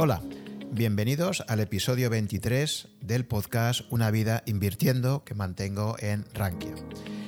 [0.00, 0.22] Hola,
[0.70, 6.76] bienvenidos al episodio 23 del podcast Una vida invirtiendo que mantengo en Rankia.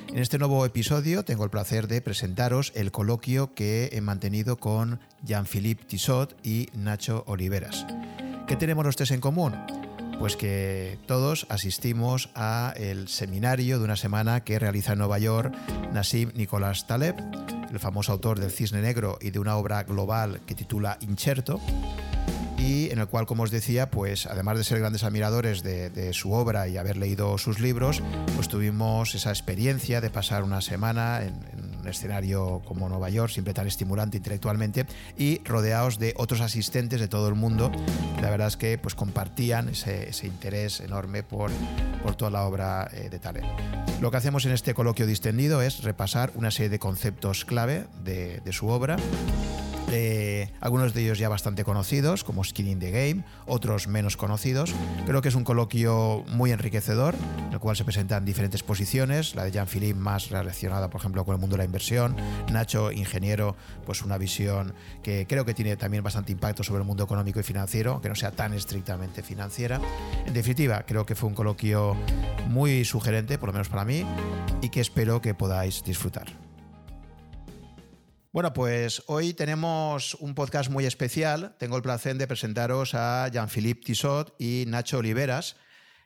[0.07, 5.01] En este nuevo episodio tengo el placer de presentaros el coloquio que he mantenido con
[5.25, 7.89] Jean-Philippe Tissot y Nacho Oliveras.
[8.47, 9.57] ¿Qué tenemos los tres en común?
[10.21, 15.53] Pues que todos asistimos a el seminario de una semana que realiza en Nueva York
[15.93, 17.17] Nassim Nicolás Taleb,
[17.69, 21.61] el famoso autor del Cisne Negro y de una obra global que titula Incherto,
[22.61, 26.33] y en el cual, como os decía, pues además de ser grandes admiradores de, su
[26.33, 28.03] obra y haber leído sus libros,
[28.35, 31.35] pues tuvimos esa experiencia de pasar una semana en,
[31.81, 34.85] un escenario como Nueva York, siempre tan estimulante intelectualmente,
[35.17, 37.73] y rodeados de otros asistentes de todo el mundo.
[38.21, 41.51] La verdad es que pues compartían ese, interés enorme por,
[42.03, 43.45] por toda la obra eh, de Taleb.
[44.03, 48.41] Lo que hacemos en este coloquio distendido es repasar una serie de conceptos clave de,
[48.45, 48.99] de su obra
[50.61, 54.73] algunos de ellos ya bastante conocidos, como Skin in the Game, otros menos conocidos.
[55.07, 57.15] Creo que es un coloquio muy enriquecedor,
[57.47, 61.35] en el cual se presentan diferentes posiciones, la de Jean-Philippe más relacionada, por ejemplo, con
[61.35, 62.17] el mundo de la inversión,
[62.53, 67.05] Nacho, ingeniero, pues una visión que creo que tiene también bastante impacto sobre el mundo
[67.05, 69.81] económico y financiero, que no sea tan estrictamente financiera.
[70.27, 71.97] En definitiva, creo que fue un coloquio
[72.49, 74.05] muy sugerente, por lo menos para mí,
[74.63, 76.50] y que espero que podáis disfrutar.
[78.33, 81.57] Bueno, pues hoy tenemos un podcast muy especial.
[81.59, 85.57] Tengo el placer de presentaros a Jean-Philippe Tissot y Nacho Oliveras.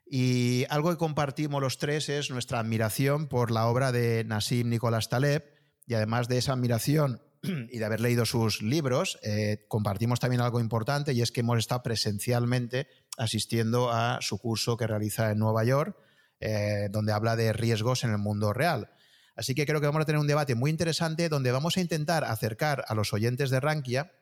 [0.07, 5.11] Y algo que compartimos los tres es nuestra admiración por la obra de Nassim Nicolás
[5.11, 5.45] Taleb.
[5.87, 10.61] Y además de esa admiración y de haber leído sus libros, eh, compartimos también algo
[10.61, 15.63] importante y es que hemos estado presencialmente asistiendo a su curso que realiza en Nueva
[15.65, 15.95] York,
[16.41, 18.94] eh, donde habla de riesgos en el mundo real.
[19.37, 22.25] Así que creo que vamos a tener un debate muy interesante donde vamos a intentar
[22.25, 24.13] acercar a los oyentes de Rankia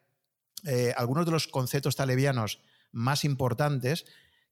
[0.65, 2.61] eh, algunos de los conceptos talevianos
[2.93, 4.05] más importantes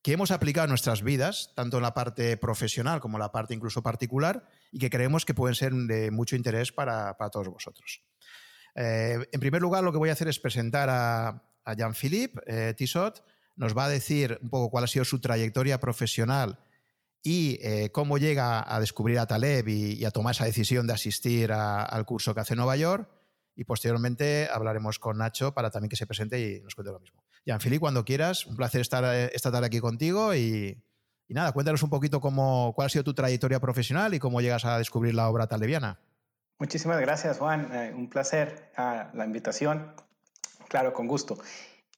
[0.02, 3.55] que hemos aplicado en nuestras vidas, tanto en la parte profesional como en la parte
[3.55, 8.02] incluso particular, y que creemos que pueden ser de mucho interés para, todos vosotros.
[8.74, 11.42] Eh, en primer lugar, lo que voy a hacer es presentar a,
[11.77, 13.23] Jean-Philippe eh, Tissot.
[13.55, 16.58] Nos va a decir un poco cuál ha sido su trayectoria profesional
[17.23, 21.53] y eh, cómo llega a descubrir a Taleb y, a tomar esa decisión de asistir
[21.53, 23.08] al curso que hace en Nueva York.
[23.55, 27.23] Y posteriormente hablaremos con Nacho para también que se presente y nos cuente lo mismo.
[27.45, 30.83] Jean-Philippe, cuando quieras, un placer estar eh, esta tarde aquí contigo y,
[31.29, 34.79] nada, cuéntanos un poquito cómo, cuál ha sido tu trayectoria profesional y cómo llegas a
[34.79, 36.01] descubrir la obra talebiana.
[36.58, 37.70] Muchísimas gracias, Juan.
[37.73, 39.95] Eh, un placer a la invitación.
[40.69, 41.39] Claro, con gusto.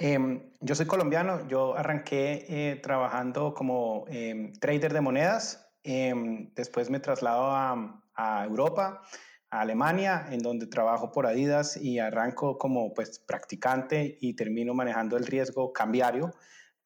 [0.05, 6.91] Em, yo soy colombiano, yo arranqué eh, trabajando como em, trader de monedas, em, después
[6.91, 9.01] me traslado a, a, Europa,
[9.49, 15.17] a Alemania, en donde trabajo por Adidas y arranco como pues, practicante y termino manejando
[15.17, 16.35] el riesgo cambiario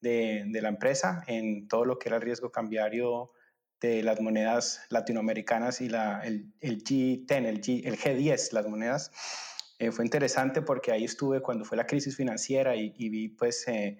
[0.03, 3.31] de, de la empresa en todo lo que era el riesgo cambiario
[3.81, 9.10] de las monedas latinoamericanas y la, el, el G10, el, G, el G10, las monedas
[9.78, 13.98] eh, fue interesante porque ahí estuve cuando fue la crisis financiera y, vi pues eh,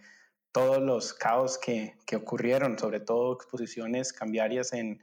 [0.53, 5.03] todos los caos que, que, ocurrieron, sobre todo exposiciones cambiarias en,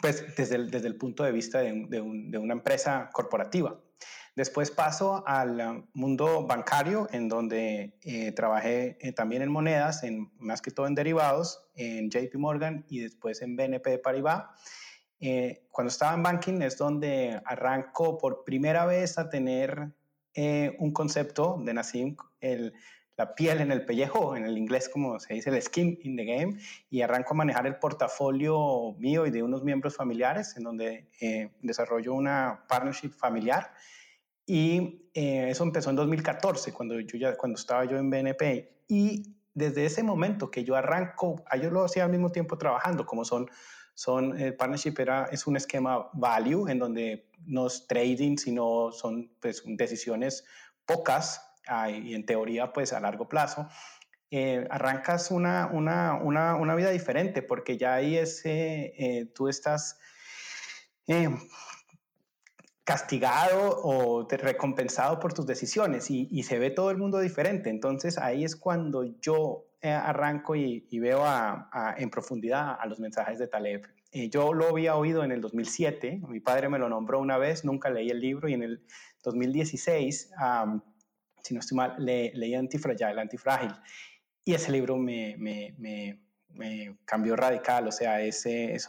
[0.00, 3.80] pues desde el, desde el punto de vista de, de, una empresa corporativa.
[4.36, 10.70] Después paso al mundo bancario, en donde eh, trabajé también en monedas, en, más que
[10.70, 14.44] todo en derivados, en JP Morgan y después en BNP Paribas.
[15.24, 19.92] Eh, cuando estaba en banking es donde arranco por primera vez a tener
[20.34, 22.74] eh, un concepto de Nassim, el,
[23.16, 26.24] la piel en el pellejo, en el inglés como se dice, el skin in the
[26.24, 26.58] game,
[26.90, 31.52] y arranco a manejar el portafolio mío y de unos miembros familiares, en donde eh,
[31.60, 33.72] desarrollo una partnership familiar.
[34.44, 38.82] Y eso empezó en 2014, cuando, yo ya, cuando estaba yo en BNP.
[38.88, 43.24] Y desde ese momento que yo arranco, yo lo hacía al mismo tiempo trabajando, como
[43.24, 43.48] son
[44.02, 49.30] son, el partnership era, es un esquema value en donde no es trading, sino son
[49.38, 50.44] pues, decisiones
[50.84, 51.40] pocas
[51.88, 53.68] y en teoría pues a largo plazo.
[54.32, 60.00] Eh, arrancas una, una, una, una, vida diferente porque ya ahí es, eh, tú estás
[61.06, 61.28] eh,
[62.84, 67.70] castigado o recompensado por tus decisiones y, y, se ve todo el mundo diferente.
[67.70, 71.24] Entonces ahí es cuando yo eh, arranco y, veo
[71.96, 73.86] en profundidad a los mensajes de Taleb.
[74.12, 77.64] Eh, yo lo había oído en el 2007, mi padre me lo nombró una vez,
[77.64, 78.84] nunca leí el libro y en el
[79.24, 80.30] 2016,
[81.42, 83.72] si no estoy mal, leí Antifragile, Antifrágil
[84.44, 88.88] y ese libro me, me, me, cambió radical, o sea, ese, es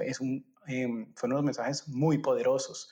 [0.00, 2.90] es un, em, fueron unos mensajes muy poderosos.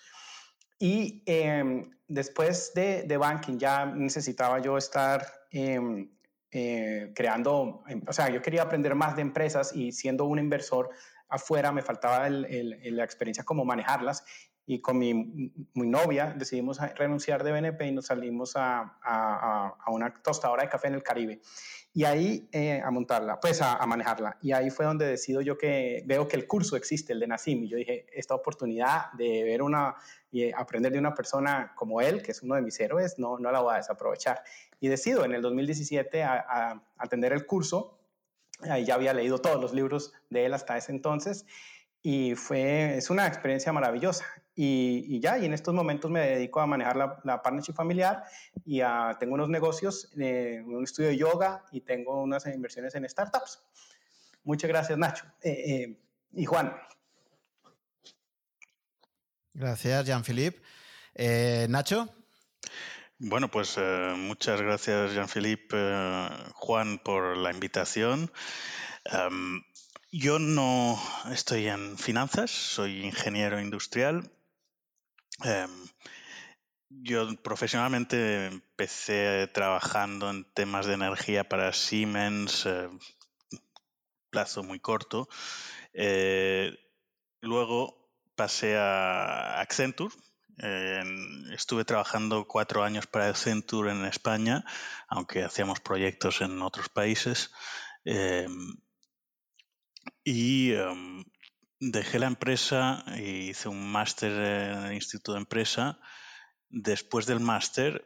[0.79, 6.09] Y em, después de, de banking ya necesitaba yo estar em,
[6.51, 10.91] eh, creando, em, o sea, yo quería aprender más de empresas y siendo un inversor
[11.29, 14.25] afuera me faltaba la experiencia como manejarlas
[14.69, 19.91] y con mi, mi, novia decidimos renunciar de BNP y nos salimos a, a, a,
[19.91, 21.41] una tostadora de café en el Caribe.
[21.95, 24.37] Y ahí eh, a montarla, pues a, manejarla.
[24.43, 27.65] Y ahí fue donde decido yo que veo que el curso existe, el de Nassim.
[27.65, 29.97] Y yo dije, esta oportunidad de ver una
[30.31, 33.51] y aprender de una persona como él, que es uno de mis héroes, no, no
[33.51, 34.43] la voy a desaprovechar.
[34.81, 37.99] Y decido en el 2017 a, atender el curso.
[38.61, 41.47] Ahí ya había leído todos los libros de él hasta ese entonces
[42.03, 44.25] y fue, es una experiencia maravillosa.
[44.61, 48.25] Y, ya, y en estos momentos me dedico a manejar la, la partnership familiar
[48.67, 53.09] y a, tengo unos negocios, eh, un estudio de yoga y tengo unas inversiones en
[53.09, 53.63] startups.
[54.43, 55.27] Muchas gracias, Nacho.
[55.43, 56.01] Eh, eh,
[56.33, 56.77] y Juan.
[59.55, 60.61] Gracias, Jean-Philippe.
[61.69, 62.09] Nacho.
[63.19, 63.79] Bueno, pues
[64.17, 65.77] muchas gracias, Jean-Philippe,
[66.55, 68.33] Juan, por la invitación.
[69.05, 69.63] Em,
[70.11, 71.01] yo no
[71.31, 74.33] estoy en finanzas, soy ingeniero industrial.
[75.45, 75.71] Em,
[76.91, 82.89] yo profesionalmente empecé trabajando en temas de energía para Siemens, eh,
[84.31, 85.29] plazo muy corto.
[85.93, 86.77] Eh,
[87.41, 90.15] luego pasé a Accenture.
[91.53, 94.65] estuve trabajando cuatro años para Accenture en España,
[95.09, 97.53] aunque hacíamos proyectos en otros países.
[98.05, 98.77] Em,
[100.25, 101.25] y em,
[101.81, 105.99] dejé la empresa e hice un máster en el Instituto de Empresa.
[106.69, 108.05] Después del máster,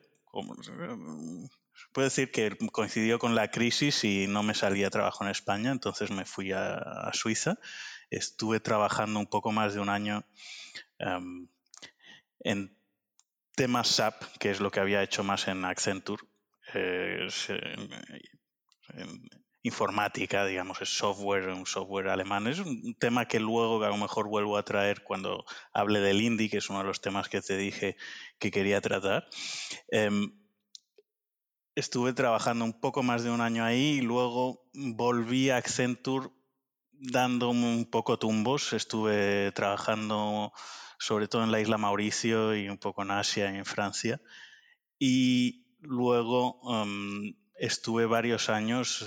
[1.92, 6.10] puedo decir que coincidió con la crisis y no me salía trabajo en España, entonces
[6.10, 7.58] me fui a, Suiza.
[8.10, 10.24] Estuve trabajando un poco más de un año
[10.98, 11.48] em,
[12.40, 12.76] en
[13.54, 16.22] temas SAP, que es lo que había hecho más en Accenture.
[16.74, 17.26] Eh,
[19.62, 22.47] informática, digamos, es software, un software alemán.
[22.47, 26.50] Es un tema que luego a lo mejor vuelvo a traer cuando hable del indie,
[26.50, 27.97] que es uno de los temas que te dije
[28.38, 29.29] que quería tratar.
[29.88, 30.32] Em,
[31.75, 36.29] estuve trabajando un poco más de un año ahí y luego volví a Accenture
[36.91, 38.73] dando un poco tumbos.
[38.73, 40.53] Estuve trabajando
[40.99, 44.20] sobre todo en la isla Mauricio y un poco en Asia y en Francia.
[44.99, 49.06] Y luego em, estuve varios años,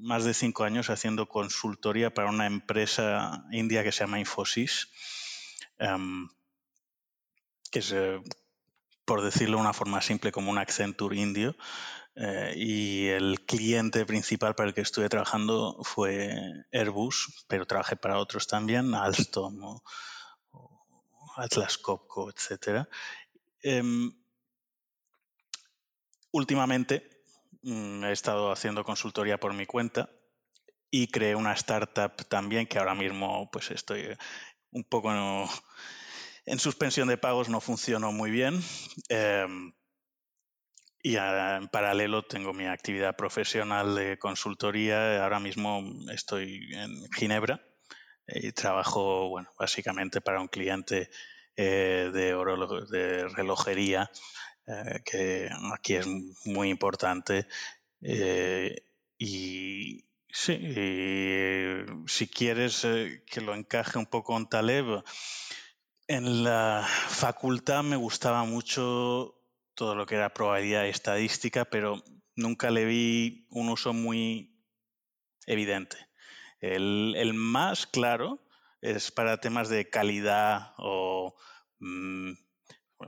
[0.00, 4.88] más de cinco años, haciendo consultoría para una empresa india que se llama Infosys,
[5.78, 6.28] em,
[7.70, 8.20] que es, eh,
[9.04, 11.56] por decirlo de una forma simple, como un Accenture indio.
[12.16, 16.32] Eh, y el cliente principal para el que estuve trabajando fue
[16.72, 19.82] Airbus, pero trabajé para otros también, Alstom o,
[21.36, 22.86] Atlas Copco, etc.
[23.62, 24.12] Em,
[26.30, 27.13] últimamente
[27.64, 30.10] he estado haciendo consultoría por mi cuenta
[30.90, 34.16] y creé una startup también que ahora mismo pues estoy
[34.70, 35.10] un poco
[36.46, 38.60] en suspensión de pagos, no funcionó muy bien.
[39.08, 39.72] Em,
[41.02, 45.22] y en paralelo tengo mi actividad profesional de consultoría.
[45.22, 47.60] Ahora mismo estoy en Ginebra
[48.26, 51.10] y trabajo, bueno, básicamente para un cliente
[51.56, 54.10] eh, de relojería
[54.66, 56.06] eh, que aquí es
[56.44, 57.46] muy importante.
[58.00, 58.76] Eh,
[59.18, 60.58] y sí,
[62.06, 65.04] si quieres eh, que lo encaje un poco en Taleb,
[66.06, 69.40] en la facultad me gustaba mucho
[69.74, 72.02] todo lo que era probabilidad y estadística, pero
[72.36, 74.62] nunca le vi un uso muy
[75.46, 75.96] evidente.
[76.60, 78.46] El, el más claro
[78.80, 81.34] es para temas de calidad o
[81.80, 82.32] mm,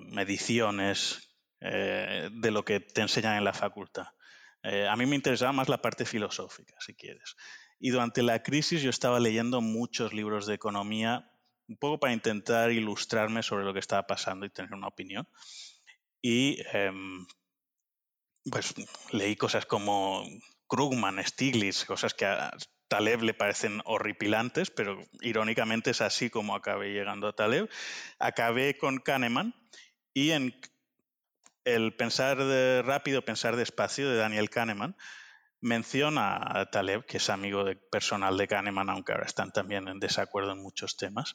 [0.00, 1.25] mediciones
[1.60, 4.08] eh, de lo que te enseñan en la facultad.
[4.62, 7.36] Eh, a mí me interesaba más la parte filosófica, si quieres.
[7.78, 11.30] Y durante la crisis yo estaba leyendo muchos libros de economía,
[11.68, 15.28] un poco para intentar ilustrarme sobre lo que estaba pasando y tener una opinión.
[16.22, 17.26] Y em,
[18.50, 18.74] pues
[19.12, 20.24] leí cosas como
[20.68, 22.52] Krugman, Stiglitz, cosas que a
[22.88, 27.68] Taleb le parecen horripilantes, pero irónicamente es así como acabé llegando a Taleb.
[28.18, 29.54] Acabé con Kahneman
[30.14, 30.58] y en
[31.66, 32.38] el pensar
[32.86, 34.96] rápido, pensar despacio de Daniel Kahneman
[35.60, 40.52] menciona a Taleb, que es amigo personal de Kahneman, aunque ahora están también en desacuerdo
[40.52, 41.34] en muchos temas,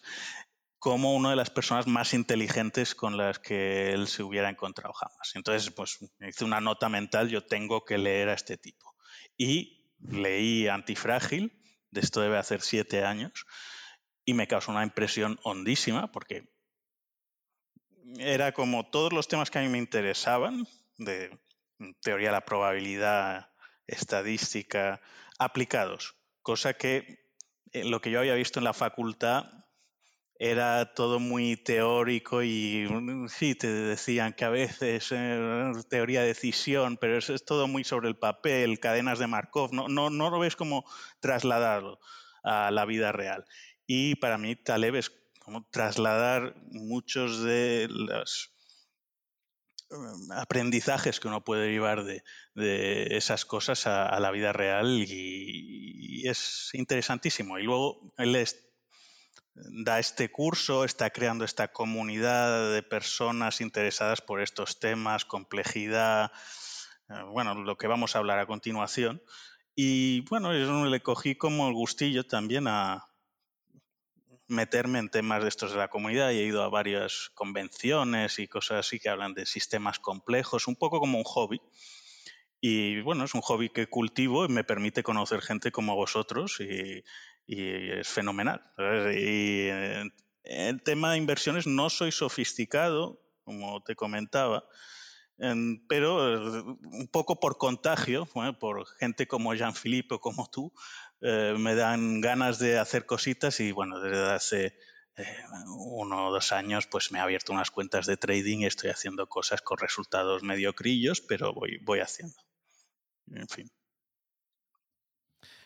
[0.79, 5.35] como una de las personas más inteligentes con las que él se hubiera encontrado jamás.
[5.35, 8.95] Entonces, pues hice una nota mental, yo tengo que leer a este tipo.
[9.37, 11.61] Y leí Antifrágil,
[11.91, 13.45] de esto debe hacer siete años,
[14.23, 16.50] y me causó una impresión hondísima, porque
[18.17, 20.67] era como todos los temas que a mí me interesaban,
[20.97, 21.37] de
[22.01, 23.49] teoría de la probabilidad,
[23.87, 25.01] estadística,
[25.39, 27.21] aplicados, cosa que
[27.71, 29.45] eh, lo que yo había visto en la facultad
[30.43, 36.27] era todo muy teórico y mm, sí, te decían que a veces eh, teoría de
[36.27, 40.29] decisión, pero eso es todo muy sobre el papel, cadenas de Markov, no, no, no
[40.31, 40.83] lo ves como
[41.19, 41.99] trasladado
[42.43, 43.45] a la vida real.
[43.85, 45.11] Y para mí Taleb es
[45.43, 48.53] como trasladar muchos de los
[49.89, 52.23] em, aprendizajes que uno puede llevar de,
[53.17, 57.57] esas cosas a, la vida real y, es interesantísimo.
[57.57, 58.35] Y luego él
[59.55, 66.31] da este curso, está creando esta comunidad de personas interesadas por estos temas, complejidad,
[67.09, 69.23] eh, bueno, lo que vamos a hablar a continuación.
[69.75, 73.10] Y bueno, yo le cogí como el gustillo también a
[74.51, 78.47] meterme en temas de estos de la comunidad y he ido a varias convenciones y
[78.47, 81.61] cosas así que hablan de sistemas complejos, un poco como un hobby.
[82.59, 87.03] Y bueno, es un hobby que cultivo y me permite conocer gente como vosotros y,
[87.47, 88.61] es fenomenal.
[89.17, 90.11] Y en
[90.43, 94.63] el tema de inversiones no soy sofisticado, como te comentaba,
[95.87, 98.27] pero eh, un poco por contagio,
[98.59, 100.71] por gente como Jean-Philippe o como tú,
[101.21, 104.65] eh, me dan ganas de hacer cositas y bueno, desde hace
[105.17, 105.37] eh,
[105.67, 109.27] uno o dos años pues me he abierto unas cuentas de trading y estoy haciendo
[109.27, 112.35] cosas con resultados mediocrillos, pero voy, voy haciendo.
[113.31, 113.71] En fin.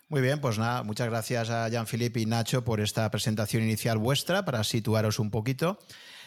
[0.08, 4.46] Muy bien, pues nada, muchas gracias a Jean-Philippe y Nacho por esta presentación inicial vuestra
[4.46, 5.80] para situaros un poquito.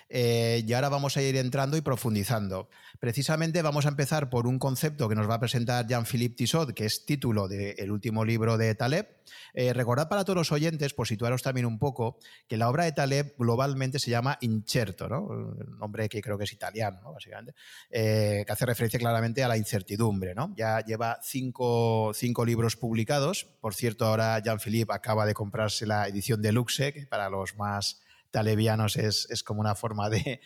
[0.08, 2.68] Eh, y ahora vamos a ir entrando y profundizando.
[2.98, 6.86] Precisamente vamos a empezar por un concepto que nos va a presentar Jean-Philippe Tissot, que
[6.86, 9.06] es título del último libro de Taleb.
[9.52, 12.92] Eh, recordad para todos los oyentes, por situaros también un poco, que la obra de
[12.92, 15.22] Taleb globalmente se llama Incerto, ¿no?
[15.22, 17.54] un nombre que creo que es italiano, básicamente,
[17.90, 20.34] eh, que hace referencia claramente a la incertidumbre.
[20.34, 20.54] ¿no?
[20.56, 23.44] Ya lleva cinco, cinco libros publicados.
[23.60, 28.00] Por cierto, ahora Jean-Philippe acaba de comprarse la edición deluxe, que para los más
[28.30, 30.40] talevianos es, como una forma de,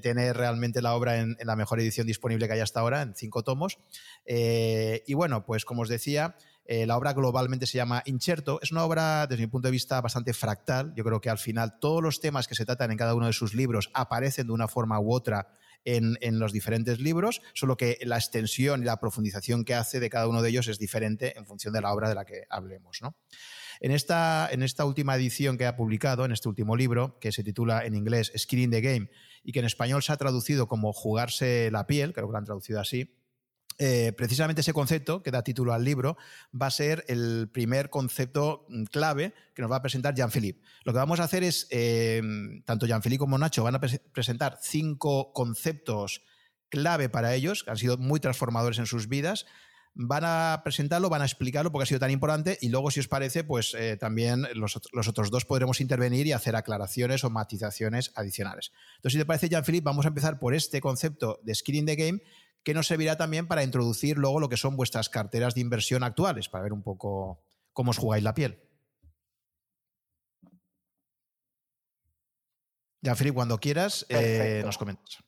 [0.00, 3.42] tener realmente la obra en, la mejor edición disponible que hay hasta ahora, en cinco
[3.42, 3.78] tomos.
[4.24, 8.60] Eh, y bueno, pues como os decía, eh, la obra globalmente se llama Incerto.
[8.62, 10.92] Es una obra, desde mi punto de vista, bastante fractal.
[10.94, 13.32] Yo creo que al final todos los temas que se tratan en cada uno de
[13.32, 15.48] sus libros aparecen de una forma u otra
[15.84, 20.10] en, en, los diferentes libros, solo que la extensión y la profundización que hace de
[20.10, 22.98] cada uno de ellos es diferente en función de la obra de la que hablemos.
[23.00, 23.16] ¿no?
[23.80, 24.50] En esta,
[24.84, 28.58] última edición que ha publicado, en este último libro, que se titula en inglés Skin
[28.58, 29.10] in the Game
[29.44, 32.44] y que en español se ha traducido como jugarse la piel, creo que lo han
[32.44, 33.14] traducido así,
[33.80, 36.16] eh, precisamente ese concepto que da título al libro
[36.50, 40.60] va a ser el primer concepto mm, clave que nos va a presentar Jean-Philippe.
[40.82, 42.20] Lo que vamos a hacer es, eh,
[42.64, 46.22] tanto Jean-Philippe como Nacho van a presentar cinco conceptos
[46.70, 49.46] clave para ellos, que han sido muy transformadores en sus vidas,
[50.00, 53.08] van a presentarlo, van a explicarlo porque ha sido tan importante y luego, si os
[53.08, 58.72] parece, pues eh, también los, otros dos podremos intervenir y hacer aclaraciones o matizaciones adicionales.
[58.96, 61.96] Entonces, si te parece, Jean-Philippe, vamos a empezar por este concepto de skin in the
[61.96, 62.20] game
[62.62, 66.48] que nos servirá también para introducir luego lo que son vuestras carteras de inversión actuales,
[66.48, 68.62] para ver un poco cómo os jugáis la piel.
[73.02, 75.18] Jean-Philippe, cuando quieras, eh, nos comentas.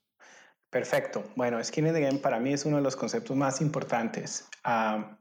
[0.70, 1.24] Perfecto.
[1.34, 5.18] Bueno, Skin in the Game para mí es uno de los conceptos más importantes ah,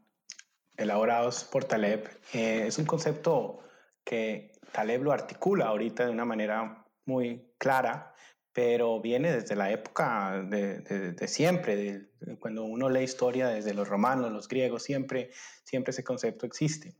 [0.77, 2.07] elaborados por Taleb.
[2.33, 3.63] Eh, es un concepto
[4.03, 8.13] que Taleb lo articula ahorita de una manera muy clara,
[8.53, 14.47] pero viene desde la época de, siempre, cuando uno lee historia desde los romanos, los
[14.47, 15.31] griegos, siempre,
[15.63, 16.95] siempre ese concepto existe.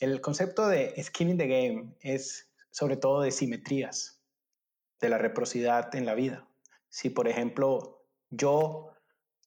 [0.00, 4.20] El concepto de skin in the game es sobre todo de simetrías,
[5.00, 6.48] de la reciprocidad en la vida.
[6.94, 8.92] Si, por ejemplo, yo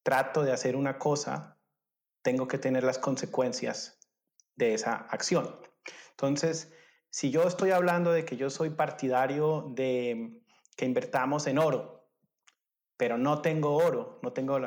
[0.04, 1.58] trato de hacer una cosa,
[2.22, 3.98] tengo que tener las consecuencias
[4.58, 5.58] de esa acción.
[6.10, 6.74] Entonces,
[7.10, 10.42] si yo estoy hablando de que yo soy partidario de
[10.76, 12.12] que invertamos en oro,
[12.98, 14.60] pero no tengo oro, no tengo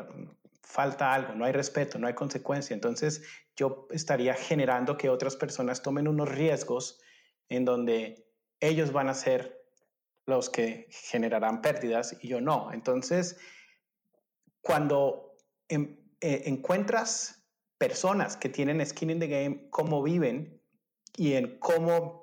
[0.63, 3.23] falta algo, no hay respeto, no hay consecuencia, entonces
[3.57, 6.99] yo estaría generando que otras personas tomen unos riesgos
[7.51, 8.27] en donde
[8.59, 9.60] ellos van a ser
[10.31, 12.73] los que generarán pérdidas y yo no.
[12.73, 13.37] Entonces,
[14.63, 15.37] cuando
[15.69, 17.41] eh, encuentras
[17.79, 20.63] personas que tienen skin in the game, cómo viven
[21.17, 22.23] y en cómo,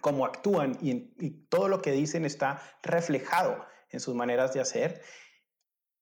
[0.00, 5.02] cómo actúan y, todo lo que dicen está reflejado en sus maneras de hacer,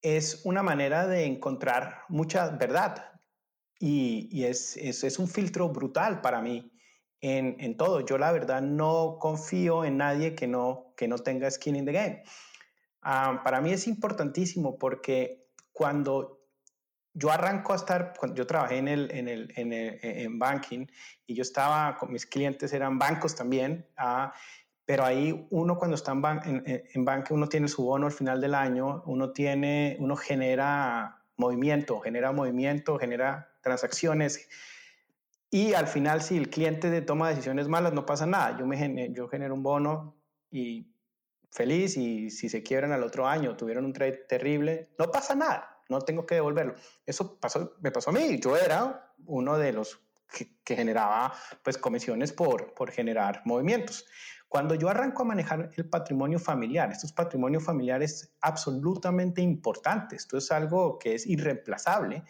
[0.02, 3.12] es una manera de encontrar mucha verdad.
[3.80, 6.72] Y, es, es, un filtro brutal para mí
[7.20, 8.00] en, todo.
[8.00, 11.92] Yo la verdad no confío en nadie que no, que no tenga skin in the
[11.92, 12.22] game.
[13.02, 16.38] Ah, para mí es importantísimo porque cuando
[17.14, 20.86] yo arranco a estar, cuando yo trabajé en, el, en, el, en, el, en banking
[21.26, 24.32] y yo estaba con mis clientes, eran bancos también, ah,
[24.84, 28.12] pero ahí uno cuando está en, ban en, en banco, uno tiene su bono al
[28.12, 34.48] final del año, uno, tiene, uno genera movimiento, genera movimiento, genera transacciones.
[35.50, 38.56] Y al final, si el cliente toma decisiones malas, no pasa nada.
[38.58, 40.16] Yo, me yo genero un bono
[40.50, 40.92] y
[41.50, 45.82] feliz y si se quiebran al otro año, tuvieron un trade terrible, no pasa nada,
[45.88, 46.74] no tengo que devolverlo.
[47.06, 50.00] Eso pasó, me pasó a mí, yo era uno de los
[50.30, 54.06] que, que generaba pues comisiones por, por generar movimientos.
[54.48, 60.50] Cuando yo arranco a manejar el patrimonio familiar, estos patrimonios familiares absolutamente importantes, esto es
[60.50, 62.24] algo que es irreemplazable,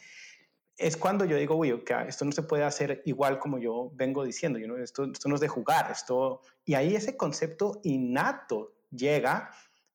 [0.78, 4.24] es cuando yo digo, uy, okay, esto no se puede hacer igual como yo vengo
[4.24, 6.40] diciendo, you know, esto, esto no es de jugar, esto...
[6.64, 9.50] Y ahí ese concepto innato llega,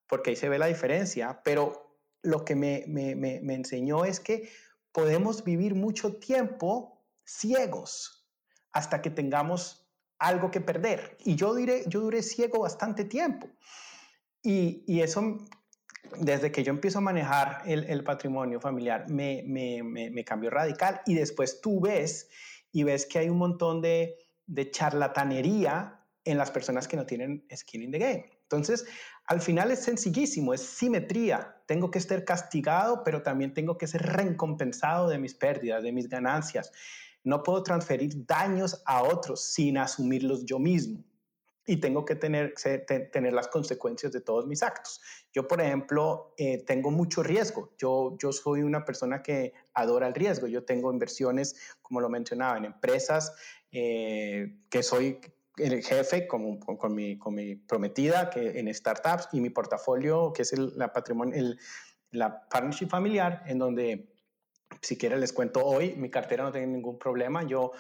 [0.07, 4.49] porque ahí se ve la diferencia, pero lo que me, me, me, enseñó es que
[4.91, 8.27] podemos vivir mucho tiempo ciegos
[8.73, 11.17] hasta que tengamos algo que perder.
[11.23, 13.47] Y yo, diré, yo duré ciego bastante tiempo.
[14.41, 15.37] Y, y eso,
[16.19, 21.01] desde que yo empiezo a manejar el, patrimonio familiar, me, me, me, cambió radical.
[21.05, 22.29] Y después tú ves
[22.71, 27.45] y ves que hay un montón de, de charlatanería en las personas que no tienen
[27.55, 28.31] skin in the game.
[28.43, 28.85] Entonces,
[29.25, 31.57] al final es sencillísimo, es simetría.
[31.65, 36.09] Tengo que estar castigado, pero también tengo que ser recompensado de mis pérdidas, de mis
[36.09, 36.71] ganancias.
[37.23, 41.03] No puedo transferir daños a otros sin asumirlos yo mismo.
[41.65, 42.53] Y tengo que tener,
[43.11, 45.01] tener las consecuencias de todos mis actos.
[45.31, 47.73] Yo, por ejemplo, eh, tengo mucho riesgo.
[47.77, 50.47] Yo, yo soy una persona que adora el riesgo.
[50.47, 53.33] Yo tengo inversiones, como lo mencionaba, en empresas
[53.71, 55.19] eh, que soy
[55.57, 60.41] el jefe con, con, mi, con, mi, prometida que en startups y mi portafolio, que
[60.41, 61.59] es el, la patrimonio, el,
[62.11, 64.13] la partnership familiar, en donde
[64.81, 67.43] si quieren les cuento hoy, mi cartera no tiene ningún problema.
[67.43, 67.71] Yo,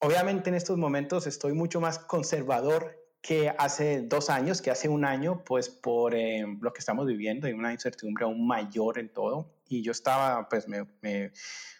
[0.00, 5.04] obviamente en estos momentos estoy mucho más conservador que hace dos años, que hace un
[5.04, 9.54] año, pues por eh, lo que estamos viviendo, hay una incertidumbre aún mayor en todo.
[9.68, 11.32] Y yo estaba, pues me, me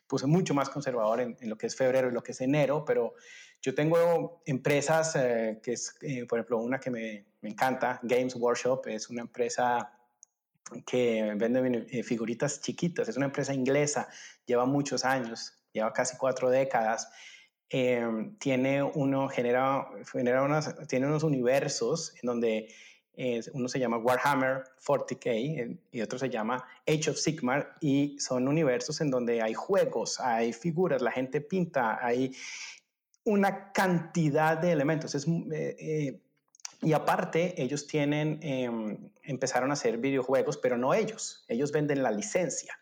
[0.07, 2.85] puse mucho más conservador en, en, lo que es febrero y lo que es enero,
[2.85, 3.14] pero
[3.62, 8.35] yo tengo empresas eh, que es, eh, por ejemplo, una que me, me encanta, Games
[8.35, 9.92] Workshop, es una empresa
[10.85, 13.09] que vende eh, figuritas chiquitas.
[13.09, 14.09] Es una empresa inglesa,
[14.46, 17.09] lleva muchos años, lleva casi cuatro décadas.
[17.74, 22.68] Eh, tiene uno, genera, genera unas, tiene unos universos en donde
[23.14, 28.46] eh, uno se llama Warhammer 40K y otro se llama Age of Sigmar y son
[28.46, 32.35] universos en donde hay juegos, hay figuras, la gente pinta, hay
[33.24, 35.14] una cantidad de elementos.
[35.14, 35.26] Es,
[36.82, 42.11] y aparte, ellos tienen, em, empezaron a hacer videojuegos, pero no ellos, ellos venden la
[42.11, 42.76] licencia.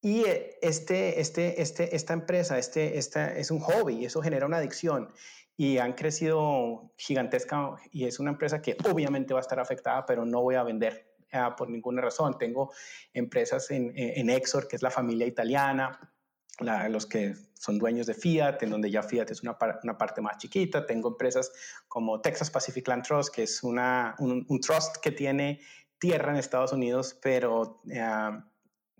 [0.00, 4.58] Y eh, este, este, este, esta empresa, este, esta es un hobby, eso genera una
[4.58, 5.12] adicción
[5.56, 10.24] y han crecido gigantesca y es una empresa que obviamente va a estar afectada, pero
[10.24, 12.38] no voy a vender uh, por ninguna razón.
[12.38, 12.72] Tengo
[13.12, 16.14] empresas en, en Exor, que es la familia italiana,
[16.60, 20.20] la, los que son dueños de Fiat, en donde ya Fiat es una, una, parte
[20.20, 20.86] más chiquita.
[20.86, 21.52] Tengo empresas
[21.88, 25.60] como Texas Pacific Land Trust, que es una, un, un trust que tiene
[25.98, 28.42] tierra en Estados Unidos, pero uh,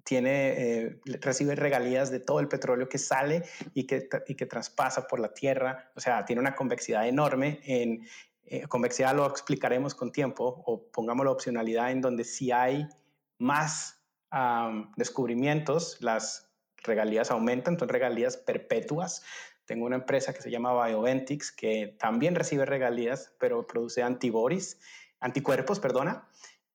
[0.09, 3.43] tiene, eh, recibe regalías de todo el petróleo que sale
[3.75, 5.93] y que, y que traspasa por la tierra.
[5.97, 7.61] O sea, tiene una convexidad enorme.
[7.65, 8.07] En
[8.47, 12.89] eh, convexidad lo explicaremos con tiempo, o pongámoslo opcionalidad, en donde si hay
[13.37, 19.23] más um, descubrimientos, las regalías aumentan, son regalías perpetuas.
[19.67, 24.81] Tengo una empresa que se llama Bioventix que también recibe regalías, pero produce antibodies,
[25.21, 26.27] anticuerpos, perdona,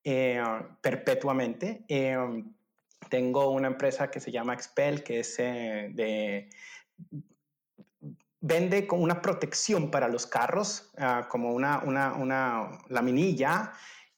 [0.03, 0.39] eh,
[0.81, 1.83] perpetuamente.
[1.87, 2.15] Eh,
[3.09, 6.49] tengo una empresa que se llama Expel, que es eh, de
[8.39, 13.71] vende con una protección para los carros, uh, como una, una, una laminilla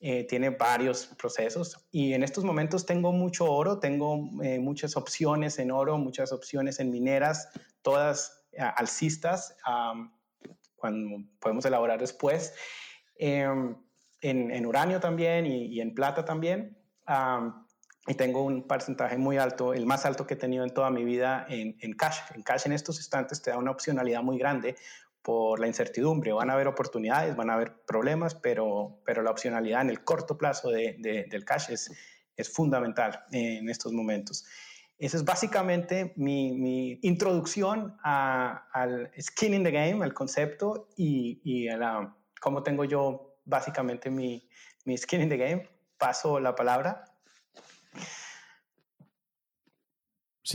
[0.07, 5.57] eh, tiene varios procesos y en estos momentos tengo mucho oro, tengo eh, muchas opciones
[5.57, 7.49] en oro, muchas opciones en mineras,
[7.81, 10.11] todas eh, alcistas, um,
[10.75, 12.53] cuando podemos elaborar después,
[13.15, 13.75] em,
[14.21, 16.77] en, en, uranio también y, y, en plata también.
[17.07, 17.64] Um,
[18.07, 21.03] y tengo un porcentaje muy alto, el más alto que he tenido en toda mi
[21.03, 22.19] vida en, en cash.
[22.35, 24.75] En cash en estos instantes te da una opcionalidad muy grande
[25.23, 26.31] por la incertidumbre.
[26.31, 30.37] Van a haber oportunidades, van a haber problemas, pero, pero la opcionalidad en el corto
[30.37, 31.91] plazo de, de, del cash es,
[32.37, 34.45] es fundamental en estos momentos.
[34.99, 41.41] Esa es básicamente mi, mi introducción a, al skin in the game, al concepto y,
[41.43, 44.47] y a la, cómo tengo yo básicamente mi,
[44.85, 45.69] mi skin in the game.
[45.97, 47.03] Paso la palabra.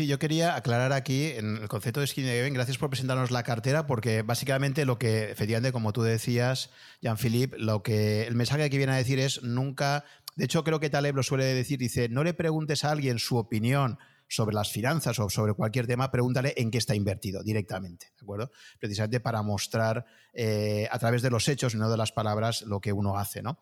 [0.00, 2.48] Sí, yo quería aclarar aquí en el concepto de skin game.
[2.52, 6.70] Gracias por presentarnos la cartera, porque básicamente lo que, efectivamente, como tú decías,
[7.02, 10.06] Jean-Philippe, lo que el mensaje que viene a decir es nunca.
[10.36, 13.36] De hecho, creo que Taleb lo suele decir, dice, no le preguntes a alguien su
[13.36, 18.22] opinión sobre las finanzas o sobre cualquier tema, pregúntale en qué está invertido directamente, ¿de
[18.22, 18.50] acuerdo?
[18.78, 22.80] Precisamente para mostrar eh, a través de los hechos y no de las palabras lo
[22.80, 23.58] que uno hace, ¿no?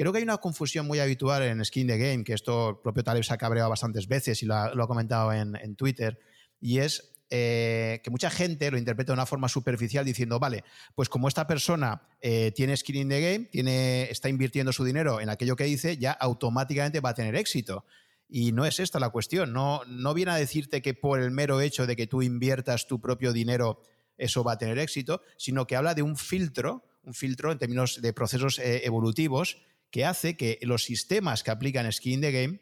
[0.00, 3.04] Creo que hay una confusión muy habitual en Skin the Game, que esto el propio
[3.04, 6.18] Taleb se ha cabreado bastantes veces y lo ha, comentado en, Twitter,
[6.58, 11.10] y es eh, que mucha gente lo interpreta de una forma superficial diciendo, vale, pues
[11.10, 15.28] como esta persona eh, tiene skin in the game, tiene, está invirtiendo su dinero en
[15.28, 17.84] aquello que dice, ya automáticamente va a tener éxito.
[18.26, 19.52] Y no es esta la cuestión.
[19.52, 23.02] No, no viene a decirte que por el mero hecho de que tú inviertas tu
[23.02, 23.82] propio dinero
[24.16, 28.00] eso va a tener éxito, sino que habla de un filtro, un filtro en términos
[28.00, 29.58] de procesos eh, evolutivos
[29.90, 32.60] que hace que los sistemas que aplican Skin in the Game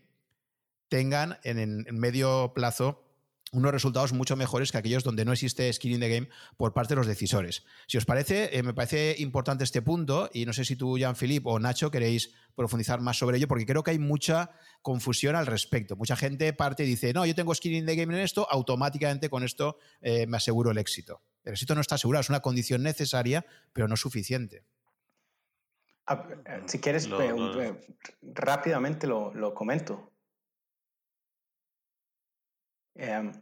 [0.89, 3.09] tengan en, en medio plazo
[3.53, 6.93] unos resultados mucho mejores que aquellos donde no existe skin in the game por parte
[6.93, 7.65] de los decisores.
[7.87, 11.49] Si os parece, eh, me parece importante este punto y no sé si tú, Jean-Philippe
[11.49, 14.51] o Nacho, queréis profundizar más sobre ello porque creo que hay mucha
[14.83, 15.97] confusión al respecto.
[15.97, 19.31] Mucha gente parte y dice, no, yo tengo skin in the game en esto, automáticamente
[19.31, 21.23] con esto eh, me aseguro el éxito.
[21.45, 24.65] El éxito no está asegurado, es una condición necesaria, pero no suficiente.
[26.09, 27.09] Ah, eh, si quieres,
[28.23, 30.11] rápidamente lo, lo comento.
[32.95, 33.33] Em,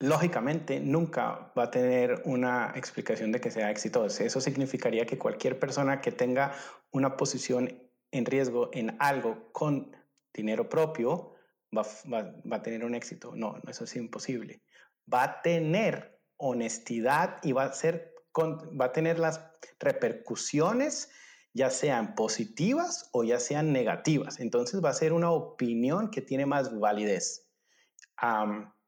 [0.00, 4.22] lógicamente nunca va a tener una explicación de que sea exitoso.
[4.22, 6.54] Eso significaría que cualquier persona que tenga
[6.90, 7.72] una posición
[8.12, 9.96] en riesgo en algo con
[10.32, 11.34] dinero propio
[11.76, 11.84] va,
[12.50, 13.34] a tener un éxito.
[13.34, 14.62] No, no, eso es imposible.
[15.12, 19.40] Va a tener honestidad y va a, ser, va a tener las
[19.78, 21.10] repercusiones
[21.52, 24.40] ya sean positivas o ya sean negativas.
[24.40, 27.44] Entonces va a ser una opinión que tiene más validez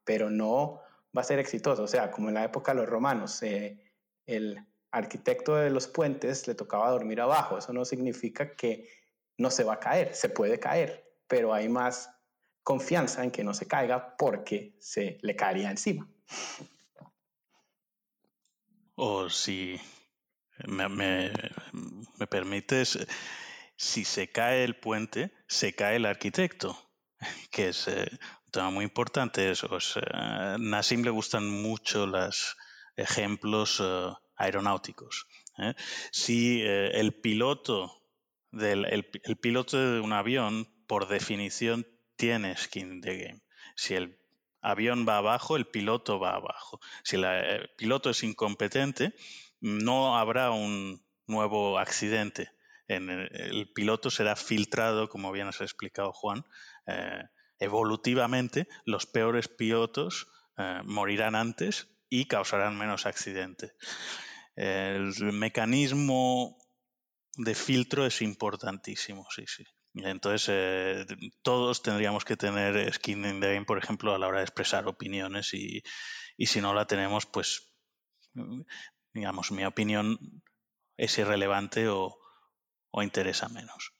[0.03, 0.81] pero no
[1.15, 1.83] va a ser exitoso.
[1.83, 3.79] O sea, como en la época de los romanos, eh,
[4.25, 4.59] el
[4.91, 7.57] arquitecto de los puentes le tocaba dormir abajo.
[7.57, 8.89] Eso no significa que
[9.37, 12.09] no se va a caer, se puede caer, pero hay más
[12.63, 16.09] confianza en que no se caiga porque se le caería encima.
[18.99, 19.79] O si
[20.65, 21.31] me, me,
[22.19, 22.97] me permites,
[23.75, 26.77] si se cae el puente, se cae el arquitecto,
[27.51, 28.09] que es eh,
[28.51, 29.69] tema muy importante eso.
[30.11, 32.57] a Nassim le gustan mucho los
[32.95, 35.27] ejemplos eh, aeronáuticos.
[35.59, 35.73] ¿eh?
[36.11, 37.91] Si eh, el piloto
[38.51, 43.41] del el, piloto de un avión, por definición, tiene skin de game.
[43.75, 44.17] Si el
[44.61, 46.79] avión va abajo, el piloto va abajo.
[47.03, 49.13] Si el piloto es incompetente,
[49.59, 52.51] no habrá un nuevo accidente.
[52.87, 56.45] el, piloto será filtrado, como bien has explicado Juan,
[57.59, 63.73] evolutivamente los peores pilotos eh, morirán antes y causarán menos accidentes.
[64.55, 66.57] El mecanismo
[67.35, 69.63] de filtro es importantísimo, sí, sí.
[70.05, 71.05] Entonces, eh,
[71.41, 74.87] todos tendríamos que tener skin in the game, por ejemplo, a la hora de expresar
[74.87, 75.83] opiniones y,
[76.45, 77.73] si no la tenemos, pues,
[79.13, 80.17] digamos, mi opinión
[80.97, 82.17] es irrelevante o
[83.01, 83.97] interesa menos.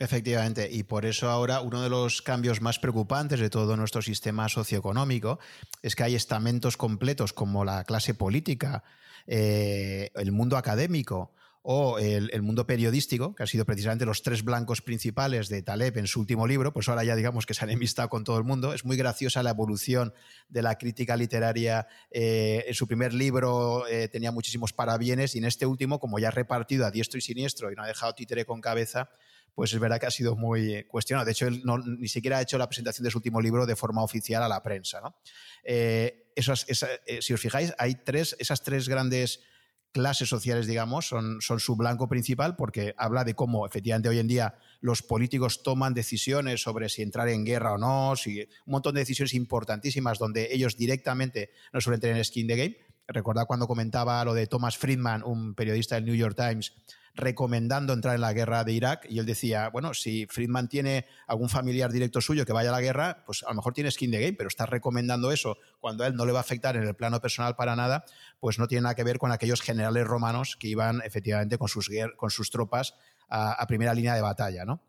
[0.00, 4.48] Efectivamente, y por eso ahora uno de los cambios más preocupantes de todo nuestro sistema
[4.48, 5.38] socioeconómico
[5.82, 8.82] es que hay estamentos completos como la clase política,
[9.26, 14.80] eh, el mundo académico o el, mundo periodístico, que han sido precisamente los tres blancos
[14.80, 18.08] principales de Taleb en su último libro, pues ahora ya digamos que se han enemistado
[18.08, 18.72] con todo el mundo.
[18.72, 20.14] Es muy graciosa la evolución
[20.48, 21.86] de la crítica literaria.
[22.10, 26.28] Eh, en su primer libro eh, tenía muchísimos parabienes y en este último, como ya
[26.28, 29.10] ha repartido a diestro y siniestro y no ha dejado títere con cabeza,
[29.54, 31.26] pues es verdad que ha sido muy cuestionado.
[31.26, 34.42] De hecho, ni siquiera ha hecho la presentación de su último libro de forma oficial
[34.42, 35.00] a la prensa.
[35.64, 39.40] Eh, eh, si os fijáis, hay tres, esas tres grandes
[39.92, 44.54] clases sociales, digamos, son, su blanco principal porque habla de cómo efectivamente hoy en día
[44.80, 49.00] los políticos toman decisiones sobre si entrar en guerra o no, si, un montón de
[49.00, 52.76] decisiones importantísimas donde ellos directamente no suelen tener skin de game.
[53.08, 56.72] Recordad cuando comentaba lo de Thomas Friedman, un periodista del New York Times,
[57.20, 61.48] recomendando entrar en la guerra de Irak y él decía, bueno, si Friedman tiene algún
[61.48, 64.20] familiar directo suyo que vaya a la guerra, pues a lo mejor tiene skin de
[64.20, 66.94] game, pero está recomendando eso cuando a él no le va a afectar en el
[66.94, 68.04] plano personal para nada,
[68.40, 71.90] pues no tiene nada que ver con aquellos generales romanos que iban efectivamente con sus,
[72.16, 72.94] con sus tropas
[73.28, 74.82] a, primera línea de batalla, ¿no?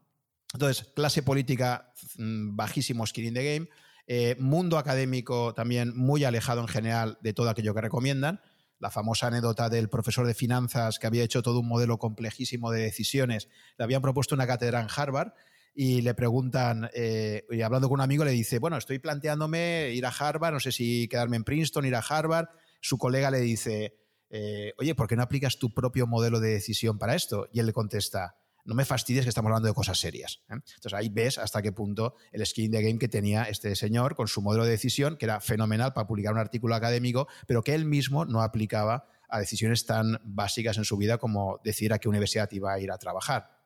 [0.54, 3.70] Entonces, clase política, mm, bajísimo skin in the game,
[4.08, 8.42] eh, mundo académico también muy alejado en general de todo aquello que recomiendan,
[8.82, 12.82] la famosa anécdota del profesor de finanzas que había hecho todo un modelo complejísimo de
[12.82, 15.34] decisiones, le habían propuesto una cátedra en Harvard
[15.74, 20.06] y le preguntan, eh, y hablando con un amigo, le dice, bueno, estoy planteándome ir
[20.06, 22.48] a Harvard, no sé si quedarme en Princeton, ir a Harvard.
[22.82, 23.96] Su colega le dice,
[24.30, 27.48] eh, oye, ¿por qué no aplicas tu propio modelo de decisión para esto?
[27.54, 30.42] Y él le contesta, no me fastidies que estamos hablando de cosas serias.
[30.50, 30.54] ¿eh?
[30.54, 34.28] Entonces ahí ves hasta qué punto el skin de game que tenía este señor con
[34.28, 37.86] su modelo de decisión, que era fenomenal para publicar un artículo académico, pero que él
[37.86, 42.50] mismo no aplicaba a decisiones tan básicas en su vida como decir a qué universidad
[42.52, 43.61] iba a ir a trabajar.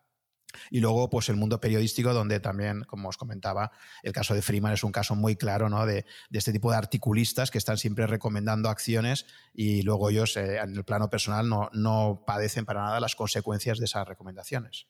[0.70, 3.72] Y luego, pues el mundo periodístico, donde también, como os comentaba,
[4.04, 5.86] el caso de Freeman es un caso muy claro ¿no?
[5.86, 10.76] de, este tipo de articulistas que están siempre recomendando acciones y luego ellos, eh, en
[10.76, 14.88] el plano personal, no, no padecen para nada las consecuencias de esas recomendaciones.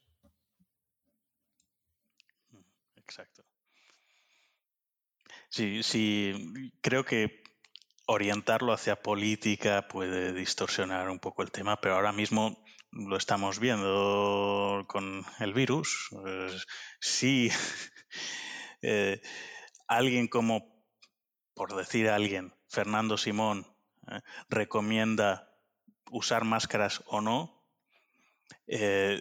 [2.95, 3.43] Exacto.
[5.49, 7.43] Sí, sí, creo que
[8.07, 12.64] orientarlo hacia política puede distorsionar un poco el tema, pero ahora mismo
[12.95, 16.09] lo estamos viendo con el virus.
[16.99, 17.49] si
[18.81, 19.21] eh,
[19.87, 20.83] alguien como,
[21.53, 23.67] por decir alguien, Fernando Simón,
[24.07, 25.51] eh, recomienda
[26.11, 27.67] usar máscaras o no,
[28.67, 29.19] eh,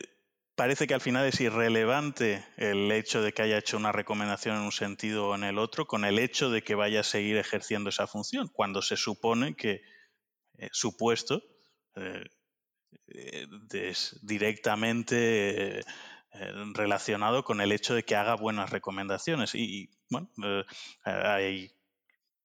[0.55, 4.63] parece que al final es irrelevante el hecho de que haya hecho una recomendación en
[4.63, 7.91] un sentido o en el otro, con el hecho de que vaya a seguir ejerciendo
[7.91, 9.83] esa función, cuando se supone que
[10.71, 11.43] su puesto
[11.97, 12.25] eh,
[14.23, 15.85] directamente eh,
[16.73, 19.55] relacionado con el hecho de que haga buenas recomendaciones.
[19.55, 20.65] Y, bueno, eh,
[21.05, 21.73] hay,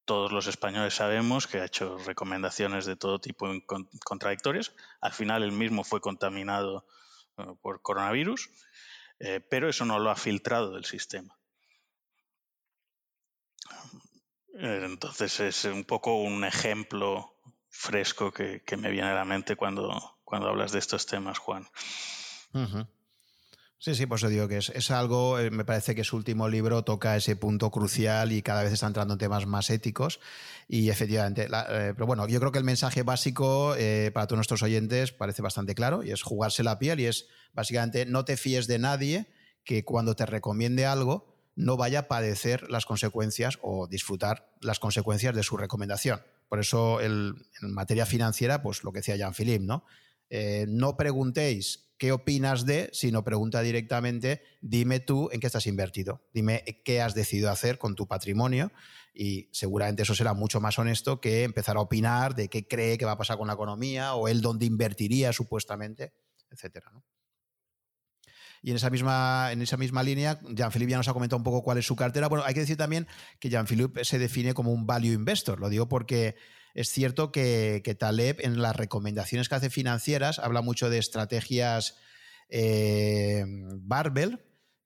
[0.05, 3.47] todos los españoles sabemos que ha hecho recomendaciones de todo tipo
[4.03, 4.73] contradictorias.
[5.01, 6.85] Al final él mismo fue contaminado
[7.61, 8.49] por coronavirus,
[9.49, 11.39] pero eso no lo ha filtrado del sistema.
[14.53, 17.33] Entonces es un poco un ejemplo
[17.69, 21.67] fresco que, que me viene a la mente cuando, cuando hablas de estos temas, Juan.
[23.81, 26.83] Sí, sí, pues eso digo que es, algo, eh, me parece que su último libro
[26.83, 30.19] toca ese punto crucial y cada vez está entrando en temas más éticos.
[30.67, 34.63] Y efectivamente, eh, pero bueno, yo creo que el mensaje básico eh, para todos nuestros
[34.63, 38.67] oyentes parece bastante claro y es jugarse la piel y es básicamente no te fíes
[38.67, 39.27] de nadie
[39.63, 45.33] que cuando te recomiende algo no vaya a padecer las consecuencias o disfrutar las consecuencias
[45.33, 46.21] de su recomendación.
[46.49, 49.85] Por eso en materia financiera, pues lo que decía Jean-Philippe, ¿no?
[50.29, 56.21] Eh, no preguntéis qué opinas de, sino pregunta directamente, dime tú en qué estás invertido,
[56.33, 58.71] dime qué has decidido hacer con tu patrimonio
[59.13, 63.05] y seguramente eso será mucho más honesto que empezar a opinar de qué cree que
[63.05, 66.13] va a pasar con la economía o él dónde invertiría supuestamente,
[66.49, 66.91] etcétera.
[68.61, 71.63] Y en esa misma, en esa misma línea, Jean-Philippe ya nos ha comentado un poco
[71.63, 72.27] cuál es su cartera.
[72.27, 73.07] Bueno, hay que decir también
[73.39, 75.59] que Jean-Philippe se define como un value investor.
[75.59, 76.35] Lo digo porque
[76.79, 81.97] es cierto que, Taleb en las recomendaciones que hace financieras habla mucho de estrategias
[82.47, 83.43] eh,
[83.81, 84.39] barbell,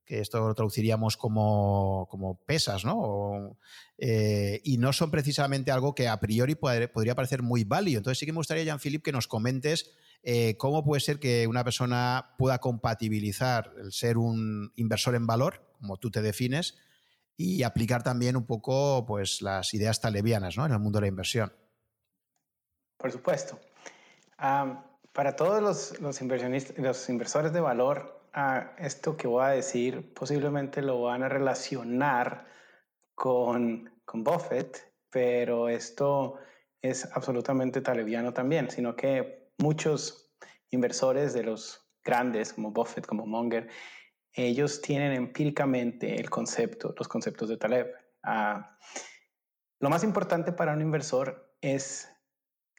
[0.04, 3.60] que esto lo traduciríamos como, pesas, ¿no?
[4.00, 8.00] Eh, y no son precisamente algo que a priori podría parecer muy válido.
[8.00, 9.92] Entonces sí que me gustaría, Jean-Philippe, que nos comentes
[10.24, 15.70] eh, cómo puede ser que una persona pueda compatibilizar el ser un inversor en valor,
[15.80, 16.76] como tú te defines,
[17.38, 20.66] y aplicar también un poco pues, las ideas talebianas ¿no?
[20.66, 21.54] en el mundo de la inversión.
[23.04, 23.60] Por supuesto.
[24.38, 30.14] para todos los, los, inversionistas, los inversores de valor, uh, esto que voy a decir
[30.14, 32.48] posiblemente lo van a relacionar
[33.14, 36.40] con, con Buffett, pero esto
[36.82, 40.34] es absolutamente talebiano también, sino que muchos
[40.70, 43.68] inversores de los grandes como Buffett, como Munger,
[44.32, 47.94] ellos tienen empíricamente el concepto, los conceptos de Taleb.
[48.24, 48.78] Ah,
[49.82, 52.13] lo más importante para un inversor es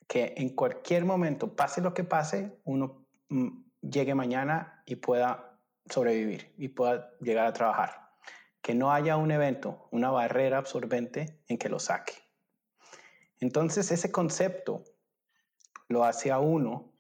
[0.07, 6.55] que en cualquier momento, pase lo que pase, uno mm, llegue mañana y pueda sobrevivir
[6.57, 8.11] y pueda llegar a trabajar.
[8.63, 12.15] Que no haya un evento, una barrera absorbente en que lo saque.
[13.41, 14.85] Entonces, ese concepto
[15.89, 16.95] lo hace a uno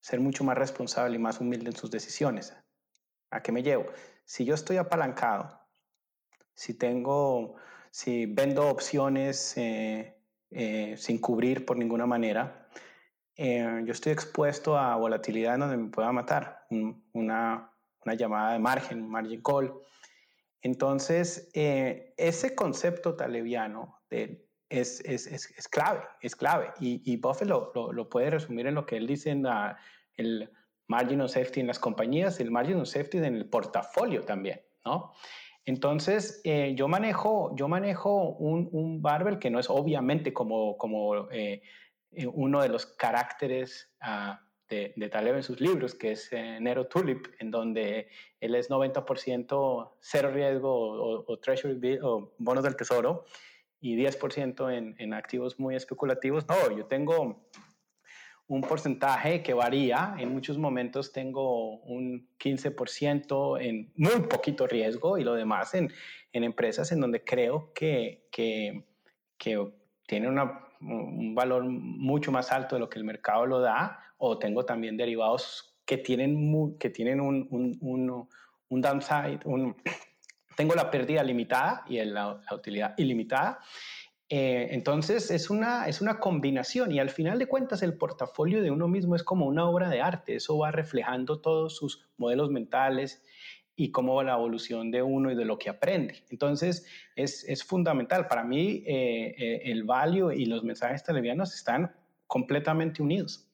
[0.00, 2.56] ser mucho más responsable y más humilde en sus decisiones.
[3.30, 3.86] ¿A qué me llevo?
[4.24, 5.60] Si yo estoy apalancado,
[6.54, 7.56] si tengo,
[7.90, 10.17] si vendo opciones eh,
[10.50, 12.68] eh, sin cubrir por ninguna manera,
[13.36, 16.66] eh, yo estoy expuesto a volatilidad donde me pueda matar,
[17.12, 17.72] una,
[18.04, 19.72] una, llamada de margen, margin call.
[20.60, 26.72] Entonces, eh, ese concepto taleviano de, es, es, es, clave, es clave.
[26.80, 29.46] Y, y Buffett lo, lo, puede resumir en lo que él dice en
[30.16, 30.50] el
[30.88, 35.12] margin of safety en las compañías, el margin of safety en el portafolio también, ¿no?
[35.68, 41.30] Entonces, eh, yo manejo, yo manejo un, un, barbell que no es obviamente como, como
[41.30, 41.60] eh,
[42.12, 44.32] eh, uno de los caracteres uh,
[44.70, 48.08] de, de, Taleb en sus libros, que es eh, Nero Tulip, en donde
[48.40, 53.26] él es 90% cero riesgo o, o, treasury o bonos del tesoro
[53.78, 56.48] y 10% en, en activos muy especulativos.
[56.48, 57.46] No, yo tengo
[58.48, 60.14] un porcentaje que varía.
[60.18, 65.92] En muchos momentos tengo un 15% en muy poquito riesgo y lo demás en,
[66.32, 68.84] en empresas en donde creo que, que,
[69.38, 69.72] que
[70.06, 74.38] tienen una un valor mucho más alto de lo que el mercado lo da, o
[74.38, 78.28] tengo también derivados que tienen, que tienen un, un,
[78.68, 79.76] un, downside, un,
[80.56, 83.60] tengo la pérdida limitada y la, utilidad ilimitada.
[84.30, 88.70] Eh, entonces es una, es una combinación y al final de cuentas el portafolio de
[88.70, 93.22] uno mismo es como una obra de arte, eso va reflejando todos sus modelos mentales
[93.80, 96.24] y cómo la evolución de uno y de lo que aprende.
[96.30, 98.26] Entonces, es, es fundamental.
[98.26, 101.94] Para mí, eh, eh, el value y los mensajes televianos están
[102.26, 103.48] completamente unidos.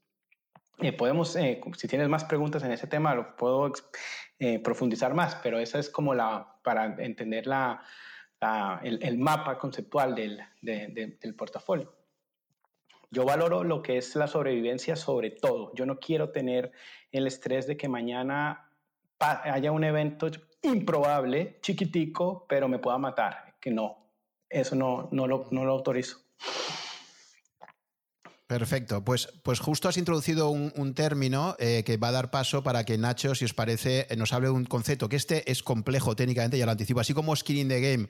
[0.78, 1.37] Eh, podemos,
[1.76, 3.70] si tienes más preguntas en ese tema, lo puedo
[4.62, 7.82] profundizar más, pero esa es como la, para entender la,
[8.83, 11.92] el, el, mapa conceptual del, del portafolio.
[13.11, 15.72] Yo valoro lo que es la sobrevivencia sobre todo.
[15.74, 16.72] Yo no quiero tener
[17.12, 18.70] el estrés de que mañana
[19.20, 20.30] haya un evento
[20.62, 23.54] improbable, chiquitico, pero me pueda matar.
[23.61, 24.09] Que no,
[24.48, 26.18] eso no, no, lo, no lo autorizo.
[28.54, 32.84] Perfecto, pues, pues justo has introducido un, término eh, que va a dar paso para
[32.84, 36.14] que Nacho, si os parece, eh, nos hable de un concepto que este es complejo
[36.14, 38.08] técnicamente, ya lo anticipo, así como Skin in the Game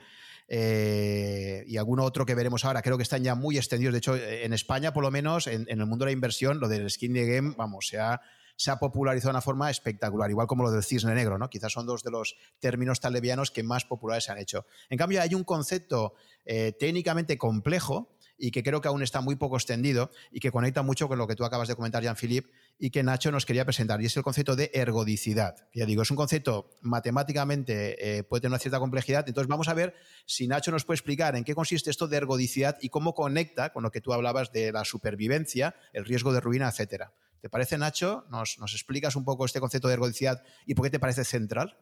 [0.48, 4.16] eh, y alguno otro que veremos ahora, creo que están ya muy extendidos, de hecho
[4.16, 7.24] en España por lo menos, en, el mundo de la inversión, lo del Skin in
[7.24, 8.20] the Game, vamos, se ha
[8.54, 11.48] se ha popularizado de una forma espectacular, igual como lo del cisne negro, ¿no?
[11.48, 14.66] Quizás son dos de los términos talevianos que más populares se han hecho.
[14.90, 19.56] En cambio, hay un concepto técnicamente complejo y que creo que aún está muy poco
[19.56, 23.02] extendido y que conecta mucho con lo que tú acabas de comentar, Jean-Philippe, y que
[23.02, 25.56] Nacho nos quería presentar, y es el concepto de ergodicidad.
[25.72, 29.74] Ya digo, es un concepto matemáticamente, eh, puede tener una cierta complejidad, entonces vamos a
[29.74, 29.94] ver
[30.26, 33.82] si Nacho nos puede explicar en qué consiste esto de ergodicidad y cómo conecta con
[33.82, 37.12] lo que tú hablabas de la supervivencia, el riesgo de ruina, etcétera.
[37.44, 38.24] ¿Te parece, Nacho?
[38.30, 41.76] ¿Nos, explicas un poco este concepto de ergodicidad y por qué te parece central?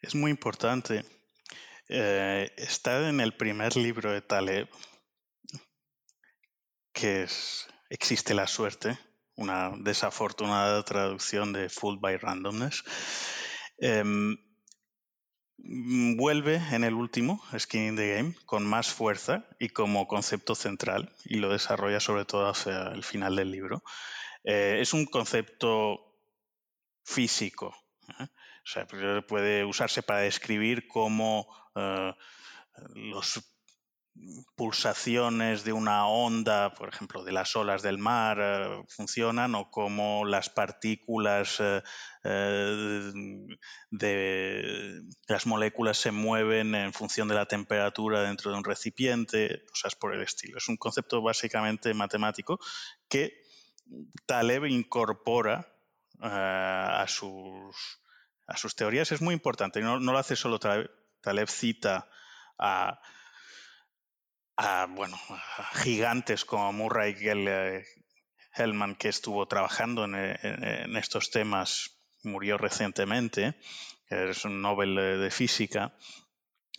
[0.00, 1.04] Es muy importante.
[1.88, 4.68] Eh, está en el primer libro de Taleb,
[6.92, 8.98] que es Existe la suerte,
[9.34, 12.84] una desafortunada traducción de Fooled by Randomness.
[13.76, 14.38] Em,
[15.58, 21.14] vuelve en el último, Skin in the Game, con más fuerza y como concepto central,
[21.26, 23.82] y lo desarrolla sobre todo hacia el final del libro.
[24.42, 26.16] Eh, es un concepto
[27.04, 27.76] físico.
[28.20, 28.24] ¿eh?
[28.24, 28.86] O sea,
[29.28, 32.14] puede usarse para describir cómo eh,
[32.94, 33.51] las
[34.56, 40.50] pulsaciones de una onda, por ejemplo, de las olas del mar, funcionan o cómo las
[40.50, 41.62] partículas
[43.90, 49.94] de las moléculas se mueven en función de la temperatura dentro de un recipiente, cosas
[49.94, 50.58] por el estilo.
[50.58, 52.60] Es un concepto básicamente matemático
[53.08, 53.42] que
[54.26, 55.66] Taleb incorpora
[56.22, 58.00] eh, a, sus,
[58.46, 59.80] a sus teorías es muy importante.
[59.80, 62.08] No, no lo hace solo Taleb, Taleb cita
[62.58, 63.00] a,
[64.90, 65.18] bueno,
[65.74, 67.14] gigantes como Murray
[68.54, 73.56] Hellman, que estuvo trabajando en, estos temas, murió recientemente,
[74.08, 75.94] es un Nobel de física,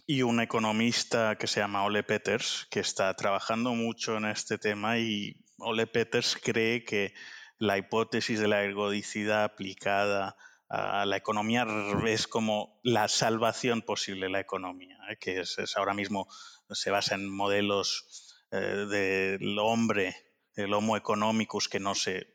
[0.05, 4.97] y un economista que se llama Ole Peters, que está trabajando mucho en este tema
[4.97, 7.13] y Ole Peters cree que
[7.57, 10.35] la hipótesis de la ergodicidad aplicada
[10.69, 11.65] a la economía
[12.05, 15.17] es como la salvación posible de la economía, ¿eh?
[15.19, 16.27] que es, ahora mismo
[16.69, 20.15] se basa en modelos eh, del hombre,
[20.55, 22.27] el homo economicus que no se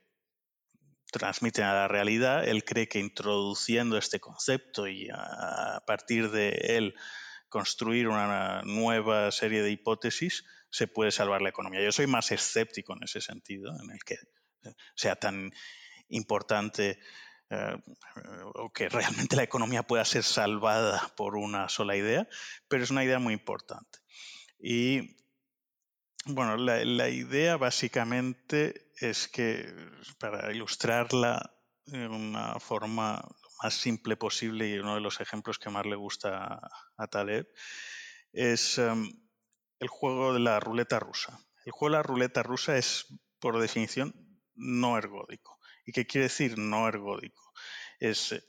[1.10, 2.46] transmiten a la realidad.
[2.46, 6.94] Él cree que introduciendo este concepto y a partir de él
[7.48, 11.82] construir una nueva serie de hipótesis, se puede salvar la economía.
[11.82, 14.16] Yo soy más escéptico en ese sentido, en el que
[14.94, 15.50] sea tan
[16.08, 16.98] importante
[17.50, 17.76] eh,
[18.54, 22.28] o que realmente la economía pueda ser salvada por una sola idea,
[22.68, 23.97] pero es una idea muy importante.
[24.58, 25.16] Y
[26.26, 29.72] bueno, la, idea básicamente es que,
[30.18, 31.54] para ilustrarla
[31.86, 35.96] de una forma lo más simple posible y uno de los ejemplos que más le
[35.96, 36.60] gusta
[36.96, 37.48] a, Taleb,
[38.32, 39.08] es em,
[39.78, 41.38] el juego de la ruleta rusa.
[41.64, 43.06] El juego de la ruleta rusa es,
[43.38, 44.12] por definición,
[44.54, 45.58] no ergódico.
[45.86, 47.52] ¿Y qué quiere decir no ergódico?
[48.00, 48.44] Es, eh,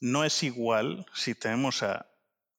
[0.00, 2.11] no es igual si tenemos a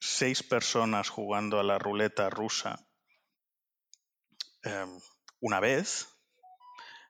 [0.06, 2.86] seis personas jugando a la ruleta rusa
[4.64, 4.99] em,
[5.39, 6.10] una vez,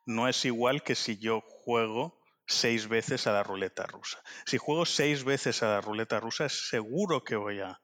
[0.05, 4.21] no es igual que si yo juego seis veces a la ruleta rusa.
[4.45, 7.81] Si juego seis veces a la ruleta rusa, es seguro que voy a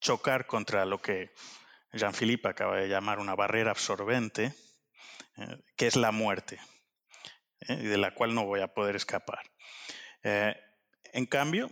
[0.00, 1.32] chocar contra lo que
[1.92, 4.52] Jean-Philippe acaba de llamar una barrera absorbente,
[5.36, 6.58] eh, que es la muerte,
[7.68, 9.42] eh, de la cual no voy a poder escapar.
[10.24, 10.56] Eh,
[11.12, 11.70] en cambio,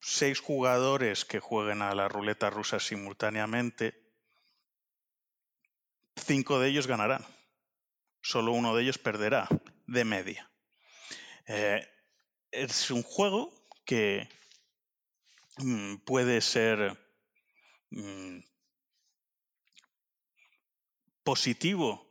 [0.00, 3.94] seis jugadores que jueguen a la ruleta rusa simultáneamente,
[6.16, 7.24] cinco de ellos ganarán.
[8.22, 9.48] Solo uno de ellos perderá
[9.86, 10.50] de media.
[12.50, 13.52] es un juego
[13.84, 14.28] que
[15.58, 16.98] mm, puede ser
[17.90, 18.40] mm,
[21.22, 22.06] positivo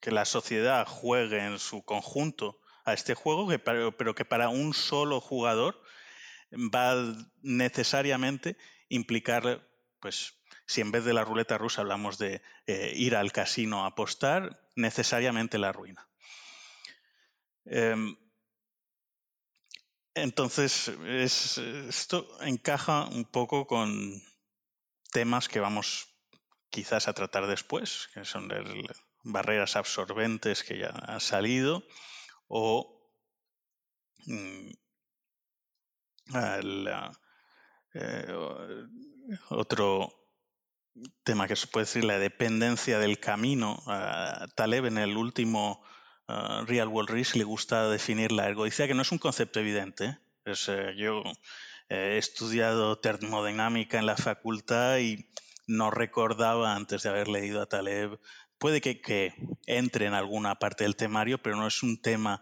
[0.00, 5.20] que la sociedad juegue en su conjunto a este juego, pero que para un solo
[5.20, 5.79] jugador
[6.52, 8.56] va necesariamente
[8.88, 9.66] implicar,
[10.00, 10.34] pues,
[10.66, 14.68] si en vez de la ruleta rusa hablamos de eh, ir al casino a apostar,
[14.76, 16.08] necesariamente la ruina.
[17.64, 18.16] Em,
[20.14, 24.22] entonces, esto encaja un poco con
[25.12, 26.08] temas que vamos
[26.68, 28.48] quizás a tratar después, que son
[29.22, 31.84] barreras absorbentes que ya han salido,
[32.48, 33.00] o
[36.32, 36.86] mm,
[37.94, 38.34] eh,
[39.48, 40.12] otro
[41.22, 43.82] tema que se puede decir, la dependencia del camino.
[43.86, 45.82] A Taleb en el último
[46.66, 50.18] Real World Risk le gusta definir la ergodicidad, que no es un concepto evidente.
[50.44, 50.94] ¿eh?
[50.96, 51.22] yo
[51.88, 55.28] he estudiado termodinámica en la facultad y
[55.66, 58.20] no recordaba antes de haber leído a Taleb.
[58.58, 59.34] Puede que,
[59.66, 62.40] entre en alguna parte del temario, pero no es un tema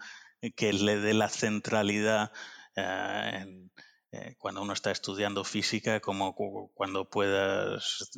[0.56, 2.32] que le dé la centralidad
[2.78, 3.68] eh,
[4.12, 6.34] eh, cuando uno está estudiando física como
[6.74, 8.10] cuando puedas,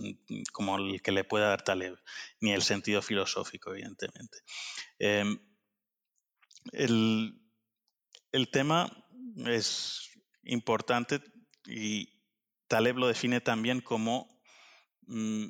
[0.53, 1.97] como el que le pueda dar Taleb,
[2.41, 4.39] ni el sentido filosófico, evidentemente.
[4.99, 5.39] Em,
[6.73, 7.41] el,
[8.53, 8.91] tema
[9.47, 10.11] es
[10.45, 11.21] importante
[11.67, 12.23] y
[12.69, 14.41] Taleb lo define también como
[15.11, 15.49] Mm,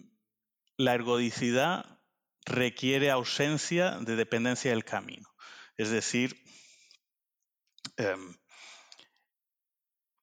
[0.79, 2.01] la ergodicidad
[2.47, 5.29] requiere ausencia de dependencia del camino.
[5.77, 6.43] Es decir,
[7.99, 8.35] em,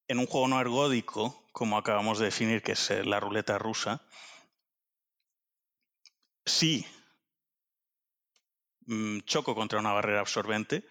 [0.08, 4.02] en un juego no ergódico, como acabamos de definir, que es eh, la ruleta rusa,
[6.46, 6.86] si
[8.86, 10.86] mm, choco contra una barrera absorbente,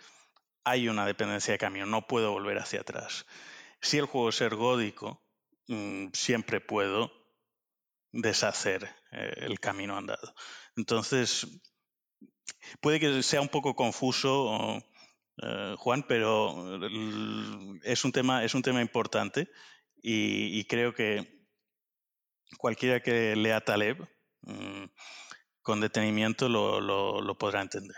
[0.64, 3.26] hay una dependencia de camino, no puedo volver hacia atrás.
[3.80, 5.22] Si el juego es ergódico,
[5.68, 7.12] mm, siempre puedo
[8.12, 10.34] deshacer eh, el camino andado.
[10.76, 11.46] Entonces,
[12.80, 14.82] puede que sea un poco confuso,
[15.43, 16.78] eh, Juan, pero
[17.82, 19.49] es un tema, es un tema importante
[20.03, 21.47] y, creo que
[22.59, 24.09] cualquiera que lea Taleb
[24.43, 24.84] mm,
[25.62, 27.97] con detenimiento lo podrá entender.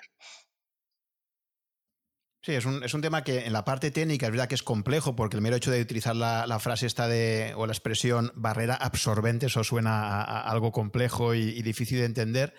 [2.48, 4.62] Sí, es un, es un, tema que en la parte técnica es verdad que es
[4.62, 8.74] complejo porque el mero hecho de utilizar la, frase esta de, o la expresión barrera
[8.74, 12.54] absorbente, eso suena a, algo complejo y, difícil de entender,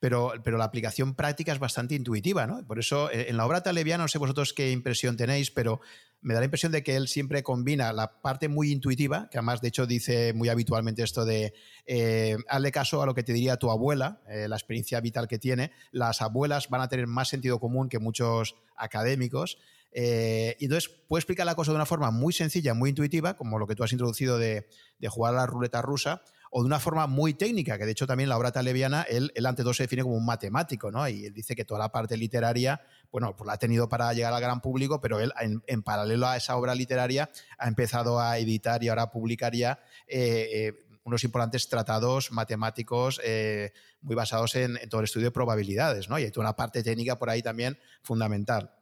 [0.00, 2.66] pero, pero, la aplicación práctica es bastante intuitiva, ¿no?
[2.66, 5.82] Por eso eh, en la obra taleviana, no sé vosotros qué impresión tenéis, pero
[6.24, 9.60] me da la impresión de que él siempre combina la parte muy intuitiva, que además
[9.60, 11.52] de hecho dice muy habitualmente esto de
[11.84, 15.38] eh, hazle caso a lo que te diría tu abuela, eh, la experiencia vital que
[15.38, 19.58] tiene, las abuelas van a tener más sentido común que muchos académicos.
[19.92, 23.58] Eh, y entonces puede explicar la cosa de una forma muy sencilla, muy intuitiva, como
[23.58, 24.66] lo que tú has introducido de,
[24.98, 26.22] de jugar a la ruleta rusa,
[26.56, 29.44] o de una forma muy técnica, que de hecho también la obra taleviana, él, él
[29.44, 31.08] ante se define como un matemático, ¿no?
[31.08, 34.32] Y él dice que toda la parte literaria, bueno, pues la ha tenido para llegar
[34.32, 35.32] al gran público, pero él
[35.66, 40.83] en, paralelo a esa obra literaria ha empezado a editar y ahora publicaría eh, eh,
[41.04, 46.18] unos importantes tratados matemáticos eh, muy basados en, todo el estudio de probabilidades, ¿no?
[46.18, 48.74] Y hay toda una parte técnica por ahí también fundamental.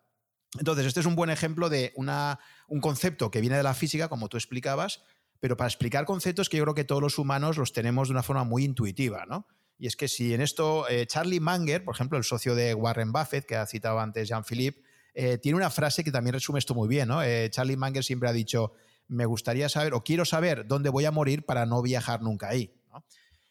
[0.58, 4.28] Entonces, este es un buen ejemplo de un concepto que viene de la física, como
[4.28, 5.02] tú explicabas,
[5.40, 8.22] pero para explicar conceptos que yo creo que todos los humanos los tenemos de una
[8.22, 9.46] forma muy intuitiva, ¿no?
[9.78, 13.10] Y es que si en esto eh, Charlie Munger, por ejemplo, el socio de Warren
[13.10, 14.82] Buffett, que ha citado antes Jean-Philippe,
[15.14, 17.20] eh, tiene una frase que también resume esto muy bien, ¿no?
[17.50, 18.74] Charlie Munger siempre ha dicho,
[19.09, 22.74] me gustaría saber o quiero saber dónde voy a morir para no viajar nunca ahí.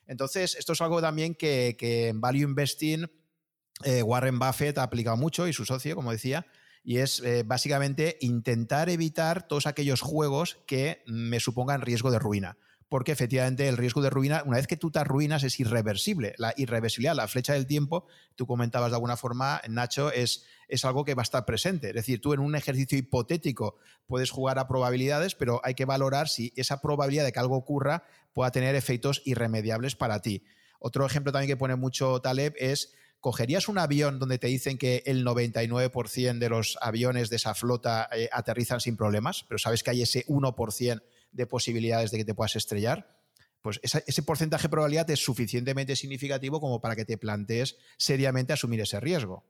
[0.07, 3.09] Entonces, esto es algo también que, en Value Investing
[4.03, 6.45] Warren Buffett ha aplicado mucho y su socio, como decía,
[6.83, 12.57] y es eh, básicamente intentar evitar todos aquellos juegos que me supongan riesgo de ruina.
[12.91, 16.35] Porque efectivamente el riesgo de ruina, una vez que tú te arruinas, es irreversible.
[16.37, 21.05] La irreversibilidad, la flecha del tiempo, tú comentabas de alguna forma, Nacho, es, es algo
[21.05, 21.87] que va a estar presente.
[21.87, 23.77] Es decir, tú en un ejercicio hipotético
[24.07, 28.03] puedes jugar a probabilidades, pero hay que valorar si esa probabilidad de que algo ocurra
[28.33, 30.43] pueda tener efectos irremediables para ti.
[30.77, 35.01] Otro ejemplo también que pone mucho Taleb es ¿cogerías un avión donde te dicen que
[35.05, 39.91] el 99% de los aviones de esa flota eh, aterrizan sin problemas, pero sabes que
[39.91, 43.19] hay ese 1% de posibilidades de que te puedas estrellar?
[43.61, 48.81] Pues ese porcentaje de probabilidad es suficientemente significativo como para que te plantees seriamente asumir
[48.81, 49.45] ese riesgo.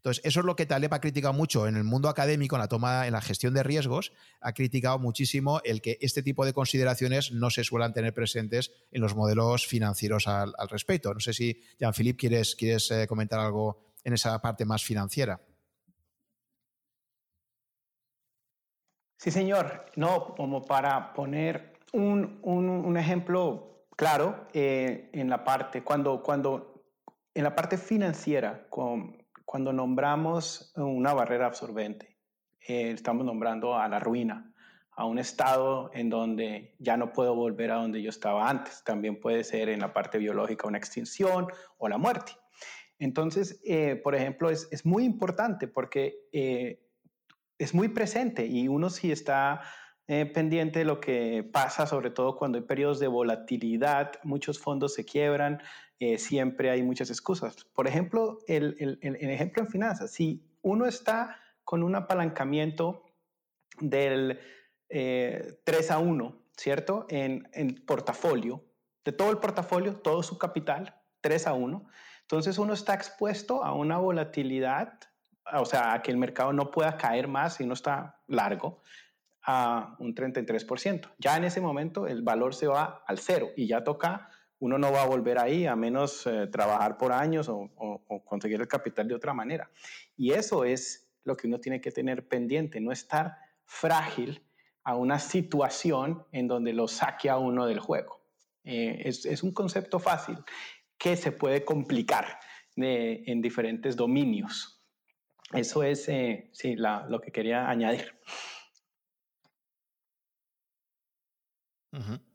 [0.00, 2.68] Entonces, eso es lo que Taleb ha criticado mucho en el mundo académico, en la
[2.68, 7.32] toma, en la gestión de riesgos, ha criticado muchísimo el que este tipo de consideraciones
[7.32, 11.12] no se suelan tener presentes en los modelos financieros al, respecto.
[11.12, 15.38] No sé si, Jean-Philippe, quieres, quieres eh, comentar algo en esa parte más financiera.
[19.20, 19.84] Sí, señor.
[19.96, 26.82] No, como para poner un, ejemplo claro eh, en la parte, cuando, cuando
[27.34, 32.16] en la parte financiera, con, cuando nombramos una barrera absorbente,
[32.66, 34.54] eh, estamos nombrando a la ruina,
[34.92, 38.82] a un estado en donde ya no puedo volver a donde yo estaba antes.
[38.84, 41.46] También puede ser en la parte biológica una extinción
[41.76, 42.32] o la muerte.
[42.98, 46.89] Entonces, eh, por ejemplo, es, es, muy importante porque eh,
[47.60, 49.62] es muy presente y uno sí está
[50.34, 55.04] pendiente de lo que pasa, sobre todo cuando hay periodos de volatilidad, muchos fondos se
[55.04, 55.62] quiebran,
[56.00, 57.66] eh, siempre hay muchas excusas.
[57.74, 63.04] Por ejemplo, el, ejemplo en finanzas, si uno está con un apalancamiento
[63.80, 64.40] del
[64.88, 67.04] 3 eh, a 1, ¿cierto?
[67.10, 68.64] En, en portafolio,
[69.04, 71.86] de todo el portafolio, todo su capital, 3 a 1,
[72.22, 74.98] entonces uno está expuesto a una volatilidad,
[75.52, 78.82] o sea, a que el mercado no pueda caer más si uno está largo
[79.42, 81.12] a un 33%.
[81.18, 84.28] Ya en ese momento el valor se va al cero y ya toca
[84.60, 87.70] uno no va a volver ahí a menos eh, trabajar por años o,
[88.24, 89.70] conseguir el capital de otra manera.
[90.16, 94.42] Y eso es lo que uno tiene que tener pendiente, no estar frágil
[94.84, 98.20] a una situación en donde lo saque a uno del juego.
[98.64, 100.36] Eh, es, un concepto fácil
[100.98, 102.38] que se puede complicar
[102.76, 104.79] en diferentes dominios.
[105.52, 108.14] Eso es eh, sí, lo que quería añadir.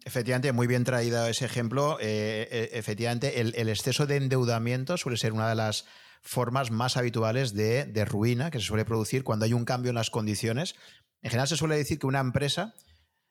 [0.04, 1.98] Efectivamente, muy bien traído ese ejemplo.
[2.02, 5.86] Eh, eh, efectivamente, el, exceso de endeudamiento suele ser una de las
[6.22, 10.10] formas más habituales de, ruina que se suele producir cuando hay un cambio en las
[10.10, 10.76] condiciones.
[11.22, 12.76] En general se suele decir que una empresa,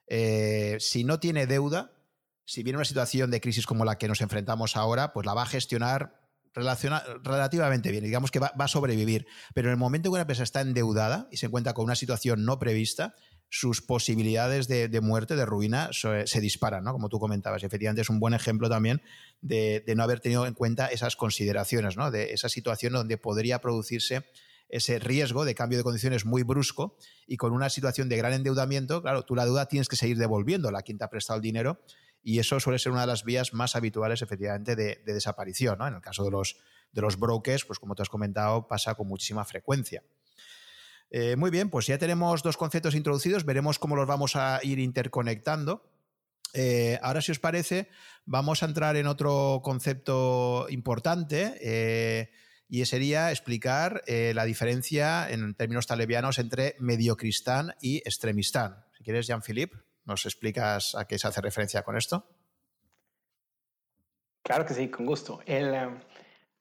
[0.06, 1.92] eh, si no tiene deuda,
[2.46, 5.42] si viene una situación de crisis como la que nos enfrentamos ahora, pues la va
[5.42, 6.23] a gestionar
[6.54, 9.26] relativamente bien, digamos que va, va, a sobrevivir.
[9.54, 12.44] Pero en el momento que una empresa está endeudada y se encuentra con una situación
[12.44, 13.14] no prevista,
[13.56, 16.92] sus posibilidades de, muerte, de ruina, se, disparan, ¿no?
[16.92, 17.62] Como tú comentabas.
[17.62, 19.00] Y efectivamente es un buen ejemplo también
[19.42, 22.10] de, no haber tenido en cuenta esas consideraciones, ¿no?
[22.10, 24.26] De esa situación donde podría producirse
[24.68, 26.96] ese riesgo de cambio de condiciones muy brusco
[27.28, 30.76] y con una situación de gran endeudamiento, claro, tú la deuda tienes que seguir devolviendo
[30.76, 31.80] a quien te ha prestado el dinero
[32.24, 35.78] y eso suele ser una de las vías más habituales, efectivamente, de, desaparición.
[35.78, 35.86] ¿no?
[35.86, 36.56] En el caso de los,
[36.90, 40.02] de los brokers, pues como te has comentado, pasa con muchísima frecuencia.
[41.10, 44.78] Eh, muy bien, pues ya tenemos dos conceptos introducidos, veremos cómo los vamos a ir
[44.78, 45.92] interconectando.
[46.54, 47.88] Eh, ahora, si os parece,
[48.24, 52.30] vamos a entrar en otro concepto importante eh,
[52.68, 58.84] y sería explicar la diferencia en términos talebianos entre mediocristán y extremistán.
[58.96, 62.26] Si quieres, Jean-Philippe, ¿nos explicas a qué se hace referencia con esto?
[64.42, 65.40] Claro que sí, con gusto.
[65.46, 65.74] El,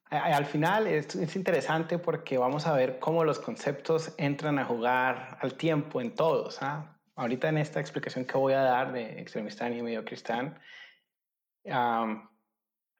[0.09, 5.55] al final es, interesante porque vamos a ver cómo los conceptos entran a jugar al
[5.55, 6.61] tiempo en todos.
[6.61, 6.97] ¿ah?
[7.15, 10.59] Ahorita en esta explicación que voy a dar de extremistán y mediocristán,
[11.65, 12.19] la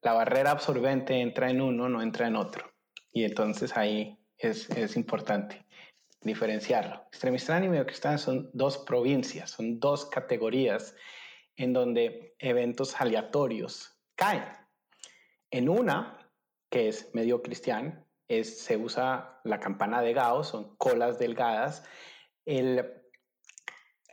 [0.02, 2.74] barrera absorbente entra en uno, no entra en otro.
[3.12, 5.66] Y entonces ahí es, es importante
[6.24, 7.06] diferenciarlo.
[7.08, 10.96] Extremistán y mediocristán son dos provincias, son dos categorías
[11.56, 14.46] en donde eventos aleatorios caen.
[15.52, 16.18] En una
[16.70, 21.84] que es medio cristiano, es, se usa la campana de Gauss, son colas delgadas.
[22.46, 23.03] El,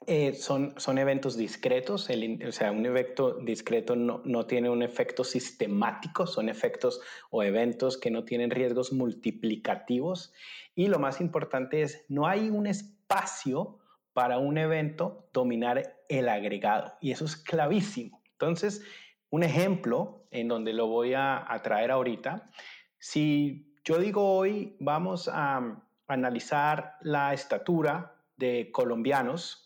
[0.07, 6.27] eh, son, eventos discretos, el, o sea, un evento discreto no, tiene un efecto sistemático,
[6.27, 10.33] son efectos o eventos que no tienen riesgos multiplicativos.
[10.75, 13.79] Y lo más importante es, no hay un espacio
[14.15, 16.95] para un evento dominar el agregado.
[17.01, 18.23] Y eso es clavísimo.
[18.33, 18.83] Entonces,
[19.29, 22.51] un ejemplo en donde lo voy a, traer ahorita.
[22.99, 29.60] Si yo digo hoy vamos a analizar la estatura de colombianos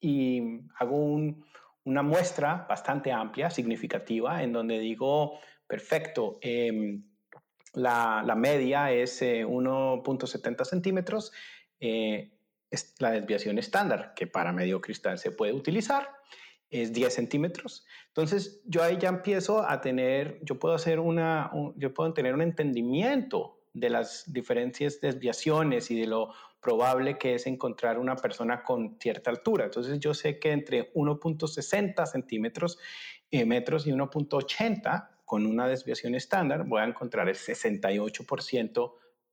[0.00, 1.18] y hago
[1.84, 7.02] una muestra bastante amplia, significativa, en donde digo, perfecto, em,
[7.74, 11.32] la, media es 1.70 eh, centímetros,
[11.80, 12.32] eh,
[12.70, 16.20] es la desviación estándar que para medio cristal se puede utilizar
[16.70, 17.84] es 10 centímetros.
[18.08, 22.42] Entonces, yo ahí ya empiezo a tener, yo puedo hacer una, yo puedo tener un
[22.42, 28.98] entendimiento de las diferentes desviaciones y de lo probable que es encontrar una persona con
[29.00, 29.64] cierta altura.
[29.64, 32.78] Entonces, yo sé que entre 1.60 centímetros
[33.30, 38.92] eh, metros y 1.80 con una desviación estándar voy a encontrar el 68%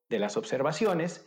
[0.10, 1.26] de las observaciones.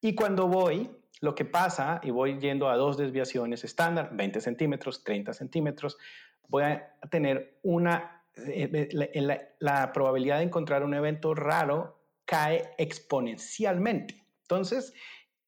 [0.00, 5.02] Y cuando voy lo que pasa, y voy yendo a dos desviaciones estándar, 20 centímetros,
[5.02, 5.98] 30 centímetros,
[6.46, 14.24] voy a tener una, eh, la, la, probabilidad de encontrar un evento raro cae exponencialmente.
[14.42, 14.94] Entonces,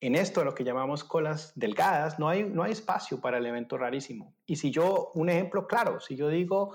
[0.00, 3.76] en esto, lo que llamamos colas delgadas, no hay, no hay espacio para el evento
[3.76, 4.34] rarísimo.
[4.46, 6.74] Y si yo, un ejemplo claro, si yo digo,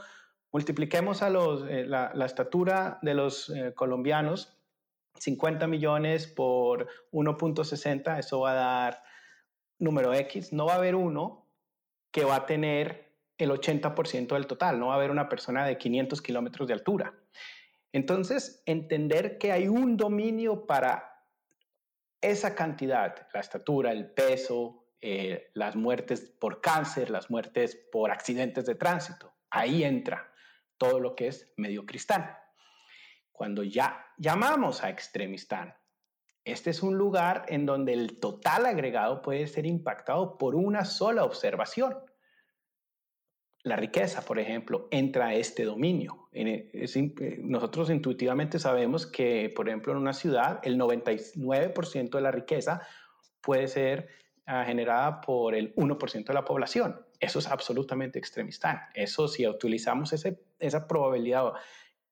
[0.52, 4.56] multipliquemos a los, eh, la, estatura de los eh, colombianos
[5.18, 9.04] 50 millones por 1.60, eso va a dar
[9.80, 10.54] número X.
[10.54, 11.48] No va a haber uno
[12.12, 15.78] que va a tener el 80% del total, no va a haber una persona de
[15.78, 17.14] 500 kilómetros de altura.
[17.92, 21.14] Entonces, entender que hay un dominio para
[22.30, 28.66] esa cantidad, la estatura, el peso, eh, las muertes por cáncer, las muertes por accidentes
[28.66, 30.32] de tránsito, ahí entra
[30.78, 32.38] todo lo que es medio cristal.
[33.32, 35.76] Cuando ya llamamos a Extremistán,
[36.44, 41.24] este es un lugar en donde el total agregado puede ser impactado por una sola
[41.24, 41.98] observación.
[43.64, 46.25] La riqueza, por ejemplo, entra a este dominio.
[46.36, 52.32] E, eh, nosotros intuitivamente sabemos que, por ejemplo, en una ciudad, el 99% de la
[52.32, 52.82] riqueza
[53.42, 54.10] puede ser
[54.46, 57.00] ah, generada por el 1% de la población.
[57.22, 58.90] Eso es absolutamente extremista.
[58.94, 60.14] Eso, si utilizamos
[60.60, 61.54] esa probabilidad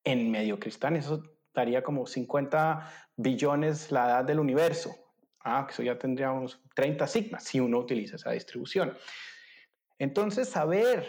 [0.06, 1.22] en medio cristal, eso
[1.54, 4.96] daría como 50 billones la edad del universo.
[5.44, 8.98] Ah, eso ya tendríamos 30 sigmas si uno utiliza esa distribución.
[10.00, 11.06] Entonces, saber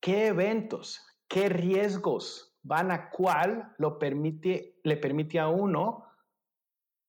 [0.00, 6.06] qué eventos, qué riesgos van a cuál lo permite, le permite a uno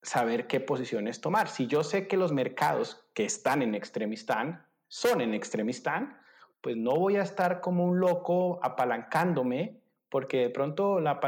[0.03, 1.47] saber qué posiciones tomar.
[1.47, 6.20] Si yo sé que los mercados que están en extremistán son en extremistán,
[6.62, 11.20] pues no voy a estar como un loco apalancándome porque de pronto la,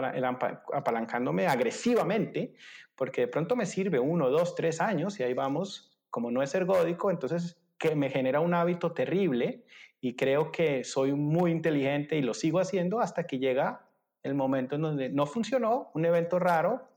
[0.73, 2.55] apalancándome agresivamente,
[2.95, 6.53] porque de pronto me sirve uno, dos, tres años y ahí vamos, como no es
[6.53, 9.65] ergódico, entonces que me genera un hábito terrible
[9.99, 13.86] y creo que soy muy inteligente y lo sigo haciendo hasta que llega
[14.28, 16.88] el momento en donde no funcionó, un evento raro,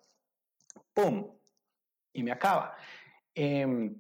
[0.93, 1.27] ¡pum!
[2.13, 2.77] Y me acaba.
[3.35, 3.95] Em,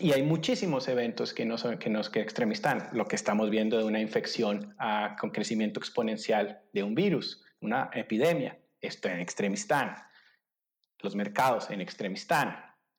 [0.00, 2.88] y hay muchísimos eventos que no son que nos que extremistan.
[2.92, 7.90] Lo que estamos viendo de una infección ah, con crecimiento exponencial de un virus, una
[7.92, 8.58] epidemia.
[8.80, 9.94] Esto en extremistán.
[11.00, 12.56] Los mercados en extremistán.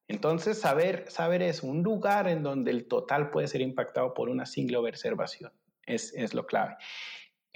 [0.08, 4.46] Entonces, saber, saber es un lugar en donde el total puede ser impactado por una
[4.46, 5.52] single observación.
[5.86, 6.76] Es, es lo clave.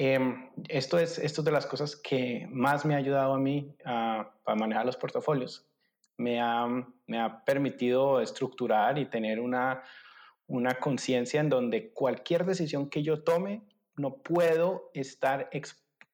[0.01, 3.75] Em, esto, es, esto es de las cosas que más me ha ayudado a mí
[3.81, 5.69] uh, para manejar los portafolios
[6.19, 6.67] me ha,
[7.07, 9.81] me ha permitido estructurar y tener una,
[10.47, 13.63] una conciencia en donde cualquier decisión que yo tome,
[13.95, 15.49] no puedo estar,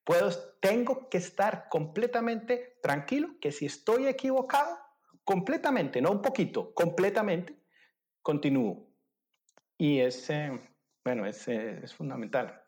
[0.04, 0.30] puedo,
[0.62, 4.78] tengo que estar completamente tranquilo, que si estoy equivocado,
[5.24, 7.56] completamente, no un poquito, completamente,
[8.22, 8.88] continúo.
[9.78, 10.52] Y es, eh,
[11.04, 12.62] bueno, es, eh, es fundamental.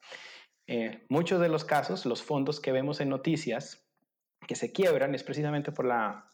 [0.67, 3.89] Eh, muchos de los casos, los fondos que vemos en noticias
[4.47, 6.29] que se quiebran es precisamente por la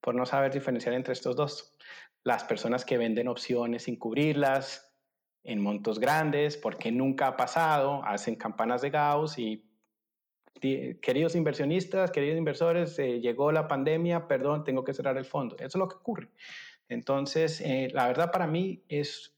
[0.00, 1.76] por no saber diferenciar entre estos dos.
[2.22, 4.94] Las personas que venden opciones sin cubrirlas
[5.42, 9.64] en montos grandes, porque nunca ha pasado, hacen campanas de Gauss y
[10.60, 15.56] queridos inversionistas, queridos inversores, eh, llegó la pandemia, perdón, tengo que cerrar el fondo.
[15.56, 16.30] Eso es lo que ocurre.
[16.88, 19.35] Entonces, eh, la verdad para mí es,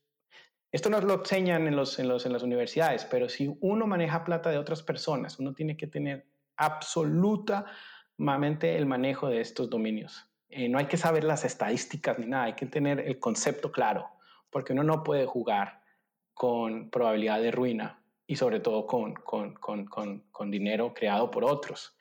[0.70, 4.24] esto nos lo enseñan en, los, en, los, en las universidades, pero si uno maneja
[4.24, 10.26] plata de otras personas, uno tiene que tener absolutamente el manejo de estos dominios.
[10.50, 14.08] Eh, no hay que saber las estadísticas ni nada, hay que tener el concepto claro,
[14.50, 15.82] porque uno no puede jugar
[16.34, 21.96] con probabilidad de ruina y sobre todo con, con, con, con dinero creado por otros,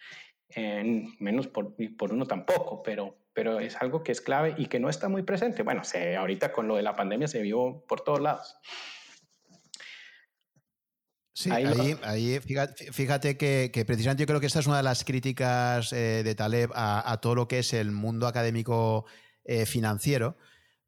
[1.19, 4.89] menos por, por, uno tampoco, pero, pero es algo que es clave y que no
[4.89, 5.61] está muy presente.
[5.61, 8.55] Bueno, se, ahorita con lo de la pandemia se vio por todos lados.
[11.33, 16.23] Sí, ahí, fíjate, que, precisamente yo creo que esta es una de las críticas eh,
[16.23, 19.05] de Taleb a, todo lo que es el mundo académico
[19.43, 20.35] eh, financiero,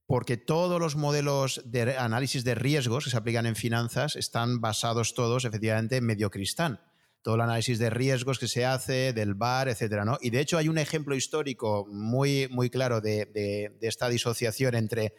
[0.07, 5.13] porque todos los modelos de análisis de riesgos que se aplican en finanzas están basados
[5.13, 6.81] todos efectivamente en medio cristal.
[7.21, 10.17] Todo el análisis de riesgos que se hace, del VAR, etcétera, ¿no?
[10.21, 15.13] Y de hecho hay un ejemplo histórico muy, muy claro de esta disociación entre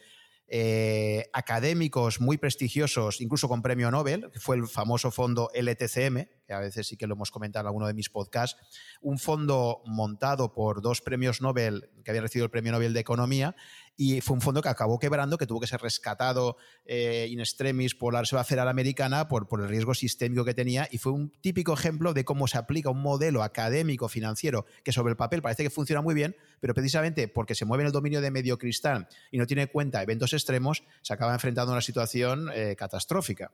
[0.53, 6.61] eh, académicos muy prestigiosos, incluso con premio Nobel, que fue el famoso fondo LTCM, a
[6.61, 8.61] veces sí que lo hemos comentado en alguno de mis podcasts,
[9.01, 13.55] un fondo montado por dos premios Nobel que habían recibido el premio Nobel de Economía
[13.96, 17.94] y fue un fondo que acabó quebrando, que tuvo que ser rescatado eh, in extremis
[17.94, 21.30] por la Reserva Federal Americana por, por el riesgo sistémico que tenía y fue un
[21.40, 25.62] típico ejemplo de cómo se aplica un modelo académico financiero que sobre el papel parece
[25.62, 29.09] que funciona muy bien, pero precisamente porque se mueve en el dominio de medio cristal
[29.30, 33.53] y no tiene en cuenta eventos extremos, se acaba enfrentando a una situación eh, catastrófica.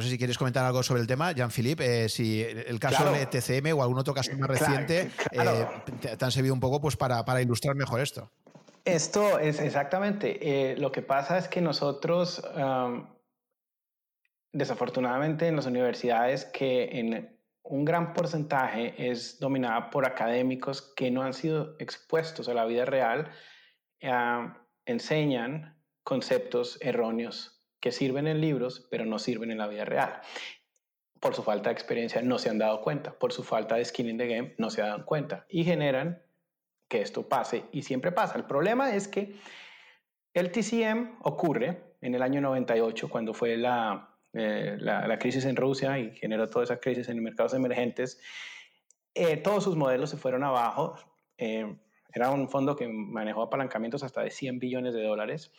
[0.00, 3.26] No sé si quieres comentar algo sobre el tema, Jean-Philippe, eh, si el caso de
[3.26, 5.66] TCM o algún otro caso más reciente eh,
[6.00, 8.30] te, han servido un poco pues, para, ilustrar mejor esto.
[8.86, 10.74] Esto es exactamente.
[10.78, 12.42] lo que pasa es que nosotros,
[14.52, 21.20] desafortunadamente en las universidades que en un gran porcentaje es dominada por académicos que no
[21.20, 23.30] han sido expuestos a la vida real,
[24.02, 30.20] ah, enseñan conceptos erróneos que sirven en libros, pero no sirven en la vida real.
[31.18, 34.08] Por su falta de experiencia no se han dado cuenta, por su falta de skin
[34.08, 36.22] in the game no se dado cuenta y generan
[36.88, 38.36] que esto pase y siempre pasa.
[38.36, 39.34] El problema es que
[40.34, 45.98] el TCM ocurre en el año 98 cuando fue la eh, la, crisis en Rusia
[45.98, 48.20] y generó toda esa crisis en mercados emergentes,
[49.14, 50.94] eh, todos sus modelos se fueron abajo.
[51.36, 51.76] Eh,
[52.12, 55.52] era un fondo que manejó apalancamientos hasta de 100 billones de dólares.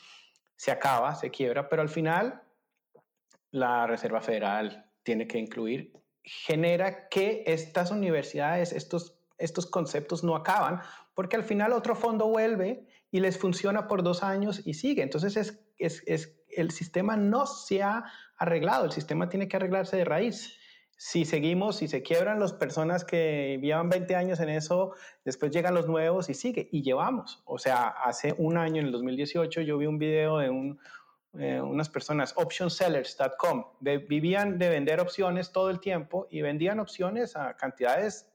[0.61, 2.43] Se acaba, se quiebra, pero al final
[3.49, 5.91] la Reserva Federal tiene que incluir,
[6.23, 10.79] genera que estas universidades, estos, estos conceptos no acaban,
[11.15, 15.01] porque al final otro fondo vuelve y les funciona por dos años y sigue.
[15.01, 18.03] Entonces es, es, es el sistema no se ha
[18.37, 20.59] arreglado, el sistema tiene que arreglarse de raíz.
[21.03, 24.93] Si seguimos, si se quiebran las personas que llevan 20 años en eso,
[25.25, 27.41] después llegan los nuevos y sigue, y llevamos.
[27.45, 30.77] O sea, hace un año, en el 2018, yo vi un video de
[31.39, 37.57] eh, unas personas, optionsellers.com, vivían de vender opciones todo el tiempo y vendían opciones a
[37.57, 38.31] cantidades,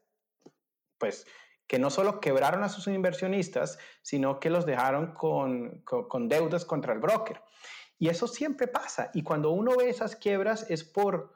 [0.98, 1.24] pues,
[1.68, 6.94] que no solo quebraron a sus inversionistas, sino que los dejaron con, con deudas contra
[6.94, 7.40] el broker.
[7.96, 9.12] Y eso siempre pasa.
[9.14, 11.35] Y cuando uno ve esas quiebras es por,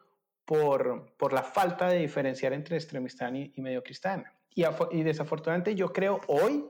[0.51, 4.35] por, por la falta de diferenciar entre extremistán y, y medio cristiana.
[4.53, 6.65] Y, y, desafortunadamente yo creo hoy,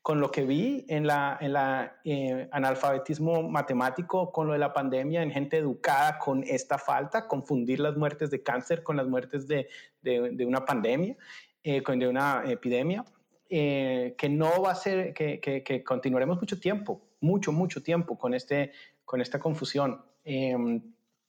[0.00, 4.72] con lo que vi en la, en la eh, analfabetismo matemático, con lo de la
[4.72, 9.46] pandemia, en gente educada con esta falta, confundir las muertes de cáncer con las muertes
[9.46, 9.68] de,
[10.00, 11.14] de, una pandemia,
[11.62, 13.04] eh, con de una epidemia,
[13.50, 18.16] eh, que no va a ser, que, que, que continuaremos mucho tiempo, mucho, mucho tiempo
[18.16, 18.72] con este
[19.04, 20.02] con esta confusión.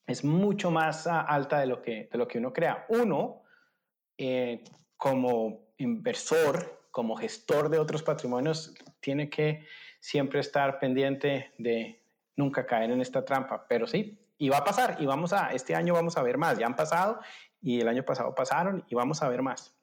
[0.07, 2.85] Es mucho más alta de lo que, de lo que uno crea.
[2.89, 3.43] Uno,
[4.17, 4.63] eh,
[4.95, 9.67] como inversor, como gestor de otros patrimonios, tiene que
[9.99, 12.01] siempre estar pendiente de
[12.35, 13.67] nunca caer en esta trampa.
[13.67, 16.57] Pero sí, y va a pasar, y vamos a, este año vamos a ver más.
[16.57, 17.19] Ya han pasado,
[17.61, 19.76] y el año pasado pasaron, y vamos a ver más.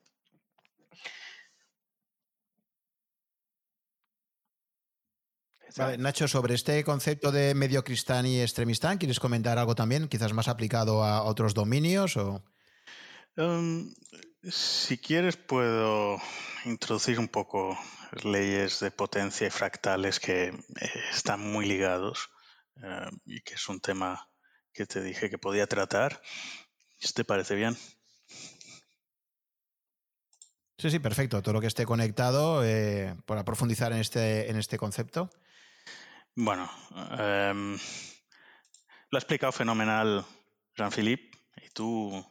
[5.77, 10.47] Nacho, sobre este concepto de medio cristán y extremistán, ¿quieres comentar algo también, quizás más
[10.47, 12.17] aplicado a otros dominios?
[12.17, 12.45] O?
[13.37, 13.93] Em,
[14.49, 16.19] si quieres, puedo
[16.65, 17.77] introducir un poco
[18.23, 22.31] leyes de potencia y fractales que eh, están muy ligados
[22.77, 24.29] eh, y que es un tema
[24.73, 26.23] que te dije que podía tratar.
[27.15, 27.77] ¿Te parece bien?
[30.79, 31.43] Sí, sí, perfecto.
[31.43, 35.31] Todo lo que esté conectado eh, para profundizar en este, en este concepto.
[36.37, 36.69] Bueno,
[37.17, 37.79] em,
[39.11, 40.25] lo ha explicado fenomenal
[40.77, 41.31] Jean-Philippe
[41.63, 42.27] y tú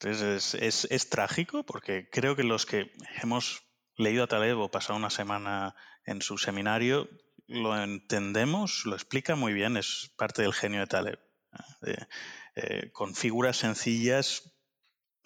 [0.00, 2.90] es, es, trágico porque creo que los que
[3.22, 3.62] hemos
[3.96, 7.08] leído a Taleb o pasado una semana en su seminario
[7.46, 11.20] lo entendemos, lo explica muy bien, es parte del genio de Taleb.
[12.56, 14.56] Eh, con figuras sencillas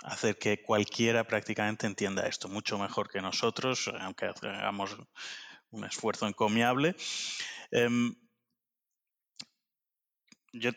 [0.02, 4.94] hacer que cualquiera prácticamente entienda esto mucho mejor que nosotros, aunque hagamos
[5.70, 6.96] un esfuerzo encomiable.
[7.74, 8.14] Em,
[10.52, 10.70] yo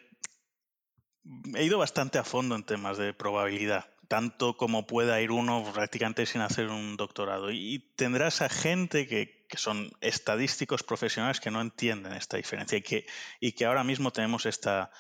[1.56, 6.26] he ido bastante a fondo en temas de probabilidad, tanto como pueda ir uno prácticamente
[6.26, 7.52] sin hacer un doctorado.
[7.52, 13.06] Y tendrás a gente que, son estadísticos profesionales que no entienden esta diferencia y que,
[13.40, 14.92] y que ahora mismo tenemos esta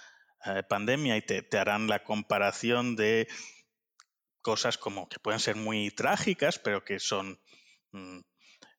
[0.45, 3.27] eh, pandemia y te, harán la comparación de
[4.41, 7.41] cosas como que pueden ser muy trágicas, pero que son...
[7.91, 8.19] Mm,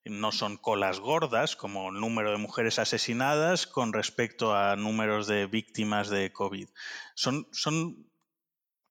[0.04, 6.08] no son colas gordas como número de mujeres asesinadas con respecto a números de víctimas
[6.08, 6.68] de COVID.
[7.14, 8.08] Son, son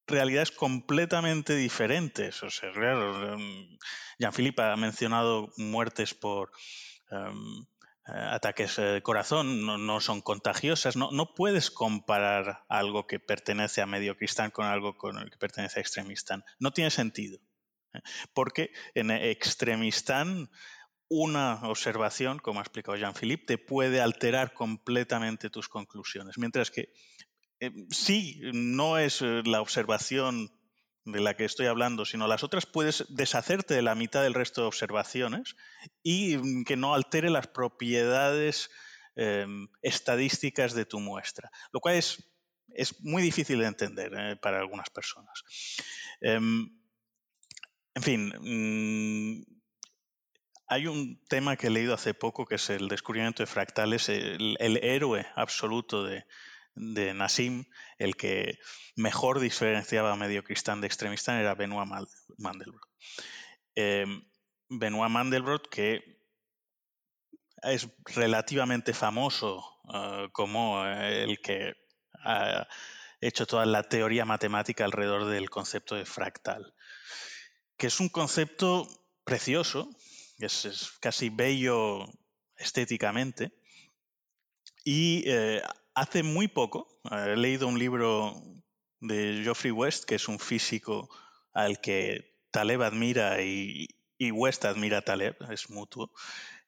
[0.07, 2.41] realidades completamente diferentes.
[2.43, 3.77] O sea, em,
[4.19, 6.51] Jean-Philippe ha mencionado muertes por,
[7.11, 7.65] em,
[8.07, 10.95] ataques de corazón, no, son contagiosas.
[10.95, 15.37] No, no, puedes comparar algo que pertenece a medio cristán con algo con el que
[15.37, 16.43] pertenece a extremistán.
[16.59, 17.39] No tiene sentido.
[18.33, 20.49] Porque en extremistán
[21.09, 26.37] una observación, como ha explicado Jean-Philippe, te puede alterar completamente tus conclusiones.
[26.37, 26.89] Mientras que
[27.59, 30.51] eh, sí, no es eh, la observación
[31.05, 34.61] de la que estoy hablando, sino las otras, puedes deshacerte de la mitad del resto
[34.61, 35.55] de observaciones
[36.03, 38.69] y mm, que no altere las propiedades
[39.15, 42.29] em, estadísticas de tu muestra, lo cual es,
[42.69, 45.43] es muy difícil de entender eh, para algunas personas.
[46.19, 46.69] Em,
[47.95, 49.56] en fin, mm,
[50.67, 54.57] hay un tema que he leído hace poco que es el descubrimiento de fractales, el,
[54.83, 56.25] héroe absoluto de,
[56.75, 57.65] de, Nassim,
[57.97, 58.59] el que
[58.95, 61.89] mejor diferenciaba a medio cristán de extremistán era Benoit
[62.37, 62.89] Mandelbrot.
[63.75, 64.23] Em,
[64.69, 66.01] Benoit Mandelbrot, que
[67.63, 69.63] es relativamente famoso
[69.93, 71.73] eh, como el que
[72.23, 72.67] ha
[73.21, 76.73] hecho toda la teoría matemática alrededor del concepto de fractal,
[77.77, 78.87] que es un concepto
[79.23, 79.89] precioso,
[80.39, 82.05] es, casi bello
[82.55, 83.51] estéticamente.
[84.83, 85.61] Y eh,
[85.93, 88.41] hace muy poco he leído un libro
[88.99, 91.09] de Geoffrey West, que es un físico
[91.53, 93.87] al que Taleb admira y,
[94.19, 96.11] West admira a Taleb, es mutuo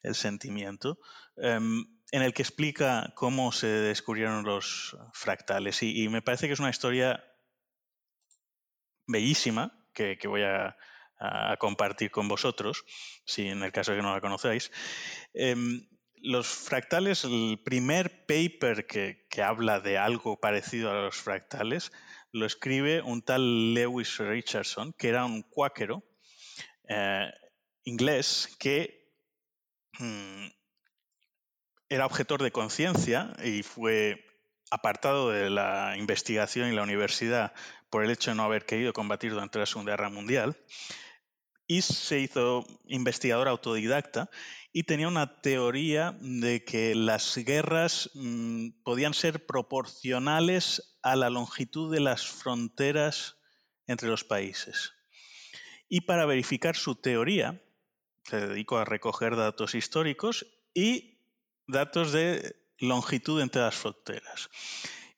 [0.04, 1.00] el sentimiento,
[1.38, 5.82] em, en el que explica cómo se descubrieron los fractales.
[5.82, 7.24] Y, me parece que es una historia
[9.08, 10.78] bellísima que voy a,
[11.20, 12.86] a, compartir con vosotros,
[13.26, 14.72] si en el caso de que no la conocéis.
[15.34, 15.88] Em,
[16.22, 21.92] los fractales, el primer paper que, habla de algo parecido a los fractales,
[22.32, 26.04] lo escribe un tal Lewis Richardson, que era un cuáquero
[26.88, 27.32] eh,
[27.84, 29.14] inglés que
[29.98, 30.48] mm,
[31.90, 34.26] era objetor de conciencia y fue
[34.72, 37.54] apartado de la investigación y la universidad
[37.90, 40.58] por el hecho de no haber querido combatir durante la Segunda Guerra Mundial
[41.70, 44.32] y se hizo investigador autodidacta
[44.74, 51.94] y tenía una teoría de que las guerras mm, podían ser proporcionales a la longitud
[51.94, 53.38] de las fronteras
[53.86, 54.94] entre los países.
[55.88, 57.62] Y para verificar su teoría,
[58.24, 61.20] se dedicó a recoger datos históricos y
[61.68, 64.50] datos de longitud entre las fronteras.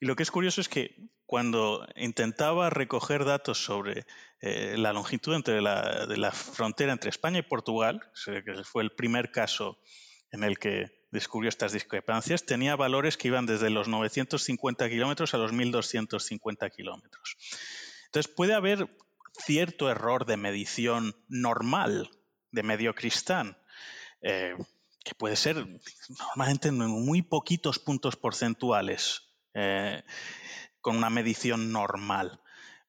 [0.01, 4.05] Y lo que es curioso es que cuando intentaba recoger datos sobre
[4.41, 8.91] eh, la longitud entre la, de la frontera entre España y Portugal, que fue el
[8.91, 9.79] primer caso
[10.33, 15.37] en el que descubrió estas discrepancias, tenía valores que iban desde los 950 kilómetros a
[15.37, 17.37] los 1250 kilómetros.
[18.07, 18.93] Entonces puede haber
[19.39, 22.09] cierto error de medición normal
[22.51, 23.57] de medio cristán,
[24.21, 24.57] eh,
[25.01, 25.65] que puede ser
[26.09, 29.31] normalmente en muy poquitos puntos porcentuales.
[29.53, 30.03] Eh,
[30.81, 32.41] con una medición normal.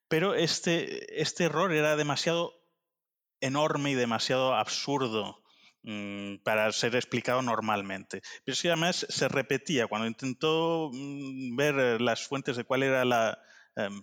[0.09, 2.53] Pero este, este error era demasiado
[3.40, 5.43] enorme y demasiado absurdo
[5.82, 8.22] mm, para ser explicado normalmente.
[8.45, 13.38] Pero si además se repetía cuando intentó mm, ver las fuentes de cuál era la,
[13.76, 14.03] em,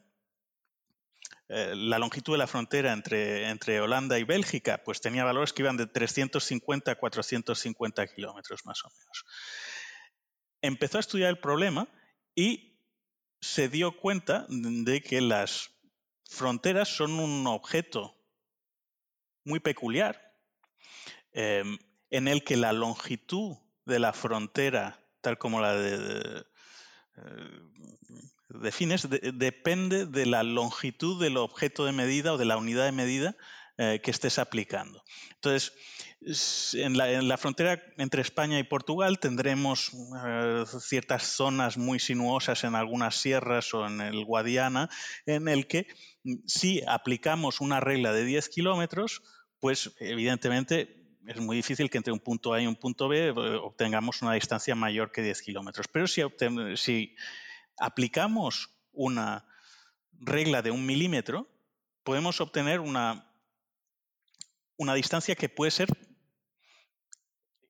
[1.47, 5.63] eh, la longitud de la frontera entre, entre, Holanda y Bélgica, pues tenía valores que
[5.63, 9.25] iban de 350 a 450 kilómetros más o menos.
[10.61, 11.87] Empezó a estudiar el problema
[12.35, 12.68] y
[13.41, 15.71] se dio cuenta de que las
[16.29, 18.15] fronteras son un objeto
[19.43, 20.35] muy peculiar,
[21.31, 21.77] em,
[22.09, 26.45] en el que la longitud de la frontera, tal como la de,
[27.17, 27.59] eh,
[28.49, 33.35] defines, depende de la longitud del objeto de medida o de la unidad de medida
[33.77, 35.03] eh, que estés aplicando.
[35.35, 35.73] Entonces,
[36.21, 36.97] en
[37.27, 39.91] la, frontera entre España y Portugal tendremos
[40.25, 44.89] eh, ciertas zonas muy sinuosas en algunas sierras o en el Guadiana,
[45.25, 45.87] en el que
[46.23, 49.21] mm, si aplicamos una regla de 10 kilómetros,
[49.59, 53.31] pues evidentemente es muy difícil que entre un punto A y un punto B eh,
[53.31, 55.87] obtengamos una distancia mayor que 10 kilómetros.
[55.87, 56.21] Pero si,
[56.75, 57.15] si
[57.77, 59.45] aplicamos una
[60.11, 61.47] regla de un milímetro,
[62.03, 63.25] podemos obtener una
[64.79, 65.89] una distancia que puede ser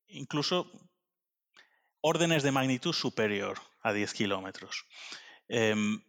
[0.10, 0.72] incluso
[2.01, 4.86] órdenes de magnitud superior a 10 kilómetros.
[5.47, 6.01] Em,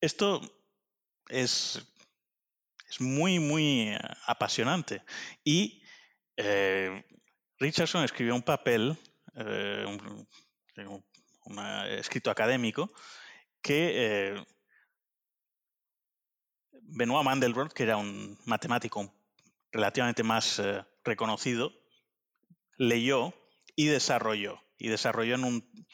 [0.00, 0.40] esto
[1.28, 1.82] es,
[2.88, 5.02] es, muy, muy apasionante.
[5.44, 5.82] Y
[6.36, 7.04] eh,
[7.58, 8.96] Richardson escribió un papel,
[9.34, 10.26] eh, un,
[11.90, 12.92] escrito académico,
[13.62, 14.46] que eh,
[16.72, 19.12] Benoit Mandelbrot, que era un matemático
[19.72, 20.60] relativamente más
[21.04, 21.72] reconocido,
[22.76, 23.34] leyó
[23.74, 24.62] y desarrolló.
[24.78, 25.86] Y desarrolló en un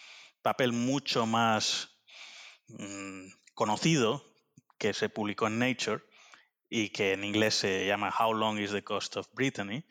[0.43, 2.01] papel mucho más
[2.69, 4.25] mm, conocido
[4.79, 6.03] que se publicó en Nature
[6.69, 9.85] y que en inglés se llama How Long is the Cost of Brittany?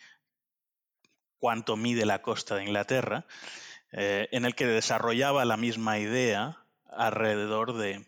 [1.37, 3.25] ¿Cuánto mide la costa de Inglaterra?
[3.91, 8.05] Eh, en el que desarrollaba la misma idea alrededor de,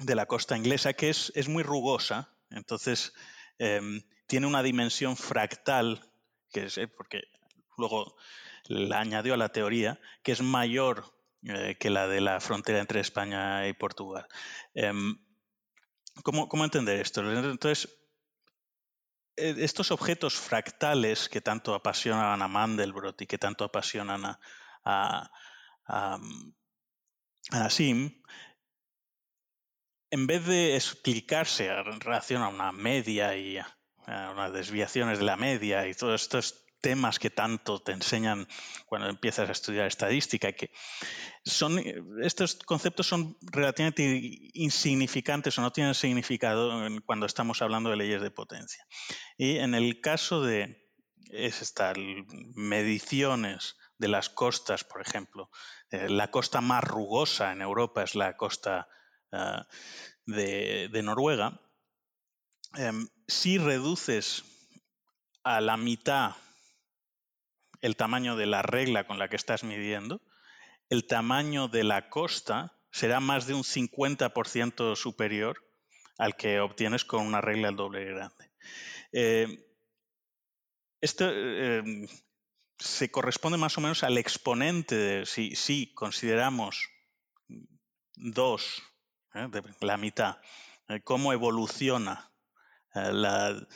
[0.00, 3.12] de la costa inglesa, que es, es muy rugosa, entonces
[3.58, 6.10] em, tiene una dimensión fractal,
[6.50, 7.22] que es, eh, porque
[7.78, 8.16] luego
[8.64, 13.00] la añadió a la teoría, que es mayor eh, que la de la frontera entre
[13.00, 14.26] España y Portugal.
[14.74, 15.16] Em,
[16.22, 17.20] ¿cómo, ¿cómo, entender esto?
[17.30, 17.88] Entonces,
[19.36, 24.40] e, estos objetos fractales que tanto apasionan a Mandelbrot y que tanto apasionan a,
[24.84, 25.30] a,
[25.86, 26.18] a,
[27.52, 28.22] a Sim,
[30.10, 35.36] en vez de explicarse en relación a una media y a unas desviaciones de la
[35.36, 38.46] media y todos estos temas que tanto te enseñan
[38.86, 40.70] cuando empiezas a estudiar estadística, que
[41.44, 41.78] son,
[42.22, 44.02] estos conceptos son relativamente
[44.54, 46.70] insignificantes o no tienen significado
[47.04, 48.84] cuando estamos hablando de leyes de potencia.
[49.36, 50.88] Y en el caso de
[51.30, 51.96] estas
[52.54, 55.50] mediciones de las costas, por ejemplo,
[55.90, 58.88] eh, la costa más rugosa en Europa es la costa
[59.32, 59.62] uh,
[60.24, 61.60] de, Noruega,
[62.78, 64.44] um, si reduces
[65.42, 66.36] a la mitad
[67.80, 70.20] el tamaño de la regla con la que estás midiendo,
[70.88, 75.64] el tamaño de la costa será más de un 50% superior
[76.18, 78.50] al que obtienes con una regla doble grande.
[79.12, 79.64] Eh,
[81.00, 82.08] esto eh,
[82.78, 86.88] se corresponde más o menos al exponente de si, si consideramos
[88.14, 88.82] dos,
[89.34, 89.48] eh,
[89.80, 90.38] la mitad,
[91.04, 92.32] cómo evoluciona
[92.94, 93.66] la,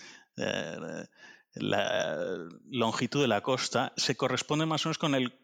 [1.54, 5.38] la, longitud de la costa, se corresponde más o menos con el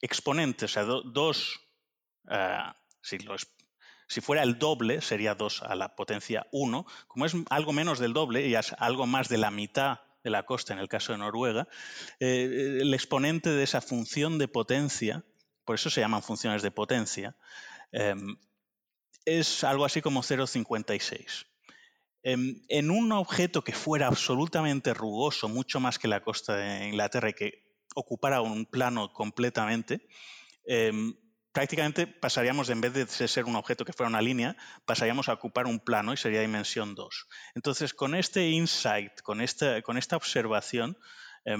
[0.00, 1.60] exponente, o sea, do, dos,
[3.02, 3.36] si, lo,
[4.08, 6.86] si fuera el doble, sería 2 a la potencia 1.
[7.08, 10.44] Como es algo menos del doble y es algo más de la mitad de la
[10.44, 11.68] costa en el caso de Noruega,
[12.20, 15.24] eh, el exponente de esa función de potencia,
[15.64, 17.36] por eso se llaman funciones de potencia,
[17.90, 18.14] eh,
[19.24, 21.46] es algo así como 0,56.
[22.22, 22.36] Eh,
[22.68, 27.34] en un objeto que fuera absolutamente rugoso, mucho más que la costa de Inglaterra y
[27.34, 30.06] que ocupara un plano completamente,
[30.64, 31.14] em,
[31.52, 34.56] prácticamente pasaríamos, en vez de ser un objeto que fuera una línea,
[34.86, 37.28] pasaríamos a ocupar un plano y sería dimensión 2.
[37.54, 40.96] Entonces, con este insight, con esta, observación,
[41.44, 41.56] eh,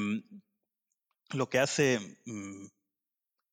[1.33, 2.67] lo que hace mm,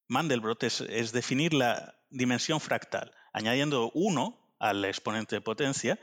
[0.08, 3.14] Mandelbrot es, es, definir la dimensión fractal.
[3.34, 6.00] Añadiendo 1 al exponente de potencia,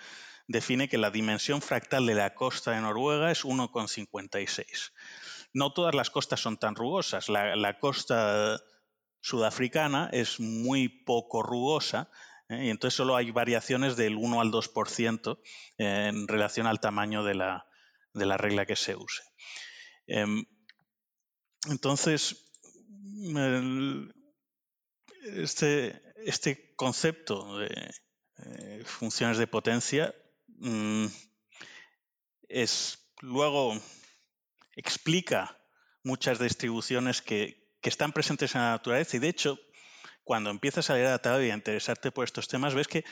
[0.48, 4.92] define que la dimensión fractal de la costa de Noruega es 1,56.
[5.52, 7.28] No todas las costas son tan rugosas.
[7.28, 8.60] La, costa
[9.20, 12.10] sudafricana es muy poco rugosa
[12.48, 12.66] ¿eh?
[12.66, 15.38] y entonces solo hay variaciones del 1 al 2%
[15.78, 17.66] eh, en relación al tamaño de la,
[18.12, 19.22] de la, regla que se use.
[20.06, 20.26] Eh,
[21.68, 22.52] entonces,
[25.22, 27.90] este, este, concepto de
[28.38, 30.14] eh, funciones de potencia
[30.58, 31.06] mmm,
[32.48, 33.80] es luego
[34.76, 35.58] explica
[36.02, 39.16] muchas distribuciones que, están presentes en la naturaleza.
[39.16, 39.60] Y de hecho,
[40.24, 43.04] cuando empiezas a leer a Tao y a interesarte por estos temas, ves que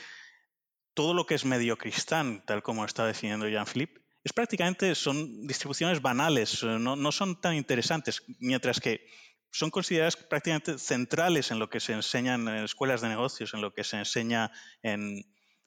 [0.93, 6.01] todo lo que es medio cristán, tal como está definiendo Jean-Philippe, es prácticamente son distribuciones
[6.01, 9.07] banales, no, no, son tan interesantes, mientras que
[9.49, 13.73] son consideradas prácticamente centrales en lo que se enseña en escuelas de negocios, en lo
[13.73, 14.51] que se enseña
[14.83, 15.23] en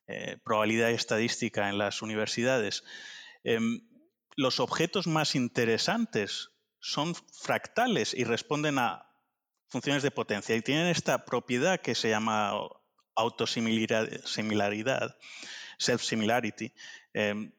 [0.08, 2.82] eh, probabilidad estadística en las universidades.
[3.44, 3.58] Eh,
[4.36, 6.50] los objetos más interesantes
[6.80, 9.08] son fractales y responden a
[9.68, 12.52] funciones de potencia y tienen esta propiedad que se llama
[13.14, 14.08] autosimilaridad,
[15.78, 16.72] self-similarity,
[17.14, 17.50] eh,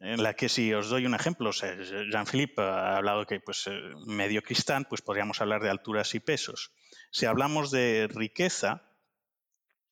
[0.00, 3.72] en la que si os doy un ejemplo, Jean-Philippe ha hablado que pues, eh,
[4.06, 6.72] medio cristán, pues podríamos hablar de alturas y pesos.
[7.10, 8.82] Si hablamos de riqueza,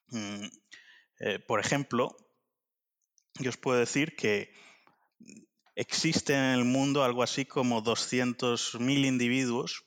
[0.08, 0.46] mm,
[1.18, 2.16] eh, por ejemplo,
[3.38, 4.52] yo os puedo decir que
[5.74, 9.84] existe en el mundo algo así como 200.000 individuos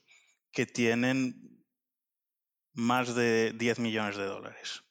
[0.51, 1.65] que tienen
[2.73, 4.83] más de 10 millones de dólares.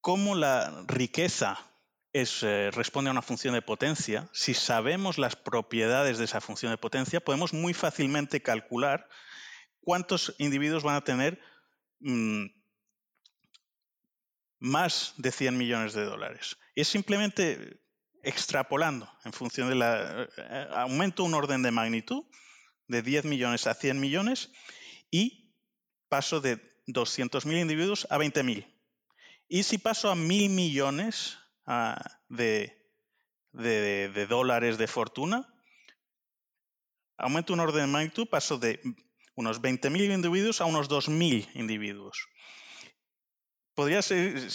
[0.00, 1.58] ¿Cómo la riqueza
[2.12, 4.28] es, eh, responde a una función de potencia?
[4.32, 9.08] Si sabemos las propiedades de esa función de potencia, podemos muy fácilmente calcular
[9.80, 11.40] cuántos individuos van a tener
[11.98, 12.46] mmm,
[14.58, 16.56] más de 100 millones de dólares.
[16.74, 17.80] Es simplemente
[18.22, 20.28] extrapolando en función de la...
[20.36, 22.24] Eh, aumento un orden de magnitud,
[22.88, 24.50] de 10 millones a 100 millones
[25.10, 25.52] y
[26.08, 28.66] paso de 200.000 individuos a 20.000.
[29.48, 32.90] Y si paso a mil millones ah, de,
[33.52, 35.46] de, dólares de fortuna,
[37.16, 38.80] aumento un orden de magnitud, paso de
[39.34, 42.28] unos 20.000 individuos a unos 2.000 individuos.
[43.76, 44.48] Podría ser,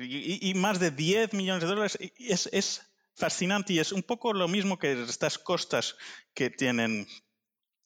[0.00, 2.82] y, más de 10 millones de dólares, es,
[3.14, 5.96] fascinante y es un poco lo mismo que estas costas
[6.34, 7.06] que tienen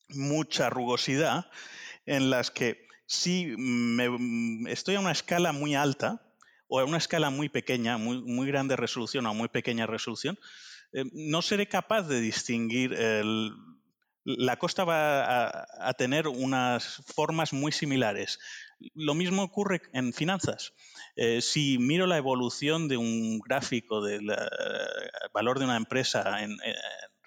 [0.08, 1.50] mucha rugosidad,
[2.06, 3.54] en las que si
[4.68, 6.22] estoy a una escala muy alta
[6.68, 10.38] o a una escala muy pequeña, muy, muy grande resolución o muy pequeña resolución,
[10.92, 12.96] eh, no seré capaz de distinguir
[14.24, 18.38] la costa va a, tener unas formas muy similares.
[18.94, 20.72] Lo mismo ocurre en finanzas.
[21.16, 24.32] Eh, si miro la evolución de un gráfico del
[25.32, 26.56] valor de una empresa en,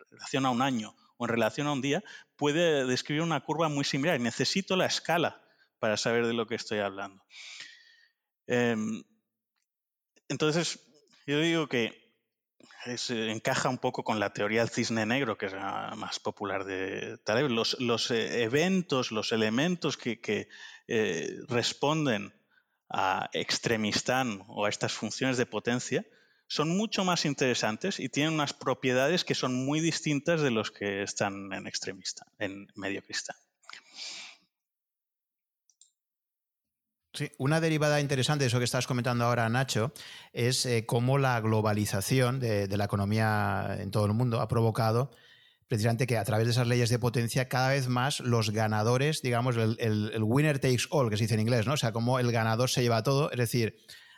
[0.09, 2.03] relación a un año o en relación a un día,
[2.35, 4.19] puede describir una curva muy similar.
[4.19, 5.41] Necesito la escala
[5.79, 7.23] para saber de lo que estoy hablando.
[8.47, 9.03] Em,
[10.29, 10.79] entonces,
[11.27, 12.02] yo digo que
[12.85, 17.17] encaja un poco con la teoría del cisne negro, que es la más popular de
[17.23, 17.49] Taleb.
[17.49, 20.47] Los, los eh, eventos, los elementos que,
[20.87, 22.33] eh, responden
[22.89, 26.05] a extremistán o a estas funciones de potencia
[26.47, 31.01] son mucho más interesantes y tienen unas propiedades que son muy distintas de los que
[31.01, 33.35] están en extremista, en medio cristal.
[37.13, 39.93] Sí, una derivada interesante de eso que estás comentando ahora, Nacho,
[40.31, 45.11] es eh, cómo la globalización de, la economía en todo el mundo ha provocado
[45.67, 49.57] precisamente que a través de esas leyes de potencia cada vez más los ganadores, digamos,
[49.57, 51.73] el, winner takes all, que se dice en inglés, ¿no?
[51.73, 53.31] O sea, como el ganador se lleva todo.
[53.31, 53.75] Es decir,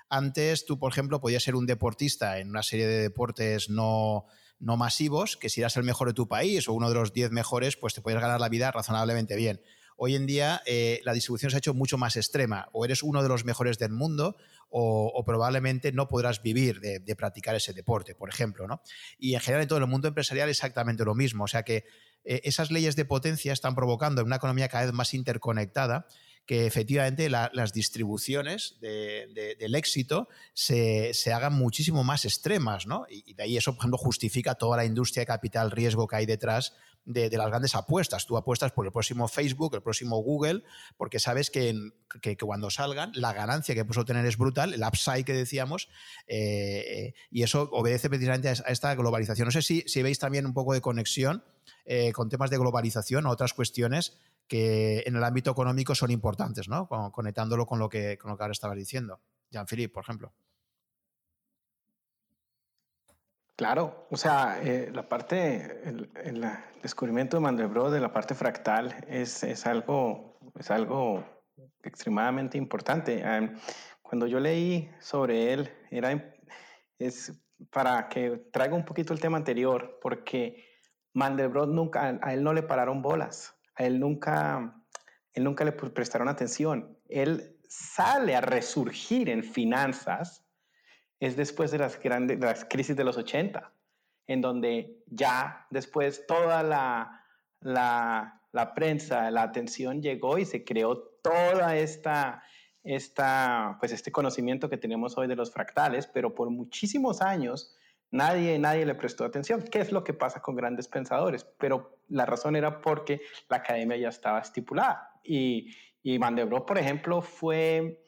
[0.10, 4.26] antes tú, por ejemplo, podías ser un deportista en una serie de deportes no,
[4.60, 7.32] no masivos, que si eras el mejor de tu país o uno de los 10
[7.32, 9.62] mejores, pues te podías ganar la vida razonablemente bien.
[9.98, 12.68] Hoy en día eh, la distribución se ha hecho mucho más extrema.
[12.74, 14.36] O eres uno de los mejores del mundo
[14.70, 18.68] o, probablemente no podrás vivir de, practicar ese deporte, por ejemplo.
[18.68, 18.82] ¿no?
[19.18, 21.46] Y en general en todo el mundo empresarial exactamente lo mismo.
[21.46, 21.86] O sea que
[22.26, 26.08] eh, esas leyes de potencia están provocando en una economía cada vez más interconectada
[26.46, 33.06] que efectivamente las distribuciones del éxito se, hagan muchísimo más extremas, ¿no?
[33.10, 36.26] Y, de ahí eso, por ejemplo, justifica toda la industria de capital riesgo que hay
[36.28, 36.74] detrás
[37.06, 38.26] de, las grandes apuestas.
[38.26, 40.64] Tú apuestas por el próximo Facebook, el próximo Google,
[40.98, 41.76] porque sabes que,
[42.40, 45.90] cuando salgan la ganancia que puedes obtener es brutal, el upside que decíamos,
[46.28, 49.46] eh, y eso obedece precisamente a esta globalización.
[49.46, 51.44] No sé si, si veis también un poco de conexión
[51.86, 56.68] eh, con temas de globalización o otras cuestiones que en el ámbito económico son importantes,
[56.68, 56.88] ¿no?
[57.12, 59.20] conectándolo con lo que, con lo que ahora estabas diciendo.
[59.52, 60.34] Jean-Philippe, por ejemplo.
[63.56, 66.10] Claro, o sea, eh, la parte, el,
[66.82, 71.24] descubrimiento de Mandelbrot de la parte fractal es, es, algo, es algo
[71.82, 73.24] extremadamente importante.
[74.02, 76.12] Cuando yo leí sobre él, era,
[77.00, 77.34] es
[77.72, 80.64] para que traiga un poquito el tema anterior, porque
[81.14, 84.84] Mandelbrot nunca, a él no le pararon bolas, a él nunca,
[85.34, 87.00] él nunca le prestaron atención.
[87.08, 90.45] Él sale a resurgir en finanzas
[91.20, 93.72] es después de las grandes las crisis de los 80,
[94.28, 97.24] en donde ya después toda la,
[97.62, 102.44] la, la prensa, la atención llegó y se creó toda esta,
[102.84, 107.76] esta, pues este conocimiento que tenemos hoy de los fractales, pero por muchísimos años
[108.12, 109.64] nadie, nadie le prestó atención.
[109.64, 111.46] ¿Qué es lo que pasa con grandes pensadores?
[111.58, 115.20] Pero la razón era porque la academia ya estaba estipulada.
[115.24, 115.72] Y,
[116.04, 118.05] y Van de Broek, por ejemplo, fue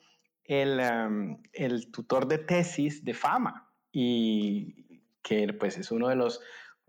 [0.49, 6.41] Em, el, tutor de tesis de fama y que pues es uno de los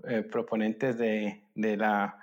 [0.06, 2.20] eh, proponentes de, la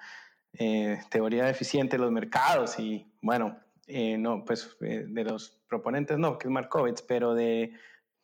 [0.53, 6.37] eh, teoría deficiente de los mercados y bueno, eh, no, pues de los proponentes no,
[6.37, 7.73] que es Markovitz, pero de,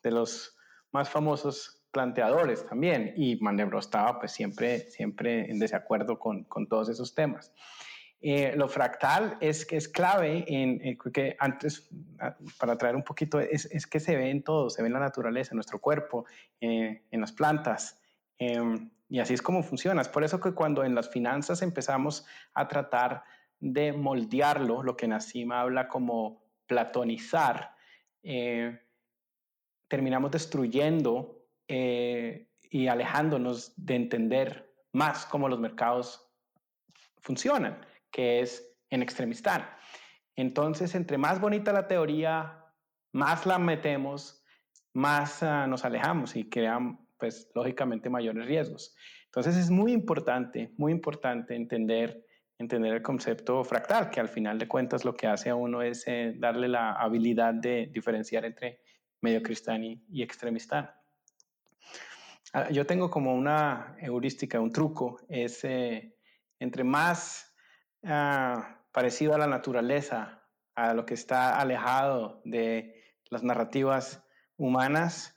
[0.04, 0.58] los
[0.94, 6.88] más famosos planteadores también y Manebro estaba pues siempre, siempre en desacuerdo con, con todos
[6.88, 7.52] esos temas.
[8.24, 11.90] Eh, lo fractal es, es clave en, que antes,
[12.20, 14.94] ah, para traer un poquito, es, es, que se ve en todo, se ve en
[14.94, 16.26] la naturaleza, en nuestro cuerpo,
[16.60, 18.00] eh, en las plantas.
[18.38, 20.02] Em, y así es como funciona.
[20.02, 23.24] Es por eso que cuando en las finanzas empezamos a tratar
[23.60, 27.76] de moldearlo, lo que Nassim habla como platonizar,
[28.22, 28.80] eh,
[29.88, 36.30] terminamos destruyendo y alejándonos de entender más cómo los mercados
[37.22, 37.78] funcionan
[38.12, 39.66] que es en extremistán.
[40.36, 42.66] Entonces, entre más bonita la teoría,
[43.14, 44.44] más la metemos,
[44.94, 48.96] más ah, nos alejamos y crean, pues, lógicamente mayores riesgos.
[49.26, 52.26] Entonces, es muy importante, muy importante entender
[52.62, 56.04] entender el concepto fractal, que al final de cuentas lo que hace a uno es
[56.08, 58.82] eh, darle la habilidad de diferenciar entre
[59.20, 60.90] medio cristán y, y extremistán.
[62.54, 66.16] Ah, yo tengo como una heurística, un truco, es eh,
[66.60, 67.51] entre más
[68.04, 70.44] ah, parecido a la naturaleza,
[70.76, 74.24] a lo que está alejado de las narrativas
[74.58, 75.36] humanas,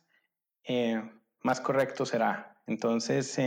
[0.64, 1.02] eh,
[1.42, 2.60] más correcto será.
[2.66, 3.38] Entonces,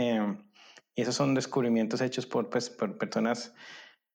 [0.96, 3.54] esos son descubrimientos hechos por, pues, por personas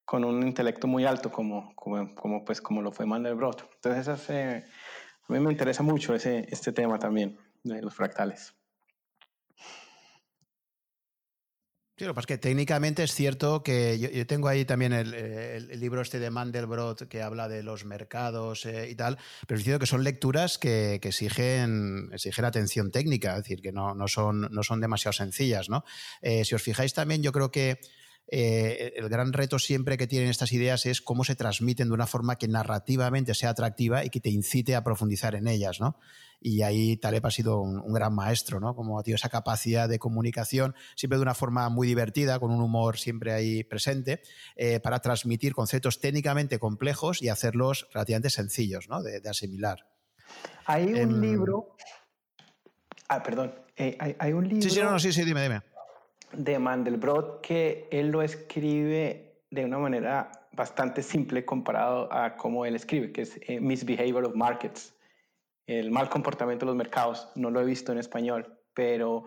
[0.05, 3.69] con un intelecto muy alto como, como, como, pues, como lo fue Mandelbrot.
[3.77, 4.65] Entonces, eh,
[5.29, 8.55] a mí me interesa mucho ese, este tema también de los fractales.
[11.97, 16.01] Sí, lo que es que técnicamente es cierto que yo, tengo ahí también el, libro
[16.01, 19.86] este de Mandelbrot que habla de los mercados eh, y tal, pero es cierto que
[19.86, 24.81] son lecturas que, exigen, exigen atención técnica, es decir, que no, no, son, no son
[24.81, 25.69] demasiado sencillas.
[25.69, 25.85] ¿no?
[26.23, 27.78] Eh, si os fijáis también, yo creo que
[28.35, 32.07] eh, el gran reto siempre que tienen estas ideas es cómo se transmiten de una
[32.07, 35.99] forma que narrativamente sea atractiva y que te incite a profundizar en ellas, ¿no?
[36.41, 38.75] Y ahí Taleb ha sido un, gran maestro, ¿no?
[38.75, 42.63] Como ha tenido esa capacidad de comunicación, siempre de una forma muy divertida, con un
[42.63, 44.23] humor siempre ahí presente,
[44.57, 49.03] eh, para transmitir conceptos técnicamente complejos y hacerlos relativamente sencillos, ¿no?
[49.03, 49.87] De, asimilar.
[50.65, 51.77] Hay un em, libro...
[53.09, 53.55] Ah, perdón.
[53.77, 54.63] Eh, hay, un libro...
[54.63, 55.72] Sí, sí, no, sí, sí, dime, dime
[56.33, 62.75] de Mandelbrot que él lo escribe de una manera bastante simple comparado a cómo él
[62.75, 64.95] escribe, que es eh, Misbehavior of Markets,
[65.67, 67.29] el mal comportamiento de los mercados.
[67.35, 69.25] No lo he visto en español, pero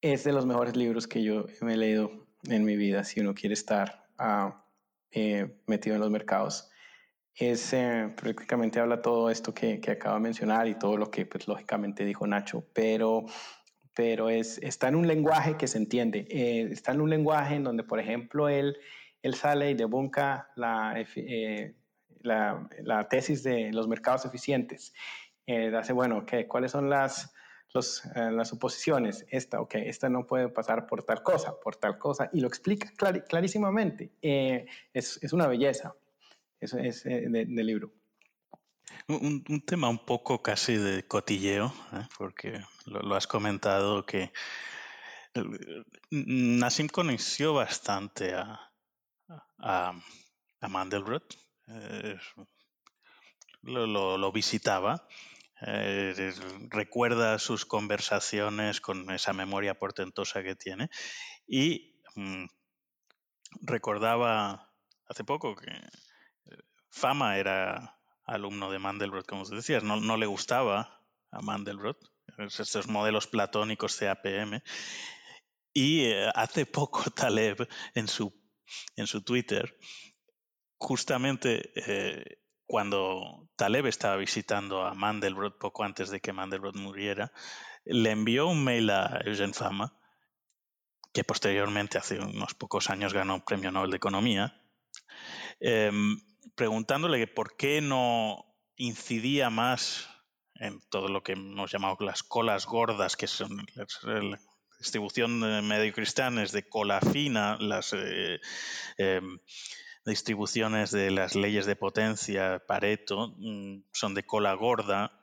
[0.00, 3.34] es de los mejores libros que yo me he leído en mi vida si uno
[3.34, 4.64] quiere estar ah,
[5.10, 6.68] eh, metido en los mercados.
[7.34, 11.24] Es, eh, prácticamente habla todo esto que, que acabo de mencionar y todo lo que
[11.24, 13.24] pues lógicamente dijo Nacho, pero
[13.94, 16.26] pero es, está en un lenguaje que se entiende.
[16.30, 18.76] Eh, está en un lenguaje en donde, por ejemplo, él,
[19.22, 21.74] él sale y debunca la, eh,
[22.22, 24.94] la, la, tesis de los mercados eficientes.
[25.46, 27.34] Eh, hace, bueno, ¿cuáles son las,
[27.74, 29.26] los, las suposiciones?
[29.30, 32.90] Esta, ok, esta no puede pasar por tal cosa, por tal cosa, y lo explica
[33.28, 34.12] clarísimamente.
[34.22, 35.94] Es, es, una belleza.
[36.60, 37.92] Eso es del libro.
[39.08, 42.06] Un, tema un poco casi de cotilleo, ¿eh?
[42.16, 44.32] porque lo, has comentado que
[46.10, 48.70] Nassim conoció bastante a,
[49.58, 49.92] a,
[50.68, 51.36] Mandelbrot,
[51.68, 52.18] eh,
[53.62, 55.06] lo, visitaba,
[55.66, 56.32] eh,
[56.70, 60.90] recuerda sus conversaciones con esa memoria portentosa que tiene
[61.46, 62.46] y mm,
[63.62, 64.72] recordaba
[65.06, 65.70] hace poco que
[66.90, 71.00] Fama era alumno de Mandelbrot, como se decía, no, no le gustaba
[71.30, 71.98] a Mandelbrot,
[72.38, 74.62] estos modelos platónicos CAPM.
[75.72, 78.32] Y eh, hace poco Taleb en su,
[78.96, 79.78] en su Twitter,
[80.78, 87.32] justamente eh, cuando Taleb estaba visitando a Mandelbrot poco antes de que Mandelbrot muriera,
[87.84, 89.98] le envió un mail a Eugene Fama,
[91.12, 94.62] que posteriormente, hace unos pocos años, ganó premio Nobel de Economía,
[95.60, 96.18] em,
[96.54, 98.44] preguntándole por qué no
[98.76, 100.08] incidía más
[100.54, 104.40] en todo lo que hemos llamado las colas gordas, que son la
[104.78, 108.40] distribución de medio cristianes de cola fina, las eh,
[108.98, 109.38] em,
[110.04, 115.18] distribuciones de las leyes de potencia, Pareto, mm, son de cola gorda,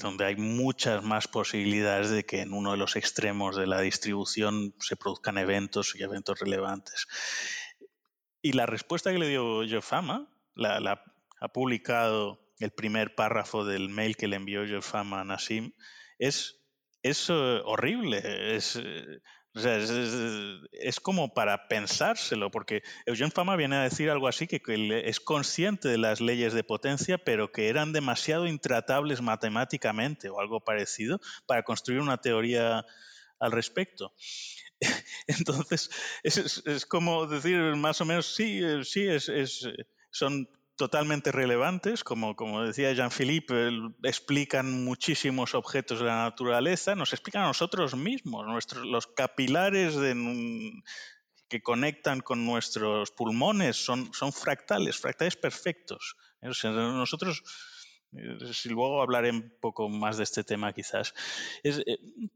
[0.00, 4.74] donde hay muchas más posibilidades de que en uno de los extremos de la distribución
[4.78, 7.06] se produzcan eventos y eventos relevantes.
[8.42, 9.80] Y la respuesta que le dio Joe
[10.58, 11.02] La,
[11.40, 15.72] ha publicado el primer párrafo del mail que le envió Joe Fama a Nassim,
[16.18, 16.60] es,
[17.02, 18.56] es eh, horrible.
[18.56, 19.20] Es, eh,
[20.72, 25.20] es, como para pensárselo, porque Eugene Fama viene a decir algo así, que, que, es
[25.20, 31.20] consciente de las leyes de potencia, pero que eran demasiado intratables matemáticamente o algo parecido
[31.46, 32.84] para construir una teoría
[33.40, 34.12] al respecto.
[35.26, 35.90] Entonces,
[36.22, 39.28] es, es, como decir más o menos, sí, eh, sí, es,
[40.18, 43.70] son totalmente relevantes, como, como decía Jean-Philippe,
[44.04, 49.96] explican muchísimos objetos de la naturaleza, nos explican a nosotros mismos, nuestros, los capilares
[51.48, 56.14] que conectan con nuestros pulmones son, son fractales, fractales perfectos.
[56.40, 57.42] nosotros,
[58.12, 61.12] eh, si luego hablaré un poco más de este tema quizás,
[61.64, 61.82] eh,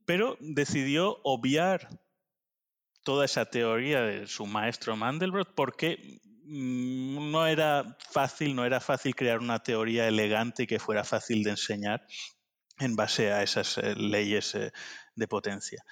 [0.04, 1.88] pero decidió obviar
[3.04, 6.20] toda esa teoría de su maestro Mandelbrot porque
[6.52, 12.06] no era fácil, no era fácil crear una teoría elegante que fuera fácil de enseñar
[12.78, 14.70] en base a esas eh, leyes eh,
[15.14, 15.82] de potencia.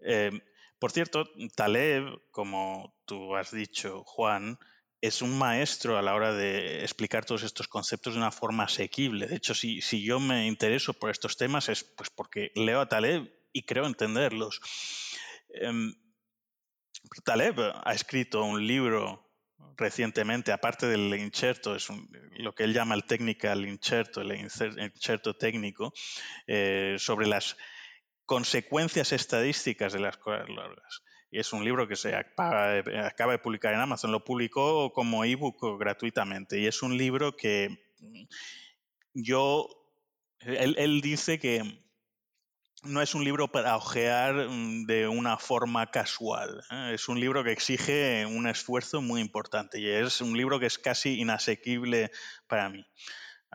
[0.00, 0.40] Em,
[0.80, 4.58] por cierto, Taleb, como tú has dicho, Juan,
[5.00, 9.26] es un maestro a la hora de explicar todos estos conceptos de una forma asequible.
[9.26, 12.88] De hecho, si, si yo me intereso por estos temas es pues porque leo a
[12.88, 14.60] Taleb y creo entenderlos.
[15.50, 15.94] Em,
[17.24, 19.29] Taleb ha escrito un libro
[19.76, 21.88] recientemente, aparte del incherto, es
[22.36, 25.92] lo que él llama el technical incherto, el incherto técnico,
[26.46, 27.56] eh, sobre las
[28.26, 31.02] consecuencias estadísticas de las cosas largas.
[31.30, 34.10] Y es un libro que se acaba de, publicar en Amazon.
[34.10, 36.58] Lo publicó como ebook gratuitamente.
[36.58, 37.94] Y es un libro que
[39.14, 39.68] yo,
[40.40, 41.62] él dice que
[42.82, 46.62] no es un libro para ojear mm, de una forma casual.
[46.70, 46.92] ¿eh?
[46.94, 50.78] Es un libro que exige un esfuerzo muy importante y es un libro que es
[50.78, 52.10] casi inasequible
[52.46, 52.86] para mí.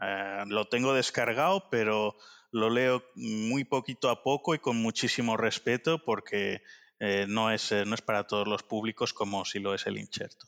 [0.01, 2.17] Eh, lo tengo descargado, pero
[2.51, 6.61] lo leo muy poquito a poco y con muchísimo respeto porque
[6.99, 10.47] eh, no, es, no es para todos los públicos como si lo es el incherto.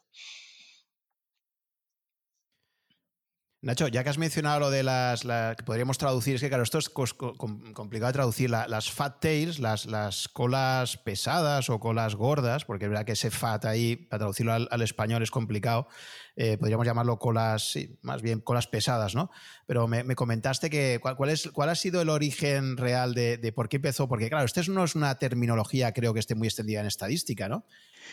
[3.68, 6.78] Nacho, ya que has mencionado lo de las, que podríamos traducir, es que claro, esto
[6.78, 12.86] es complicado de traducir, las fat tails, las, las, colas pesadas o colas gordas, porque
[12.86, 15.90] es verdad que ese fat ahí, para traducirlo al, español es complicado,
[16.38, 19.32] eh, podríamos llamarlo colas, sí, más bien colas pesadas, ¿no?
[19.66, 23.76] Pero me, comentaste que cuál, es, cuál ha sido el origen real de, por qué
[23.76, 27.50] empezó, porque claro, esto no es una terminología creo que esté muy extendida en estadística,
[27.50, 27.66] ¿no?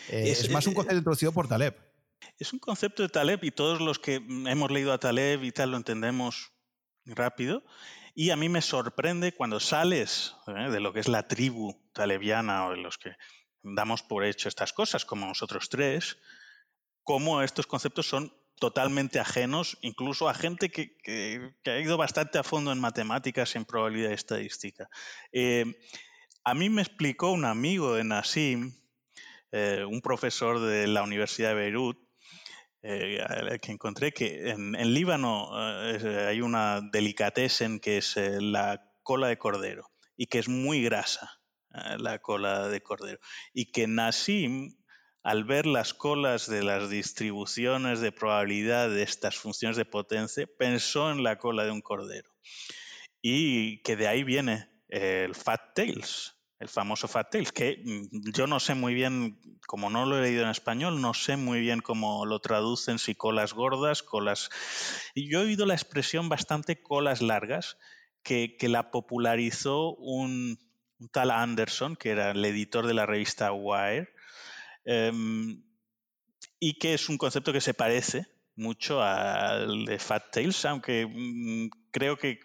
[0.09, 1.94] Eh, es, es, más un eh, concepto introducido por Taleb.
[2.37, 5.71] Es un concepto de Taleb y todos los que hemos leído a Taleb y tal
[5.71, 6.51] lo entendemos
[7.05, 7.63] rápido.
[8.13, 10.69] Y a mí me sorprende cuando sales ¿eh?
[10.71, 13.11] de lo que es la tribu talebiana o de los que
[13.61, 16.17] damos por hecho estas cosas, como nosotros tres,
[17.03, 22.71] cómo estos conceptos son totalmente ajenos, incluso a gente que, ha ido bastante a fondo
[22.71, 24.87] en matemáticas en probabilidad estadística.
[25.31, 25.65] Eh,
[26.43, 28.73] a mí me explicó un amigo de Nassim,
[29.51, 32.04] eh, un profesor de la Universidad de Beirut,
[32.87, 35.49] eh, que encontré que en, Líbano
[35.89, 40.83] eh, hay una delicatessen que es eh, la cola de cordero y que es muy
[40.83, 41.41] grasa
[41.97, 43.19] la cola de cordero.
[43.53, 44.77] Y que Nassim
[45.23, 51.11] al ver las colas de las distribuciones de probabilidad de estas funciones de potencia pensó
[51.11, 52.29] en la cola de un cordero.
[53.21, 58.47] Y que de ahí viene el fat tails el famoso Fat Tails, que mm, yo
[58.47, 61.81] no sé muy bien, como no lo he leído en español, no sé muy bien
[61.81, 64.49] cómo lo traducen, si colas gordas, colas...
[65.15, 67.77] Yo he oído la expresión bastante colas largas,
[68.23, 70.57] que, la popularizó un,
[71.11, 74.09] tal Anderson, que era el editor de la revista Wire,
[74.85, 75.63] em,
[76.59, 78.25] y que es un concepto que se parece
[78.55, 82.39] mucho al de Fat Tails, aunque mm, creo que,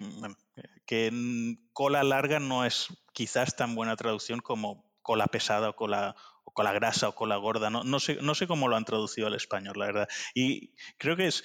[0.91, 6.51] que cola larga no es quizás tan buena traducción como cola pesada o cola, o
[6.51, 7.71] cola grasa o cola gorda.
[7.71, 10.09] No, no, sé, no sé cómo lo han traducido al español, la verdad.
[10.35, 11.45] Y creo que es,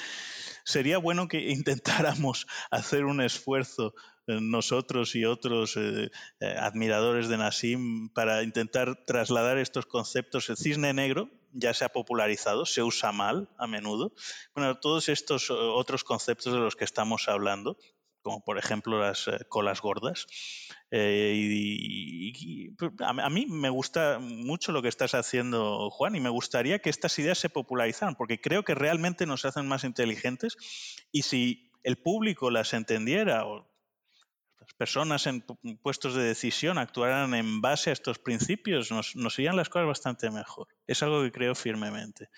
[0.64, 3.94] sería bueno que intentáramos hacer un esfuerzo
[4.26, 6.10] eh, nosotros y otros eh,
[6.40, 10.50] eh, admiradores de Nassim para intentar trasladar estos conceptos.
[10.50, 14.12] El cisne negro ya se ha popularizado, se usa mal a menudo.
[14.56, 17.78] Bueno, todos estos otros conceptos de los que estamos hablando,
[18.26, 20.26] como por ejemplo las eh, colas gordas.
[20.90, 26.30] Eh, y, pues, a, mí me gusta mucho lo que estás haciendo, Juan, y me
[26.30, 30.58] gustaría que estas ideas se popularizaran, porque creo que realmente nos hacen más inteligentes
[31.12, 33.72] y si el público las entendiera o
[34.60, 35.46] las personas en
[35.84, 40.32] puestos de decisión actuaran en base a estos principios, nos, nos irían las cosas bastante
[40.32, 40.68] mejor.
[40.88, 42.30] Es algo que creo firmemente.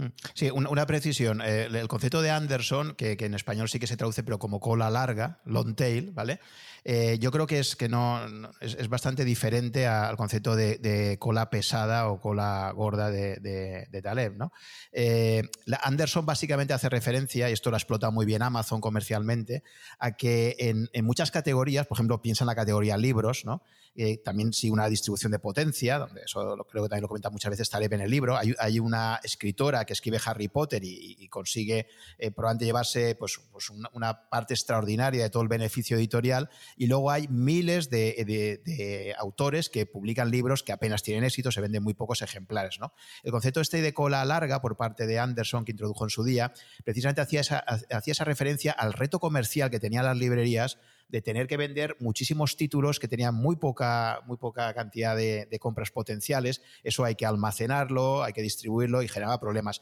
[0.00, 0.06] Mm.
[0.32, 1.42] Sí, una, precisión.
[1.42, 4.88] Eh, el concepto de Anderson, que, en español sí que se traduce, pero como cola
[4.88, 6.40] larga, long tail, ¿vale?
[6.84, 8.18] Eh, yo creo que es que no,
[8.62, 14.52] es, bastante diferente al concepto de, cola pesada o cola gorda de, Taleb, ¿no?
[14.90, 15.42] Eh,
[15.82, 19.62] Anderson básicamente hace referencia, y esto lo explota muy bien Amazon comercialmente,
[19.98, 23.62] a que en, en muchas categorías, por ejemplo, piensa en la categoría libros, ¿no?
[23.96, 27.28] Eh, también sigue una distribución de potencia, donde eso lo, creo que también lo comenta
[27.28, 28.36] muchas veces Taleb en el libro.
[28.36, 31.88] Hay, una escritora que escribe Harry Potter y, consigue
[32.18, 36.48] eh, probablemente llevarse pues, pues una, parte extraordinaria de todo el beneficio editorial.
[36.76, 41.82] Y luego hay miles de, autores que publican libros que apenas tienen éxito, se venden
[41.82, 42.78] muy pocos ejemplares.
[42.78, 42.92] ¿no?
[43.24, 46.52] El concepto este de cola larga por parte de Anderson, que introdujo en su día,
[46.84, 50.78] precisamente hacía esa, hacía esa referencia al reto comercial que tenían las librerías
[51.10, 55.90] de tener que vender muchísimos títulos que tenían muy poca, muy poca cantidad de, compras
[55.90, 56.62] potenciales.
[56.82, 59.80] Eso hay que almacenarlo, hay que distribuirlo y generaba problemas.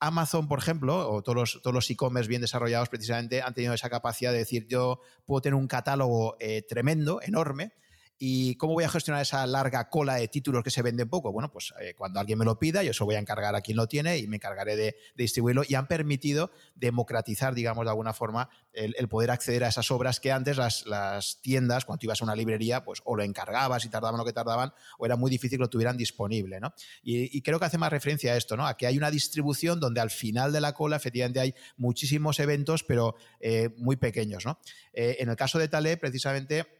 [0.00, 3.90] Amazon, por ejemplo, o todos los, todos los e-commerce bien desarrollados precisamente han tenido esa
[3.90, 7.72] capacidad de decir yo puedo tener un catálogo eh, tremendo, enorme,
[8.20, 11.30] ¿Y cómo voy a gestionar esa larga cola de títulos que se venden poco?
[11.30, 13.76] Bueno, pues eh, cuando alguien me lo pida, yo eso voy a encargar a quien
[13.76, 15.62] lo tiene y me encargaré de, distribuirlo.
[15.68, 20.32] Y han permitido democratizar, digamos, de alguna forma, el, poder acceder a esas obras que
[20.32, 24.24] antes las, tiendas, cuando ibas a una librería, pues o lo encargabas y tardaban lo
[24.24, 26.58] que tardaban, o era muy difícil que lo tuvieran disponible.
[26.58, 26.74] ¿no?
[27.02, 28.66] Y, creo que hace más referencia a esto, ¿no?
[28.66, 32.82] a que hay una distribución donde al final de la cola, efectivamente, hay muchísimos eventos,
[32.82, 34.44] pero eh, muy pequeños.
[34.44, 34.58] ¿no?
[34.92, 36.77] Eh, en el caso de Talé, precisamente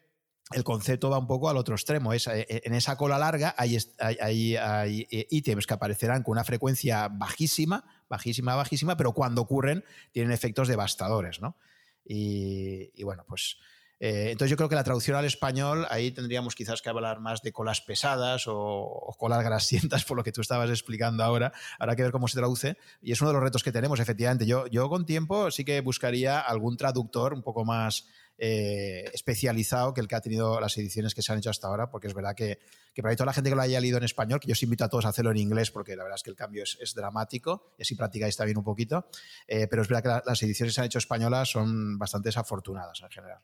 [0.53, 2.13] el concepto va un poco al otro extremo.
[2.13, 7.09] Es, eh, en esa cola larga hay, hay, eh, ítems que aparecerán con una frecuencia
[7.09, 11.57] bajísima, bajísima, bajísima, pero cuando ocurren tienen efectos devastadores, ¿no?
[12.11, 13.59] Y, bueno, pues
[14.01, 17.43] eh, entonces yo creo que la traducción al español, ahí tendríamos quizás que hablar más
[17.43, 21.53] de colas pesadas o, colas grasientas, por lo que tú estabas explicando ahora.
[21.79, 22.79] Habrá que ver cómo se traduce.
[23.03, 24.47] Y es uno de los retos que tenemos, efectivamente.
[24.47, 28.07] Yo, yo con tiempo sí que buscaría algún traductor un poco más
[28.41, 31.91] eh, especializado que el que ha tenido las ediciones que se han hecho hasta ahora,
[31.91, 32.61] porque es verdad que,
[33.03, 34.89] para toda la gente que lo haya leído en español, que yo os invito a
[34.89, 37.83] todos a hacerlo en inglés, porque la verdad es que el cambio es, dramático y
[37.83, 39.09] así practicáis también un poquito,
[39.47, 43.01] eh, pero es verdad que las ediciones que se han hecho españolas son bastante desafortunadas
[43.03, 43.43] en general.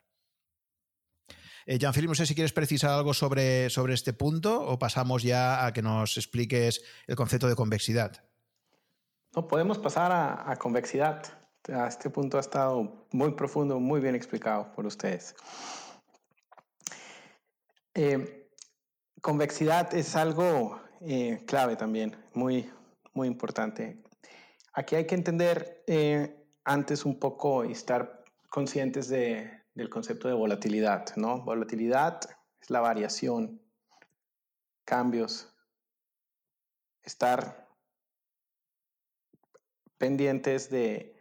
[1.66, 5.66] Eh, Jean-Philippe, no sé si quieres precisar algo sobre, sobre este punto o pasamos ya
[5.66, 8.24] a que nos expliques el concepto de convexidad.
[9.34, 14.72] No, podemos pasar a convexidad a este punto ha estado muy profundo, muy bien explicado
[14.72, 15.34] por ustedes.
[17.94, 18.50] Eh,
[19.20, 22.70] convexidad es algo eh, clave también, muy,
[23.12, 24.02] muy importante.
[24.72, 30.34] Aquí hay que entender eh, antes un poco y estar conscientes de, del concepto de
[30.34, 31.42] volatilidad, ¿no?
[31.42, 32.20] Volatilidad
[32.60, 33.60] es la variación,
[34.84, 35.54] cambios,
[37.02, 37.68] estar
[39.98, 41.13] pendientes de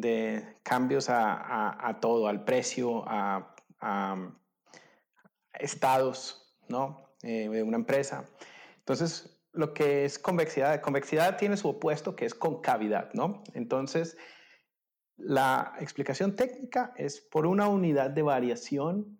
[0.00, 3.54] de cambios a, todo, al precio, a,
[5.54, 7.10] estados ¿no?
[7.22, 8.24] Eh, de una empresa.
[8.78, 13.42] Entonces, lo que es convexidad, convexidad tiene su opuesto que es concavidad, ¿no?
[13.54, 14.16] Entonces,
[15.16, 19.18] la explicación técnica es por una unidad de variación,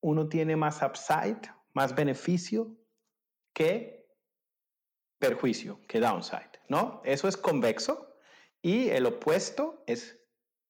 [0.00, 1.40] uno tiene más upside,
[1.72, 2.76] más beneficio
[3.52, 4.08] que
[5.18, 7.00] perjuicio, que downside, ¿no?
[7.04, 8.05] Eso es convexo
[8.62, 10.18] y el opuesto es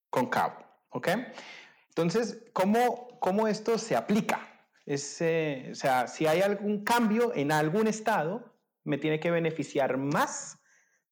[0.09, 0.65] concavo.
[0.89, 1.09] ¿Ok?
[1.89, 4.47] Entonces, ¿cómo, cómo esto se aplica?
[4.85, 8.53] Es, eh, o sea, si hay algún cambio en algún estado,
[8.83, 10.59] me tiene que beneficiar más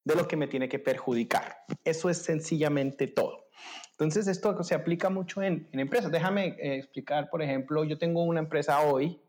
[0.03, 1.57] de lo que me tiene que perjudicar.
[1.83, 3.49] Eso es sencillamente todo.
[3.91, 6.11] Entonces, esto se aplica mucho en, en empresas.
[6.11, 9.19] Déjame eh, explicar, por ejemplo, yo tengo una empresa hoy,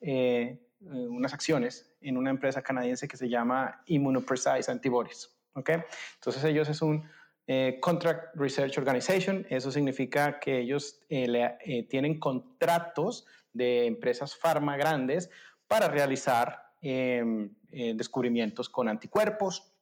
[0.00, 5.33] eh, unas acciones en una empresa canadiense que se llama Immunoprecise Antibodies.
[5.54, 7.08] Entonces ellos es un
[7.46, 14.76] eh, Contract Research Organization, eso significa que ellos eh, eh, tienen contratos de empresas farma
[14.76, 15.30] grandes
[15.68, 19.74] para realizar em, descubrimientos con anticuerpos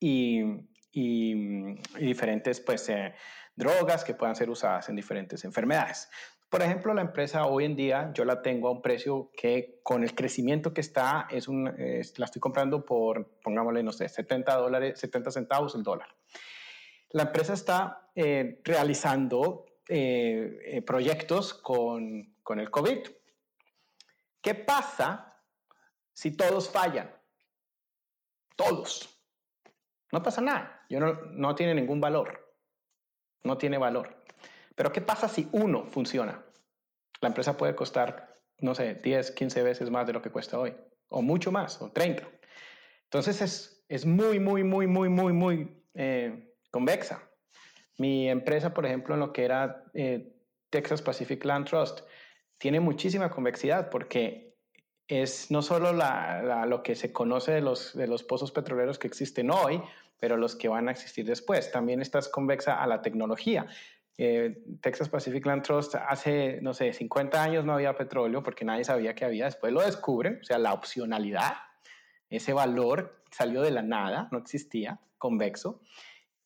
[0.00, 0.42] y,
[0.92, 2.90] y diferentes pues,
[3.54, 6.08] drogas que puedan ser usadas en diferentes enfermedades.
[6.48, 10.02] Por ejemplo, la empresa hoy en día yo la tengo a un precio que con
[10.02, 15.30] el crecimiento que está, es la estoy comprando por, pongámosle, no sé, 70 dólares, 70
[15.30, 16.08] centavos el dólar.
[17.10, 22.98] La empresa está eh, realizando eh, eh, proyectos con, con el COVID.
[24.40, 25.42] ¿Qué pasa
[26.14, 27.14] si todos fallan?
[28.56, 29.22] Todos.
[30.12, 30.86] No pasa nada.
[30.88, 32.54] Yo no, no tiene ningún valor.
[33.44, 34.17] No tiene valor.
[34.78, 36.40] Pero ¿qué pasa si uno funciona?
[37.20, 40.72] La empresa puede costar, no sé, 10, 15 veces más de lo que cuesta hoy,
[41.08, 42.22] o mucho más, o 30.
[43.02, 47.28] Entonces es, es muy, muy, muy, muy, muy, muy eh, convexa.
[47.96, 50.32] Mi empresa, por ejemplo, en lo que era eh,
[50.70, 52.02] Texas Pacific Land Trust,
[52.56, 54.54] tiene muchísima convexidad porque
[55.08, 59.50] es no solo lo que se conoce de los, de los pozos petroleros que existen
[59.50, 59.82] hoy,
[60.20, 61.72] pero los que van a existir después.
[61.72, 63.66] También estás convexa a la tecnología.
[64.20, 68.82] Eh, Texas Pacific Land Trust hace, no sé, 50 años no había petróleo porque nadie
[68.82, 71.54] sabía que había, después lo descubren, o sea, la opcionalidad,
[72.28, 75.82] ese valor salió de la nada, no existía, convexo.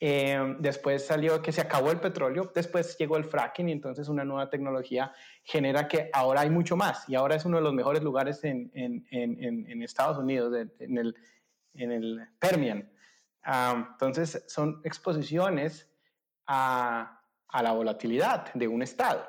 [0.01, 4.24] Eh, después salió que se acabó el petróleo, después llegó el fracking y entonces una
[4.24, 8.03] nueva tecnología genera que ahora hay mucho más y ahora es uno de los mejores
[8.03, 11.16] lugares en, en, en, en Estados Unidos, en el,
[11.74, 12.90] en el Permian.
[13.44, 15.89] Ah, entonces son exposiciones
[16.47, 17.22] a
[17.53, 19.27] a la volatilidad de un estado.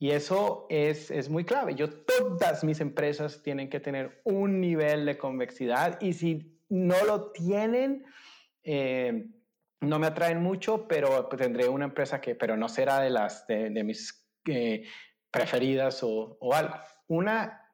[0.00, 1.74] Y eso es, es, muy clave.
[1.74, 7.32] Yo, todas mis empresas tienen que tener un nivel de convexidad y si no lo
[7.32, 8.04] tienen,
[8.62, 9.26] eh,
[9.80, 13.82] no me atraen mucho, pero tendré una empresa que, pero no será de las de,
[13.82, 14.84] mis eh,
[15.30, 16.74] preferidas o, o, algo.
[17.08, 17.72] Una,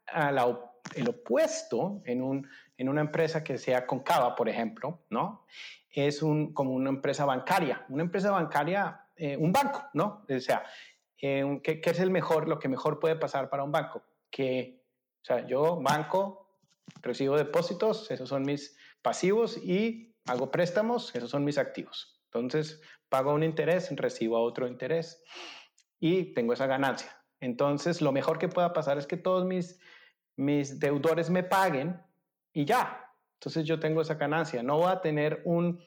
[0.94, 5.46] el opuesto en, un, en una empresa que sea concava, por ejemplo, ¿no?
[5.94, 7.84] Es un, como una empresa bancaria.
[7.88, 10.24] Una empresa bancaria, eh, un banco, ¿no?
[10.28, 10.64] O sea,
[11.20, 14.02] eh, ¿qué, ¿qué, es el mejor, lo que mejor puede pasar para un banco?
[14.30, 14.84] Que,
[15.22, 16.58] o sea, yo, banco,
[17.00, 22.20] recibo depósitos, esos son mis pasivos, y hago préstamos, esos son mis activos.
[22.26, 25.22] Entonces, pago un interés, recibo otro interés
[26.00, 27.16] y tengo esa ganancia.
[27.40, 29.78] Entonces, lo mejor que pueda pasar es que todos mis,
[30.36, 32.02] mis deudores me paguen
[32.52, 33.03] y ya.
[33.44, 34.62] Entonces, yo tengo esa ganancia.
[34.62, 35.78] No voy a tener un,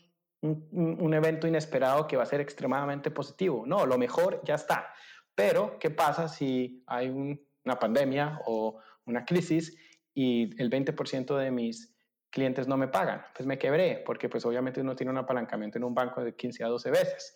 [0.41, 3.63] un, un evento inesperado que va a ser extremadamente positivo.
[3.65, 4.93] No, lo mejor ya está.
[5.33, 9.75] Pero, ¿qué pasa si hay una pandemia o una crisis
[10.13, 11.95] y el 20% de mis
[12.29, 13.23] clientes no me pagan?
[13.35, 16.63] Pues me quebré, porque pues obviamente uno tiene un apalancamiento en un banco de 15
[16.63, 17.35] a 12 veces.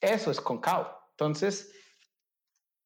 [0.00, 0.88] Eso es concavo.
[1.10, 1.74] Entonces,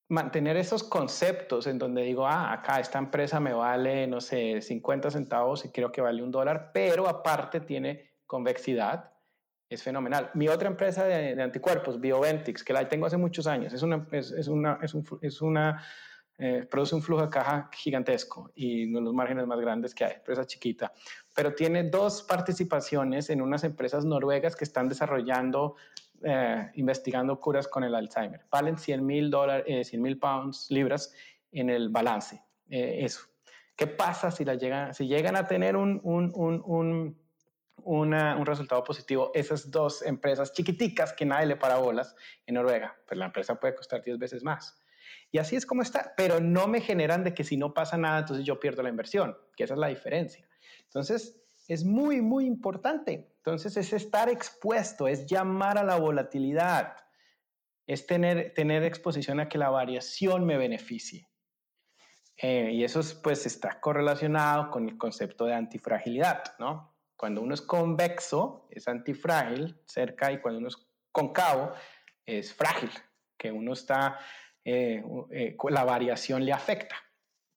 [0.08, 5.10] mantener esos conceptos en donde digo, ah, acá esta empresa me vale, no sé, 50
[5.10, 9.10] centavos y creo que vale un dólar, pero aparte tiene convexidad,
[9.68, 10.30] es fenomenal.
[10.34, 14.30] Mi otra empresa de, anticuerpos, Bioventix, que la tengo hace muchos años, es una, es,
[14.32, 15.82] es una, es, un, es una
[16.38, 20.04] eh, produce un flujo de caja gigantesco y uno de los márgenes más grandes que
[20.04, 20.92] hay, empresa chiquita,
[21.34, 25.76] pero tiene dos participaciones en unas empresas noruegas que están desarrollando
[26.24, 28.46] eh, investigando curas con el Alzheimer.
[28.50, 30.20] Valen 100 mil dólares, 100 mil
[30.70, 31.12] libras
[31.50, 32.42] en el balance.
[32.68, 33.20] Eh, eso.
[33.76, 36.00] ¿Qué pasa si, llegan, a tener un,
[37.84, 42.14] un resultado positivo esas dos empresas chiquiticas que nadie le para bolas
[42.46, 42.96] en Noruega?
[43.06, 44.78] Pues la empresa puede costar 10 veces más.
[45.30, 48.20] Y así es como está, pero no me generan de que si no pasa nada,
[48.20, 50.46] entonces yo pierdo la inversión, que esa es la diferencia.
[50.84, 53.31] Entonces, es muy, muy importante.
[53.44, 56.96] Entonces es estar expuesto, es llamar a la volatilidad,
[57.88, 61.28] es tener, tener exposición a que la variación me beneficie.
[62.36, 66.94] Eh, y eso pues está correlacionado con el concepto de antifragilidad, ¿no?
[67.16, 70.76] Cuando uno es convexo, es antifrágil cerca y cuando uno es
[71.10, 71.72] concavo,
[72.24, 72.90] es frágil,
[73.36, 74.20] que uno está,
[74.64, 75.02] eh,
[75.32, 76.94] eh, la variación le afecta.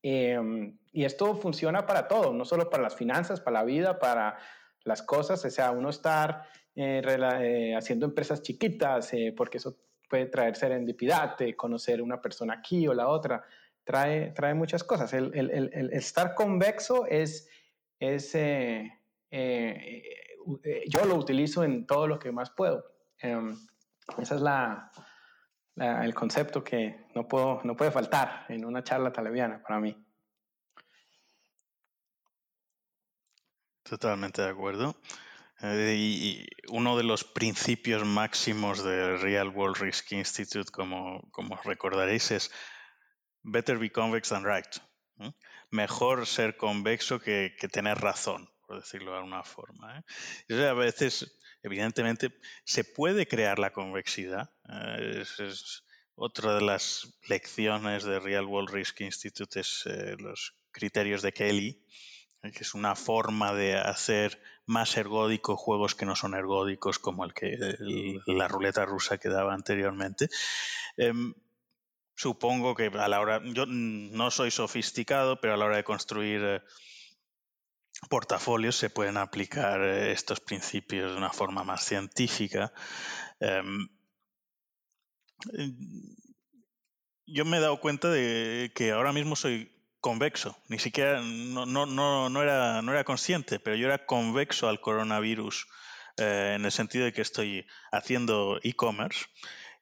[0.01, 4.37] Em, y esto funciona para todo, no solo para las finanzas, para la vida, para
[4.85, 6.43] las cosas, o sea, uno estar
[6.75, 9.77] eh, eh, haciendo empresas chiquitas, eh, porque eso
[10.09, 13.43] puede traer serendipidad, conocer una persona aquí o la otra,
[13.83, 15.11] trae, trae muchas cosas.
[15.13, 17.49] El, el, el, estar convexo es,
[17.99, 18.33] es
[20.87, 22.85] yo lo utilizo en todo lo que más puedo.
[23.19, 23.57] Em,
[24.19, 24.91] esa es la,
[25.77, 30.04] el concepto que no, puedo, no puede faltar en una charla televiana para mí.
[33.87, 34.99] Totalmente de acuerdo.
[35.61, 42.31] Eh, y uno de los principios máximos de Real World Risk Institute, como, como recordaréis,
[42.31, 42.51] es
[43.43, 44.67] better be convex than right.
[45.69, 50.03] Mejor ser convexo que, que, tener razón, por decirlo de alguna forma.
[50.49, 50.65] ¿eh?
[50.67, 52.31] a veces evidentemente
[52.63, 54.49] se puede crear la convexidad.
[54.67, 55.83] Eh, es,
[56.15, 61.69] otra de las lecciones de Real World Risk Institute es eh, los criterios de Kelly,
[61.69, 62.14] eh,
[62.51, 67.33] que es una forma de hacer más ergódicos juegos que no son ergódicos, como el
[67.33, 67.57] que
[68.25, 70.29] la ruleta rusa que daba anteriormente.
[70.97, 71.33] Em,
[72.15, 76.63] supongo que a la hora, yo no soy sofisticado, pero a la hora de construir
[78.09, 82.73] portafolios se pueden aplicar eh, estos principios de una forma más científica.
[83.39, 83.87] Em,
[87.27, 89.74] yo me he dado cuenta de que ahora mismo soy
[90.05, 94.79] convexo, ni siquiera, no, no, no, era, no era consciente, pero yo era convexo al
[94.79, 95.65] coronavirus
[96.17, 99.25] eh, en el sentido de que estoy haciendo e-commerce.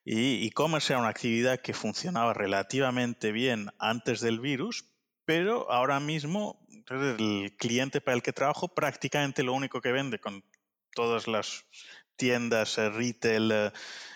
[0.02, 4.86] Y e-commerce era una actividad que funcionaba relativamente bien antes del virus,
[5.26, 10.42] pero ahora mismo el cliente para el que trabajo prácticamente lo único que vende con
[10.94, 11.66] todas las
[12.16, 13.72] tiendas eh, retail eh,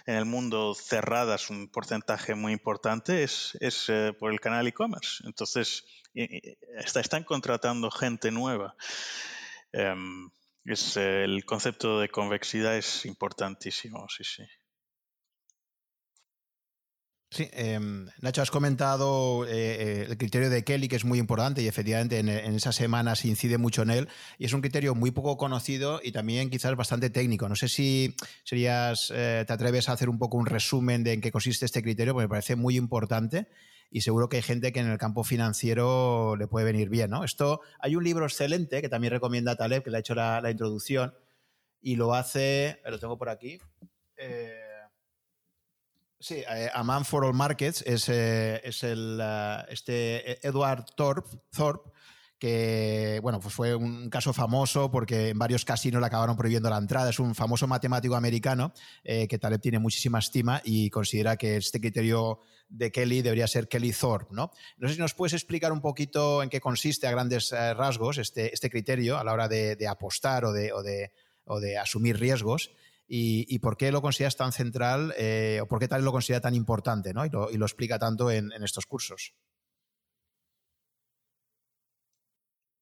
[0.06, 5.22] en el mundo cerradas, un porcentaje muy importante es, es por el canal e-commerce.
[5.26, 5.84] Entonces,
[7.00, 8.74] están contratando gente nueva.
[9.72, 10.30] Em,
[10.96, 14.44] el concepto de convexidad es importantísimo, sí, sí.
[17.36, 21.68] Em, Nacho, has comentado eh, eh, el criterio de Kelly, que es muy importante y
[21.68, 24.08] efectivamente en, esas semanas incide mucho en él.
[24.38, 27.48] Y es un criterio muy poco conocido y también quizás bastante técnico.
[27.48, 28.16] No sé si
[28.50, 32.14] eh, te atreves a hacer un poco un resumen de en qué consiste este criterio,
[32.14, 33.48] porque me parece muy importante
[33.90, 37.10] y seguro que hay gente que en el campo financiero le puede venir bien.
[37.10, 37.24] ¿no?
[37.24, 41.14] Esto, hay un libro excelente que también recomienda Taleb, que le ha hecho la, introducción
[41.80, 43.58] y lo hace, lo tengo por aquí.
[44.16, 44.64] Eh,
[46.20, 46.42] Sí,
[46.74, 49.22] a Man for All Markets es, es el,
[49.68, 51.92] este Edward Thorpe, Thorpe
[52.38, 56.78] que bueno, pues fue un caso famoso porque en varios casinos le acabaron prohibiendo la
[56.78, 57.10] entrada.
[57.10, 61.80] Es un famoso matemático americano eh, que Taleb tiene muchísima estima y considera que este
[61.80, 64.34] criterio de Kelly debería ser Kelly Thorpe.
[64.34, 64.52] ¿no?
[64.76, 68.18] no sé si nos puedes explicar un poquito en qué consiste a grandes eh, rasgos
[68.18, 71.10] este, este criterio a la hora de, apostar o de,
[71.80, 72.70] asumir riesgos.
[73.10, 76.54] Y, por qué lo consideras tan central eh, o por qué Taleb lo considera tan
[76.54, 77.24] importante ¿no?
[77.24, 79.32] y, lo, explica tanto en estos cursos.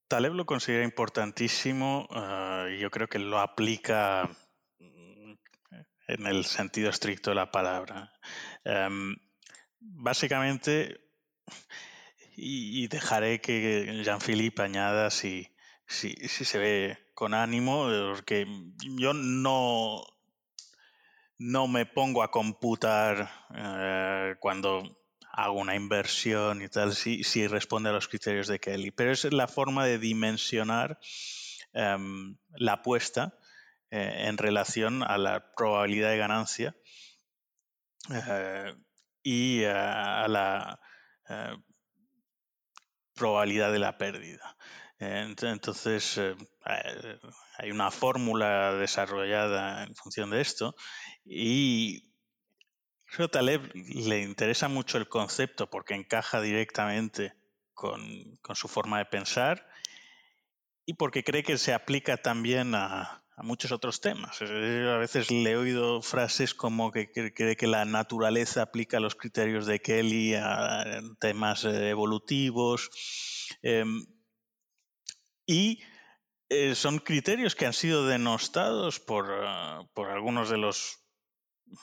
[0.08, 4.30] Taleb lo considera importantísimo uh, y yo creo que lo aplica
[4.78, 5.32] mm,
[6.08, 8.12] en el sentido estricto de la palabra.
[8.64, 9.16] Um,
[9.80, 11.00] básicamente,
[12.36, 15.48] y, dejaré que Jean-Philippe añada si,
[15.86, 18.46] si, se ve con ánimo, porque
[18.98, 20.04] yo no,
[21.38, 25.05] no me pongo a computar uh, cuando
[25.36, 28.90] hago una inversión y tal, si, si responde a los criterios de Kelly.
[28.90, 30.98] Pero es la forma de dimensionar
[31.74, 33.38] em, la apuesta
[33.90, 36.74] eh, en relación a la probabilidad de ganancia
[38.10, 38.74] eh,
[39.22, 40.80] y eh, a la
[43.14, 44.56] probabilidad de la pérdida.
[44.98, 46.18] Entonces,
[47.58, 50.74] hay una fórmula desarrollada en función de esto
[51.24, 52.05] y
[53.06, 57.34] Creo a Taleb le interesa mucho el concepto porque encaja directamente
[57.72, 58.00] con,
[58.54, 59.68] su forma de pensar
[60.86, 64.40] y porque cree que se aplica también a, muchos otros temas.
[64.40, 69.66] A veces le he oído frases como que cree que la naturaleza aplica los criterios
[69.66, 72.88] de Kelly a temas eh, evolutivos.
[73.62, 74.06] Em,
[75.44, 75.82] y
[76.48, 81.04] eh, son criterios que han sido denostados por, ah, por algunos de los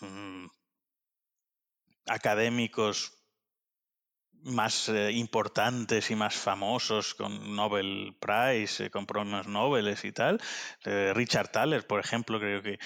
[0.01, 0.47] mm,
[2.05, 3.23] académicos
[4.43, 10.41] más eh, importantes y más famosos con Nobel Prize, eh, con premios Nobel y tal.
[10.83, 12.77] Eh, Richard Thaler, por ejemplo, creo que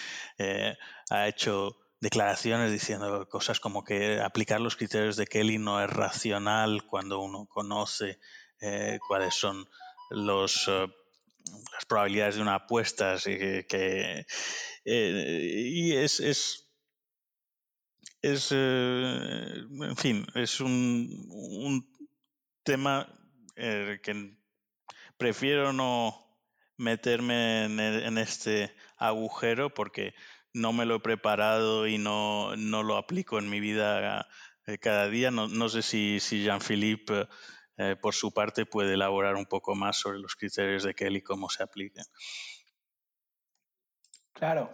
[1.09, 6.85] ha hecho declaraciones diciendo cosas como que aplicar los criterios de Kelly no es racional
[6.85, 8.19] cuando uno conoce
[9.07, 9.67] cuáles son
[10.11, 13.15] los, las probabilidades de una apuesta.
[13.25, 14.25] y que
[14.85, 16.66] y es, es
[18.21, 21.93] es, eh, en fin, es un, un
[22.63, 23.07] tema
[23.55, 24.37] eh, que
[25.17, 26.23] prefiero no
[26.77, 30.13] meterme en, este agujero porque
[30.53, 34.27] no me lo he preparado y no, no lo aplico en mi vida
[34.67, 35.31] eh, cada día.
[35.31, 37.27] No, no sé si, si Jean-Philippe,
[38.01, 41.47] por su parte, puede elaborar un poco más sobre los criterios de Kelly y cómo
[41.47, 42.05] se aplican.
[44.33, 44.71] Claro.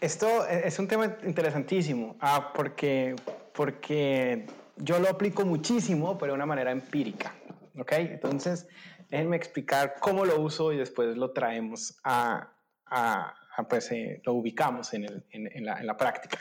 [0.00, 3.16] Esto e, es un tema interesantísimo, ah, porque,
[3.52, 4.46] porque
[4.76, 7.34] yo lo aplico muchísimo, pero de una manera empírica.
[7.78, 7.92] ¿Ok?
[7.92, 8.66] Entonces,
[9.08, 12.52] déjenme explicar cómo lo uso y después lo traemos a,
[12.86, 13.34] a,
[13.68, 15.06] pues, eh, lo ubicamos en
[15.64, 16.38] la práctica.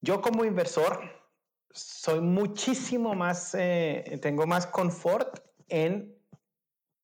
[0.00, 1.00] Yo como inversor
[1.70, 5.38] soy muchísimo más, eh, tengo más confort
[5.68, 6.18] en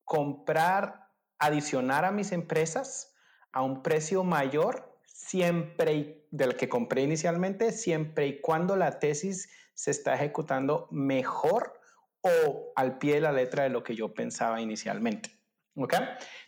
[0.05, 1.09] comprar,
[1.39, 3.15] adicionar a mis empresas
[3.53, 4.88] a un precio mayor
[5.29, 11.79] siempre del que compré inicialmente, siempre y cuando la tesis se está ejecutando mejor
[12.23, 15.31] o al pie de la letra de lo que yo pensaba inicialmente.
[15.77, 15.95] ¿Ok?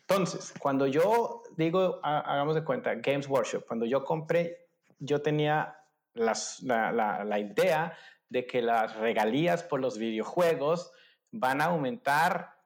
[0.00, 5.76] Entonces, cuando yo digo, hagamos de cuenta, Games Workshop, cuando yo compré, yo tenía
[6.14, 6.32] la,
[6.62, 7.96] la, la idea
[8.30, 10.90] de que las regalías por los videojuegos
[11.30, 12.56] van a aumentar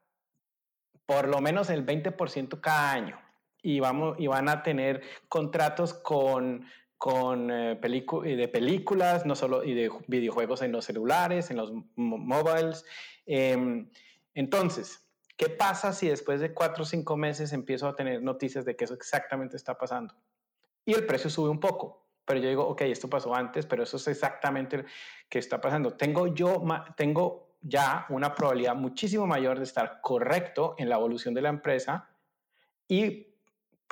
[1.07, 3.24] por lo menos el 20% cada año
[3.65, 6.66] y, vamos, y van a tener contratos con,
[6.99, 12.85] con eh, de películas, no solo y de videojuegos en los celulares, en los mobiles.
[13.24, 13.89] Em,
[14.35, 15.09] entonces,
[15.39, 18.85] ¿qué pasa si después de cuatro o cinco meses empiezo a tener noticias de que
[18.85, 20.15] eso exactamente está pasando?
[20.85, 23.97] Y el precio sube un poco, pero yo digo, ok, esto pasó antes, pero eso
[23.97, 24.85] es exactamente lo
[25.31, 25.95] que está pasando.
[25.95, 26.62] Tengo yo,
[26.99, 32.11] tengo ya una probabilidad muchísimo mayor de estar correcto en la evolución de la empresa
[32.86, 33.34] y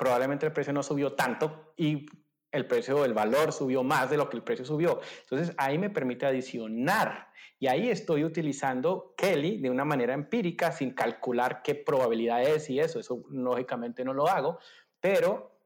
[0.03, 2.05] probablemente el precio no subió tanto y
[2.51, 4.99] el precio, el valor subió más de lo que el precio subió.
[5.21, 10.93] Entonces ahí me permite adicionar y ahí estoy utilizando Kelly de una manera empírica sin
[10.93, 14.59] calcular qué probabilidad es y eso, eso lógicamente no lo hago,
[14.99, 15.61] pero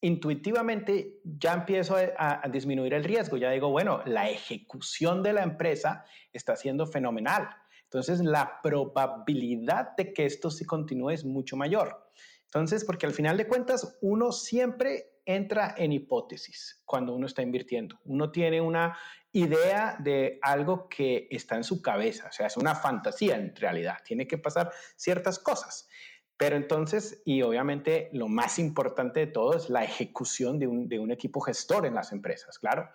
[0.00, 5.42] intuitivamente ya empiezo a, a, disminuir el riesgo, ya digo, bueno, la ejecución de la
[5.42, 7.50] empresa está siendo fenomenal.
[7.84, 12.10] Entonces la probabilidad de que esto sí continúe es mucho mayor.
[12.54, 17.98] Entonces, porque al final de cuentas, uno siempre entra en hipótesis cuando uno está invirtiendo.
[18.04, 18.94] Uno tiene una
[19.32, 23.96] idea de algo que está en su cabeza, o sea, es una fantasía en realidad,
[24.04, 25.88] tiene que pasar ciertas cosas.
[26.36, 30.98] Pero entonces, y obviamente lo más importante de todo es la ejecución de un, de
[30.98, 32.90] un equipo gestor en las empresas, claro.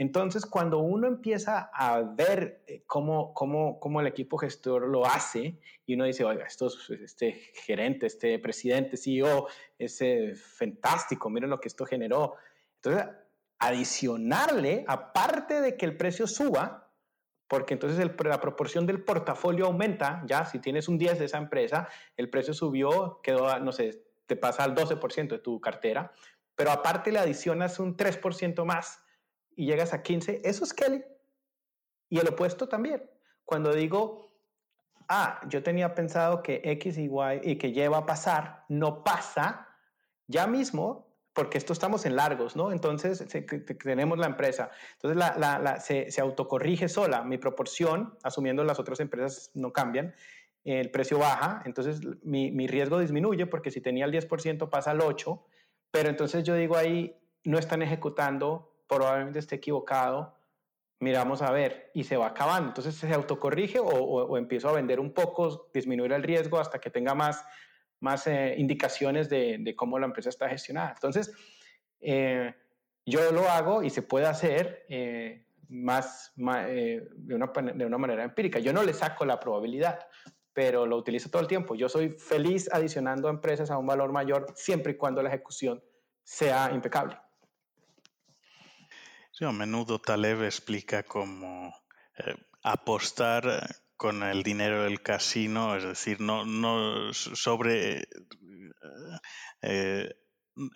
[0.00, 5.60] Entonces, cuando uno empieza a ver eh, cómo, cómo, cómo, el equipo gestor lo hace
[5.84, 6.70] y uno dice, oiga, esto,
[7.02, 9.48] este gerente, este presidente, CEO,
[9.78, 10.02] es
[10.56, 12.36] fantástico, miren lo que esto generó.
[12.76, 13.08] Entonces,
[13.58, 16.90] adicionarle, aparte de que el precio suba,
[17.46, 21.88] porque entonces la proporción del portafolio aumenta, ya si tienes un 10 de esa empresa,
[22.16, 26.14] el precio subió, quedó, no sé, te pasa al 12% de tu cartera,
[26.56, 29.04] pero aparte le adicionas un 3% más
[29.56, 31.04] y llegas a 15, eso es Kelly.
[32.08, 33.08] Y el opuesto también.
[33.44, 34.28] Cuando digo,
[35.08, 39.04] ah, yo tenía pensado que X y Y y que Y va a pasar, no
[39.04, 39.68] pasa,
[40.26, 42.72] ya mismo, porque esto estamos en largos, ¿no?
[42.72, 43.24] Entonces
[43.82, 44.70] tenemos la empresa.
[44.94, 47.22] Entonces la, la, se, se, autocorrige sola.
[47.22, 50.14] Mi proporción, asumiendo las otras empresas no cambian,
[50.64, 55.00] el precio baja, entonces mi, mi riesgo disminuye porque si tenía el 10% pasa al
[55.00, 55.42] 8%,
[55.90, 60.34] pero entonces yo digo ahí, no están ejecutando probablemente esté equivocado,
[60.98, 62.68] miramos a ver y se va acabando.
[62.68, 67.14] Entonces se autocorrige o, empiezo a vender un poco, disminuir el riesgo hasta que tenga
[67.14, 67.44] más,
[68.00, 70.90] más eh, indicaciones de, cómo la empresa está gestionada.
[70.90, 71.32] Entonces,
[72.00, 72.54] eh,
[73.06, 78.58] yo lo hago y se puede hacer eh, más, de, una, de una manera empírica.
[78.58, 80.00] Yo no le saco la probabilidad,
[80.52, 81.76] pero lo utilizo todo el tiempo.
[81.76, 85.82] Yo soy feliz adicionando empresas a un valor mayor siempre y cuando la ejecución
[86.24, 87.16] sea impecable
[89.48, 91.74] a menudo Taleb explica cómo
[92.18, 98.08] eh, apostar eh, con el dinero del casino, es decir, no, no sobre...
[99.62, 100.14] Eh,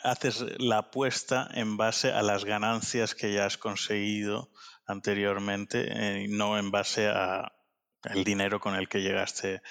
[0.02, 4.50] haces la apuesta en base a las ganancias que ya has conseguido
[4.86, 7.52] anteriormente no en base a
[8.04, 9.62] el dinero con el que llegaste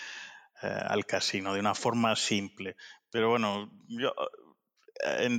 [0.61, 2.75] al casino, de una forma simple.
[3.09, 4.13] Pero bueno, yo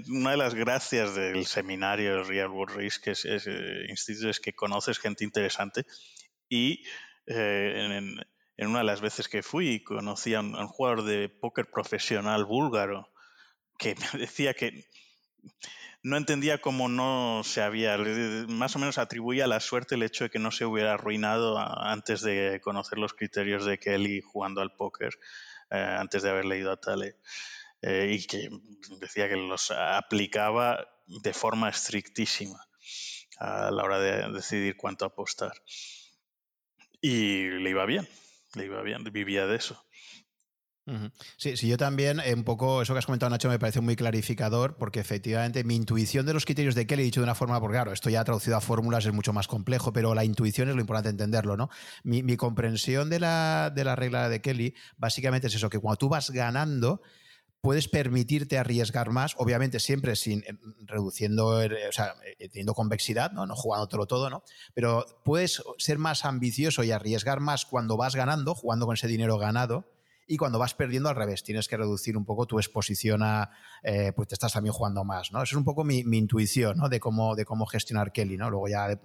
[0.08, 4.98] una de las gracias del seminario Real World Risk es, es, eh, es que conoces
[4.98, 5.86] gente interesante
[6.48, 6.84] y
[7.26, 8.16] eh,
[8.56, 13.08] en, una de las veces que fui conocí a un, jugador de póker profesional búlgaro
[13.78, 14.84] que me decía que
[16.02, 17.96] no entendía cómo no se había,
[18.46, 21.58] más o menos atribuía a la suerte el hecho de que no se hubiera arruinado
[21.58, 25.14] antes de conocer los criterios de Kelly jugando al póker,
[25.70, 27.16] eh, antes de haber leído a Tale.
[27.86, 28.48] Eh, y que
[28.98, 32.58] decía que los aplicaba de forma estrictísima
[33.38, 35.52] a la hora de decidir cuánto apostar.
[37.02, 38.08] Y le iba bien,
[38.54, 39.84] le iba bien, vivía de eso.
[41.36, 43.96] Sí, sí, yo también, eh, un poco eso que has comentado, Nacho, me parece muy
[43.96, 47.76] clarificador, porque efectivamente mi intuición de los criterios de Kelly, dicho de una forma, porque
[47.76, 50.80] claro, esto ya traducido a fórmulas es mucho más complejo, pero la intuición es lo
[50.80, 51.70] importante entenderlo, ¿no?
[52.02, 55.96] Mi, mi comprensión de la, de la regla de Kelly básicamente es eso, que cuando
[55.96, 57.00] tú vas ganando,
[57.64, 63.46] puedes permitirte arriesgar más, obviamente siempre sin eh, reduciendo, o sea, eh, teniendo convexidad, ¿no?
[63.46, 64.44] no jugándotelo todo, ¿no?
[64.74, 69.38] Pero puedes ser más ambicioso y arriesgar más cuando vas ganando, jugando con ese dinero
[69.38, 69.86] ganado,
[70.26, 73.50] y cuando vas perdiendo al revés, tienes que reducir un poco tu exposición a,
[73.82, 75.42] eh, pues te estás también jugando más, ¿no?
[75.42, 76.88] Eso es un poco mi, intuición, ¿no?
[76.88, 78.50] De cómo, de cómo gestionar Kelly, ¿no?
[78.50, 78.98] Luego ya de,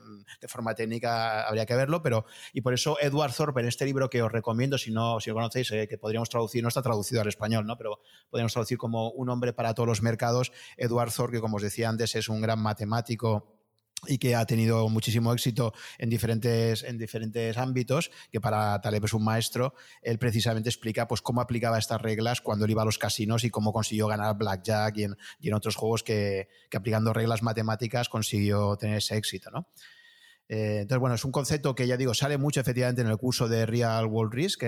[0.47, 4.21] forma técnica habría que verlo, pero, y por eso Edward Thorpe en este libro que
[4.21, 7.27] os recomiendo, si no, si lo conocéis, eh, que podríamos traducir, no está traducido al
[7.27, 7.77] español, ¿no?
[7.77, 11.63] Pero podríamos traducir como un hombre para todos los mercados, Edward Thorpe, que como os
[11.63, 13.58] decía antes, es un gran matemático,
[14.07, 19.13] y que ha tenido muchísimo éxito en diferentes, en diferentes ámbitos, que para Taleb es
[19.13, 22.97] un maestro, él precisamente explica pues, cómo aplicaba estas reglas cuando él iba a los
[22.97, 28.09] casinos y cómo consiguió ganar Blackjack y en, otros juegos que, que, aplicando reglas matemáticas
[28.09, 29.49] consiguió tener ese éxito.
[29.51, 29.67] ¿no?
[30.51, 33.47] Eh, entonces, bueno, es un concepto que ya digo, sale mucho efectivamente en el curso
[33.47, 34.63] de Real World Risk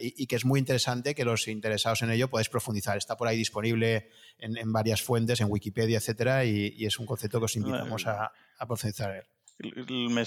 [0.00, 2.96] y, que es muy interesante que los interesados en ello podéis profundizar.
[2.96, 4.08] Está por ahí disponible
[4.38, 8.32] en, varias fuentes, en Wikipedia, etcétera, y, es un concepto que os invitamos a,
[8.66, 9.26] profundizar
[9.58, 10.24] Me,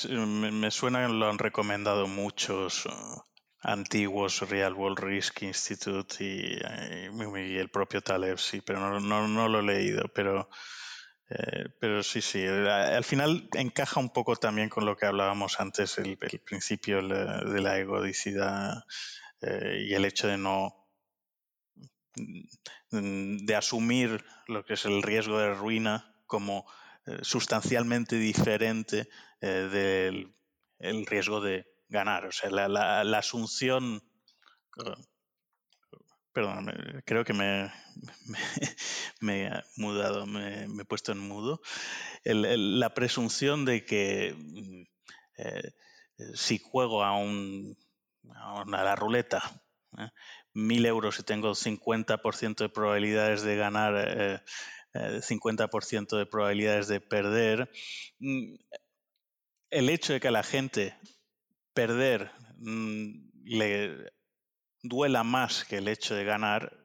[0.52, 3.24] me, suena que lo han recomendado muchos uh,
[3.62, 9.62] antiguos Real World Risk Institute y, el propio Taleb, sí, pero no, no, no lo
[9.62, 10.50] he leído, pero
[11.34, 15.62] eh, pero sí, sí, eh, al final encaja un poco también con lo que hablábamos
[15.62, 18.84] antes, el, principio de la egodicidad
[19.40, 20.90] eh, y el hecho de no
[22.92, 26.66] mm, de asumir lo que es el riesgo de ruina como
[27.22, 29.10] sustancialmente diferente
[29.40, 30.36] del
[30.80, 32.26] el riesgo de ganar.
[32.26, 34.04] O sea, la, la, asunción
[36.34, 36.72] Perdón,
[37.06, 37.72] creo que me,
[39.20, 41.62] me, he mudado, me, he puesto en mudo.
[42.24, 44.84] la presunción de que mm,
[45.38, 45.72] eh,
[46.36, 47.78] si juego a, un,
[48.34, 49.42] a, la ruleta,
[49.98, 50.10] ¿eh?
[50.54, 54.42] mil euros y tengo 50% de probabilidades de ganar, eh,
[54.94, 57.70] 50% de probabilidades de perder,
[58.20, 58.56] mm,
[59.70, 60.96] el hecho de que a la gente
[61.74, 64.14] perder mm, le
[64.84, 66.78] duela más que el hecho de ganar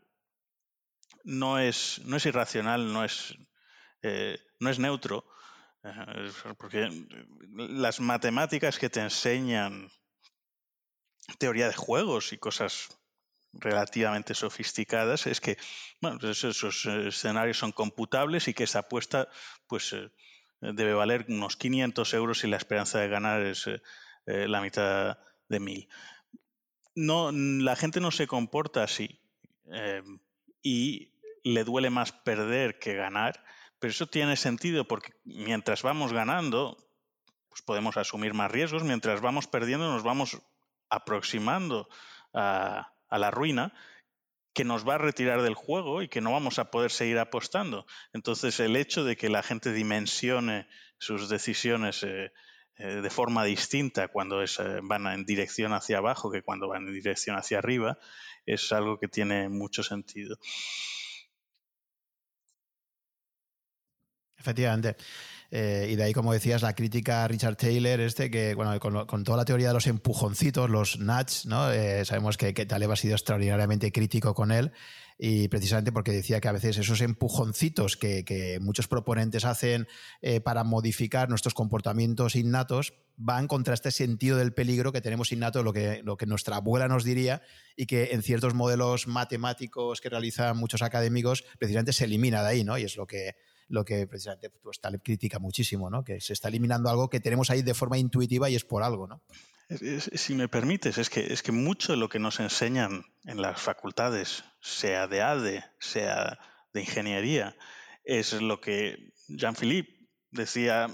[1.25, 3.35] no es, no es irracional, no es,
[4.03, 5.27] eh, no es neutro,
[5.83, 6.89] eh, porque
[7.53, 9.91] las matemáticas que te enseñan
[11.39, 12.89] teoría de juegos y cosas
[13.53, 15.57] relativamente sofisticadas es que
[16.01, 19.29] bueno, pues esos escenarios son computables y que esa apuesta
[19.67, 20.11] pues eh,
[20.61, 23.69] debe valer unos 500 euros y la esperanza de ganar es
[24.27, 25.19] la mitad
[25.49, 25.89] de mil
[26.97, 29.21] no, la gente no se comporta así
[29.71, 30.03] eh,
[30.63, 31.13] y
[31.45, 33.45] le duele más perder que ganar,
[33.79, 36.77] pero eso tiene sentido porque mientras vamos ganando,
[37.49, 40.39] pues podemos asumir más riesgos, mientras vamos perdiendo nos vamos
[40.89, 41.89] aproximando
[42.33, 43.73] a, a la ruina
[44.55, 47.87] que nos va a retirar del juego y que no vamos a poder seguir apostando.
[48.15, 50.67] Entonces el hecho de que la gente dimensione
[50.99, 52.33] sus decisiones eh,
[52.79, 54.49] eh, de forma distinta cuando eh,
[54.83, 57.99] van en dirección hacia abajo que cuando van en dirección hacia arriba,
[58.45, 60.39] es algo que tiene mucho sentido.
[64.39, 64.97] Efectivamente.
[65.51, 69.25] Eh, y de ahí, como decías, la crítica a Richard Taylor, este, que bueno, con,
[69.25, 71.67] toda la teoría de los empujoncitos, los nudge, ¿no?
[72.05, 74.73] sabemos que, que Taleb ha sido extraordinariamente crítico con él
[75.19, 79.87] y precisamente porque decía que a veces esos empujoncitos que, muchos proponentes hacen
[80.21, 85.63] eh, para modificar nuestros comportamientos innatos van contra este sentido del peligro que tenemos innato,
[85.63, 87.43] lo que, lo que nuestra abuela nos diría
[87.77, 92.65] y que en ciertos modelos matemáticos que realizan muchos académicos precisamente se elimina de ahí,
[92.65, 92.77] ¿no?
[92.77, 93.37] Y es lo que,
[93.69, 96.05] lo que precisamente pues, Taleb critica muchísimo, ¿no?
[96.05, 99.07] Que se está eliminando algo que tenemos ahí de forma intuitiva y es por algo,
[99.07, 99.23] ¿no?
[99.69, 103.61] si me permites, es que, es que mucho de lo que nos enseñan en las
[103.61, 106.39] facultades, sea de ADE, sea
[106.73, 107.57] de ingeniería,
[108.05, 110.89] es lo que Jean-Philippe decía,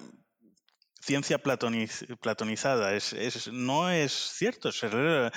[1.03, 2.95] ciencia platonizada.
[2.95, 5.31] Es, no es cierto, eh,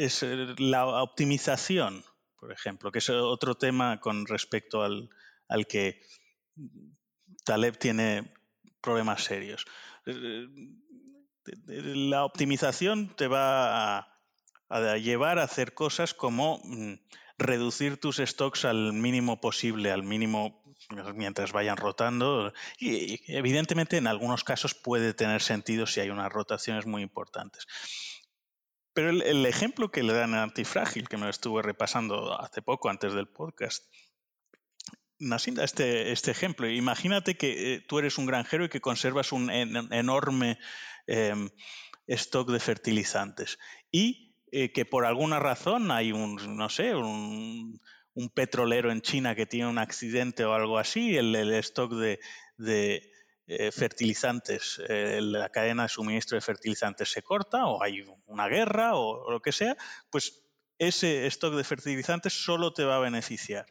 [0.00, 0.24] es,
[0.58, 2.04] la optimización,
[2.40, 5.10] por ejemplo, que es otro tema con respecto al,
[5.48, 6.00] al que
[7.44, 8.32] Taleb tiene
[8.80, 9.64] problemas serios
[11.64, 13.98] la optimización te va
[14.68, 16.94] a, llevar a hacer cosas como mm,
[17.38, 20.62] reducir tus stocks al mínimo posible, al mínimo
[21.14, 22.52] mientras vayan rotando.
[22.78, 27.66] Y, evidentemente en algunos casos puede tener sentido si hay unas rotaciones muy importantes.
[28.92, 32.88] Pero el, ejemplo que le dan a Antifrágil, que me lo estuve repasando hace poco
[32.88, 33.84] antes del podcast,
[35.20, 36.68] Nassim da este, este ejemplo.
[36.68, 40.58] Imagínate que eh, tú eres un granjero y que conservas un enorme
[41.08, 41.48] Em,
[42.06, 43.58] stock de fertilizantes
[43.90, 47.80] y eh, que por alguna razón hay un, no sé, un,
[48.34, 52.20] petrolero en China que tiene un accidente o algo así, el, stock de,
[53.46, 59.30] eh, fertilizantes, la cadena de suministro de fertilizantes se corta o hay una guerra o,
[59.30, 59.76] lo que sea,
[60.10, 60.42] pues
[60.78, 63.66] ese stock de fertilizantes solo te va a beneficiar.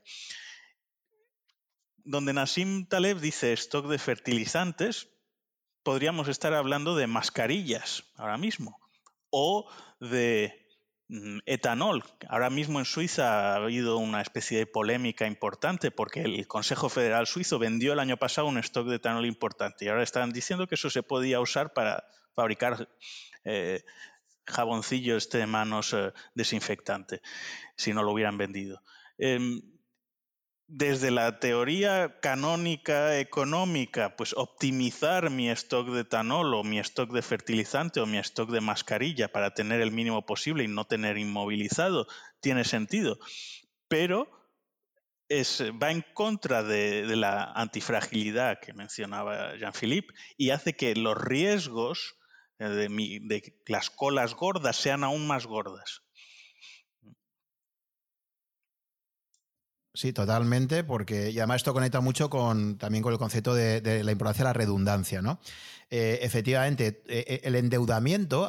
[2.09, 5.09] Donde Nassim Taleb dice stock de fertilizantes,
[5.83, 8.79] podríamos estar hablando de mascarillas ahora mismo
[9.29, 9.69] o
[9.99, 10.65] de
[11.09, 12.05] mm, etanol.
[12.29, 17.27] Ahora mismo en Suiza ha habido una especie de polémica importante porque el Consejo Federal
[17.27, 20.75] Suizo vendió el año pasado un stock de etanol importante y ahora están diciendo que
[20.75, 22.87] eso se podía usar para fabricar
[23.43, 23.83] eh,
[24.45, 27.21] jaboncillos de manos eh, desinfectante
[27.75, 28.81] si no lo hubieran vendido.
[29.17, 29.61] Em,
[30.67, 37.21] desde la teoría canónica económica, pues optimizar mi stock de etanol o mi stock de
[37.21, 42.07] fertilizante o mi stock de mascarilla para tener el mínimo posible y no tener inmovilizado,
[42.41, 43.17] tiene sentido.
[43.87, 44.29] Pero
[45.31, 52.15] va en contra de, la antifragilidad que mencionaba Jean-Philippe y hace que los riesgos
[52.59, 56.06] eh, de las colas gordas sean aún más gordas.
[59.97, 64.11] Sí, totalmente, porque y además esto conecta mucho con también con el concepto de, la
[64.11, 65.39] importancia de la redundancia, ¿no?
[65.89, 68.47] Eh, efectivamente, eh, eh, el endeudamiento,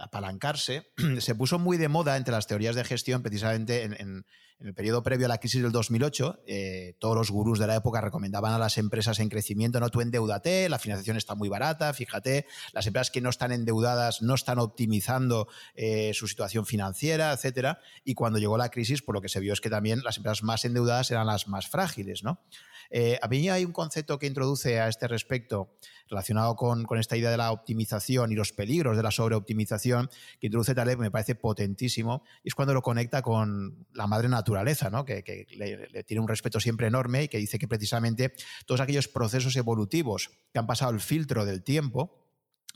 [0.00, 0.86] apalancarse,
[1.20, 4.24] se puso muy de moda entre las teorías de gestión precisamente en,
[4.60, 6.42] el periodo previo a la crisis del 2008.
[6.46, 10.00] Eh, todos los gurús de la época recomendaban a las empresas en crecimiento, no tú
[10.00, 14.58] endeudate, la financiación está muy barata, fíjate, las empresas que no están endeudadas no están
[14.58, 17.80] optimizando eh, su situación financiera, etcétera.
[18.04, 20.42] Y cuando llegó la crisis, por lo que se vio es que también las empresas
[20.42, 22.40] más endeudadas eran las más frágiles, ¿no?
[22.90, 25.74] Eh, a mí hay un concepto que introduce a este respecto
[26.08, 30.08] relacionado con, esta idea de la optimización y los peligros de la sobreoptimización
[30.38, 34.43] que introduce Taleb, me parece potentísimo, y es cuando lo conecta con la madre naturaleza,
[34.90, 35.04] ¿no?
[35.04, 38.34] que, le, tiene un respeto siempre enorme y que dice que precisamente
[38.66, 42.20] todos aquellos procesos evolutivos que han pasado el filtro del tiempo,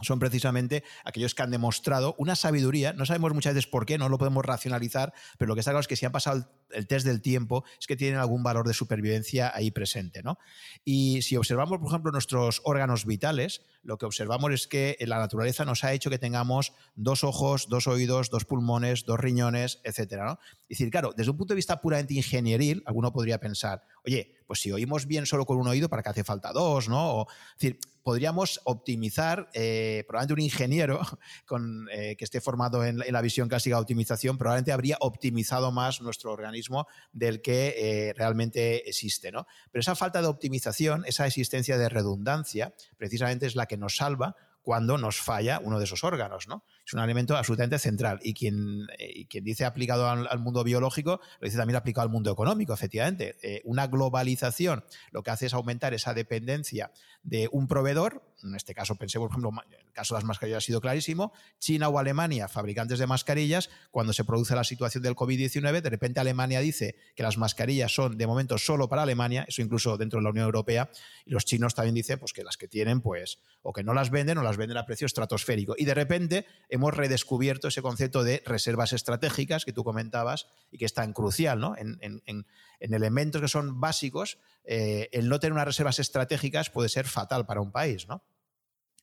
[0.01, 4.09] son precisamente aquellos que han demostrado una sabiduría, no sabemos muchas veces por qué, no
[4.09, 7.05] lo podemos racionalizar, pero lo que está claro es que si han pasado el test
[7.05, 10.23] del tiempo es que tienen algún valor de supervivencia ahí presente.
[10.23, 10.39] ¿no?
[10.85, 15.65] Y si observamos, por ejemplo, nuestros órganos vitales, lo que observamos es que la naturaleza
[15.65, 20.17] nos ha hecho que tengamos dos ojos, dos oídos, dos pulmones, dos riñones, etc.
[20.25, 20.39] ¿no?
[20.69, 24.61] Es decir, claro, desde un punto de vista puramente ingenieril, alguno podría pensar, oye, pues
[24.61, 26.89] si oímos bien solo con un oído, ¿para qué hace falta dos?
[26.89, 27.27] ¿no?
[27.29, 31.01] es decir, podríamos optimizar, eh, probablemente un ingeniero
[31.93, 36.33] eh, que esté formado en, la visión clásica de optimización, probablemente habría optimizado más nuestro
[36.33, 39.31] organismo del que eh, realmente existe.
[39.31, 39.47] ¿no?
[39.71, 44.35] Pero esa falta de optimización, esa existencia de redundancia, precisamente es la que nos salva
[44.63, 46.65] cuando nos falla uno de esos órganos, ¿no?
[46.89, 48.19] Es un elemento absolutamente central.
[48.23, 52.33] Y quien, eh, quien dice aplicado al, mundo biológico, lo dice también aplicado al mundo
[52.33, 53.37] económico, efectivamente.
[53.43, 56.91] Eh, una globalización lo que hace es aumentar esa dependencia
[57.23, 60.67] de un proveedor, en este caso pensemos, por ejemplo, el caso de las mascarillas ha
[60.67, 65.83] sido clarísimo, China o Alemania, fabricantes de mascarillas, cuando se produce la situación del COVID-19,
[65.83, 69.97] de repente Alemania dice que las mascarillas son de momento solo para Alemania, eso incluso
[69.99, 70.89] dentro de la Unión Europea,
[71.27, 74.11] y los chinos también dicen pues, que las que tienen, pues, o que no las
[74.11, 75.75] venden o las venden a precio estratosférico.
[75.77, 76.47] Y de repente
[76.79, 81.59] hemos redescubierto ese concepto de reservas estratégicas que tú comentabas y que es tan crucial,
[81.59, 81.75] ¿no?
[81.77, 82.47] En,
[82.79, 87.61] elementos que son básicos, eh, el no tener unas reservas estratégicas puede ser fatal para
[87.61, 88.23] un país, ¿no?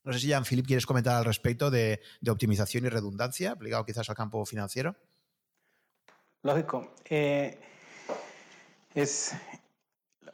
[0.06, 2.00] No sé si, Jean-Philippe, quieres comentar al respecto de,
[2.30, 4.96] optimización y redundancia, aplicado quizás al campo financiero.
[6.44, 6.94] Lógico.
[7.10, 7.60] Eh,
[8.94, 9.34] es,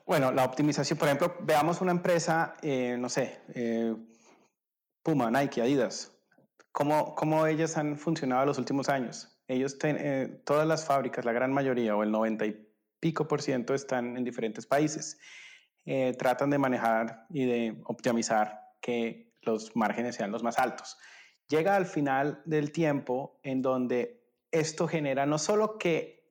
[0.06, 3.40] bueno, la optimización, por ejemplo, veamos una empresa, eh, no sé,
[5.02, 6.11] Puma, Nike, Adidas.
[6.72, 9.38] ¿Cómo, ¿Cómo ellas han funcionado los últimos años?
[9.48, 9.78] Ellos,
[10.46, 12.68] todas las fábricas, la gran mayoría o el 90 y
[13.00, 15.20] pico por ciento están en diferentes países.
[16.18, 20.98] tratan de manejar y de optimizar que los márgenes sean los más altos.
[21.50, 26.22] Llega al final del tiempo en donde esto genera no solo que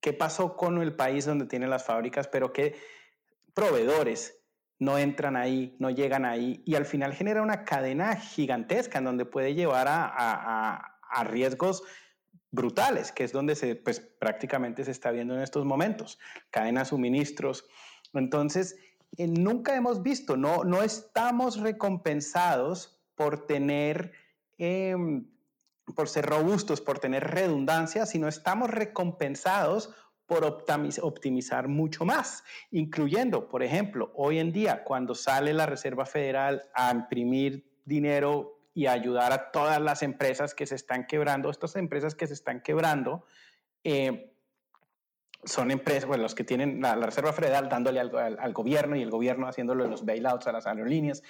[0.00, 2.74] qué pasó con el país donde tienen las fábricas, pero que
[3.54, 4.39] proveedores
[4.80, 9.26] no entran ahí, no llegan ahí, y al final genera una cadena gigantesca en donde
[9.26, 11.82] puede llevar a, riesgos
[12.50, 16.18] brutales, que es donde se, pues, prácticamente se está viendo en estos momentos,
[16.50, 17.66] cadena de suministros.
[18.14, 18.76] Entonces,
[19.18, 24.12] eh, nunca hemos visto, no, no estamos recompensados por tener,
[24.56, 25.26] em,
[25.94, 29.94] por ser robustos, por tener redundancia, sino estamos recompensados
[30.30, 36.62] por optimizar mucho más, incluyendo, por ejemplo, hoy en día, cuando sale la Reserva Federal
[36.72, 42.14] a imprimir dinero y ayudar a todas las empresas que se están quebrando, estas empresas
[42.14, 43.24] que se están quebrando,
[43.82, 44.32] eh,
[45.42, 49.48] son empresas, bueno, los que tienen la, Reserva Federal dándole al, gobierno y el gobierno
[49.48, 51.24] haciéndole los bailouts a las aerolíneas,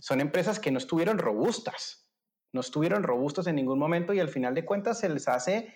[0.00, 2.06] son empresas que no estuvieron robustas,
[2.52, 5.74] no estuvieron robustas en ningún momento y al final de cuentas se les hace,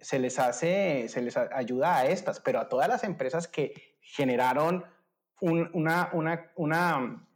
[0.00, 4.84] se les hace, se les ayuda a estas, pero a todas las empresas que generaron
[5.40, 7.28] una, una, una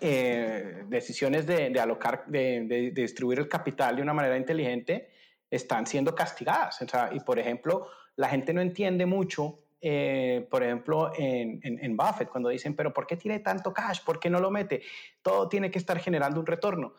[0.00, 5.10] eh, decisiones de, de alocar, de, de, distribuir el capital de una manera inteligente,
[5.50, 6.78] están siendo castigadas.
[7.12, 12.48] Y por ejemplo, la gente no entiende mucho, eh, por ejemplo, en, en, Buffett, cuando
[12.48, 14.00] dicen, pero ¿por qué tiene tanto cash?
[14.04, 14.82] ¿Por qué no lo mete?
[15.22, 16.94] Todo tiene que estar generando un retorno.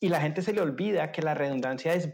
[0.00, 2.10] Y la gente se le olvida que la redundancia es,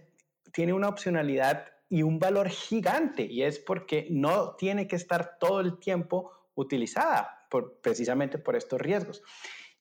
[0.52, 5.60] tiene una opcionalidad y un valor gigante, y es porque no tiene que estar todo
[5.60, 9.22] el tiempo utilizada, por, precisamente por estos riesgos.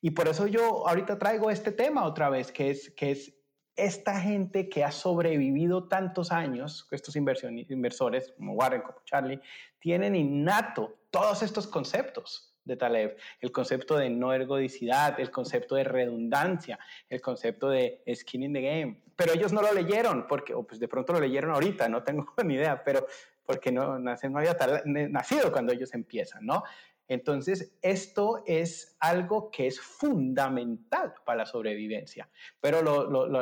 [0.00, 3.34] Y por eso yo ahorita traigo este tema otra vez, que es, que es
[3.76, 9.40] esta gente que ha sobrevivido tantos años, estos inversores como Warren, como Charlie,
[9.78, 15.84] tienen innato todos estos conceptos de Taleb, el concepto de no ergodicidad, el concepto de
[15.84, 16.78] redundancia,
[17.08, 19.02] el concepto de skin in the game.
[19.18, 22.24] Pero ellos no lo leyeron, porque, o pues de pronto lo leyeron ahorita, no tengo
[22.44, 23.04] ni idea, pero
[23.44, 26.62] porque no, no había nacido cuando ellos empiezan, ¿no?
[27.08, 32.28] Entonces, esto es algo que es fundamental para la sobrevivencia.
[32.60, 32.82] Pero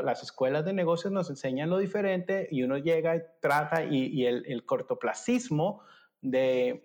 [0.02, 4.64] las escuelas de negocios nos enseñan lo diferente y uno llega y trata y, el,
[4.64, 5.82] cortoplacismo
[6.22, 6.84] de,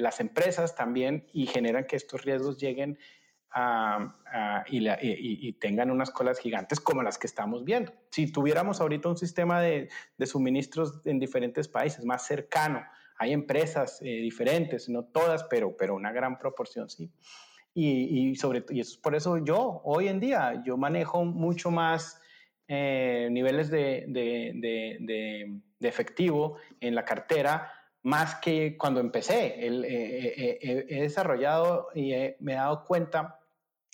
[0.00, 2.98] las empresas también y generan que estos riesgos lleguen
[4.68, 7.92] y, tengan unas colas gigantes como las que estamos viendo.
[8.10, 12.84] Si tuviéramos ahorita un sistema de, de suministros en diferentes países más cercano,
[13.18, 17.10] hay empresas eh, diferentes, no todas, pero, pero una gran proporción sí.
[17.74, 22.20] Y, y sobre, y eso, por eso yo hoy en día yo manejo mucho más
[22.66, 24.52] eh, niveles de, de,
[25.00, 27.72] de, efectivo en la cartera
[28.02, 29.66] más que cuando empecé.
[29.66, 33.37] El, eh, he desarrollado y me he dado cuenta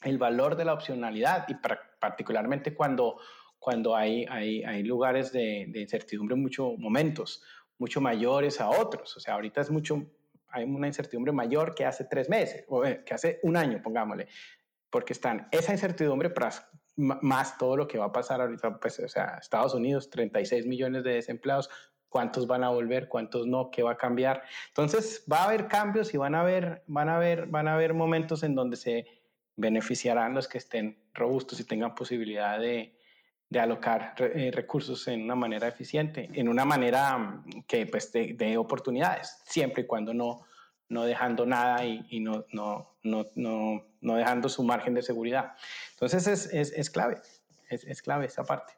[0.02, 1.54] el valor de la opcionalidad y
[2.00, 3.18] particularmente cuando,
[3.58, 7.42] cuando hay, hay, hay lugares de, de incertidumbre en muchos momentos
[7.78, 9.16] mucho mayores a otros.
[9.16, 10.06] O sea, ahorita es mucho,
[10.48, 14.28] hay una incertidumbre mayor que hace tres meses, o eh, que hace un año, pongámosle,
[14.90, 16.32] porque están esa incertidumbre
[16.96, 21.02] más todo lo que va a pasar ahorita, pues, o sea, Estados Unidos, 36 millones
[21.02, 21.68] de desempleados,
[22.08, 24.44] cuántos van a volver, cuántos no, qué va a cambiar.
[24.68, 27.92] Entonces, va a haber cambios y van a haber, van a haber, van a haber
[27.92, 29.06] momentos en donde se
[29.56, 32.98] beneficiarán los que estén robustos y tengan posibilidad de,
[33.48, 38.56] de alocar eh, recursos en una manera eficiente, en una manera mm, que pues de,
[38.58, 40.42] oportunidades, siempre y cuando no,
[40.88, 43.26] no dejando nada y, no, no, no,
[44.00, 45.52] no, dejando su margen de seguridad.
[45.92, 47.20] Entonces es, es, es clave,
[47.68, 48.74] es, es clave esa parte.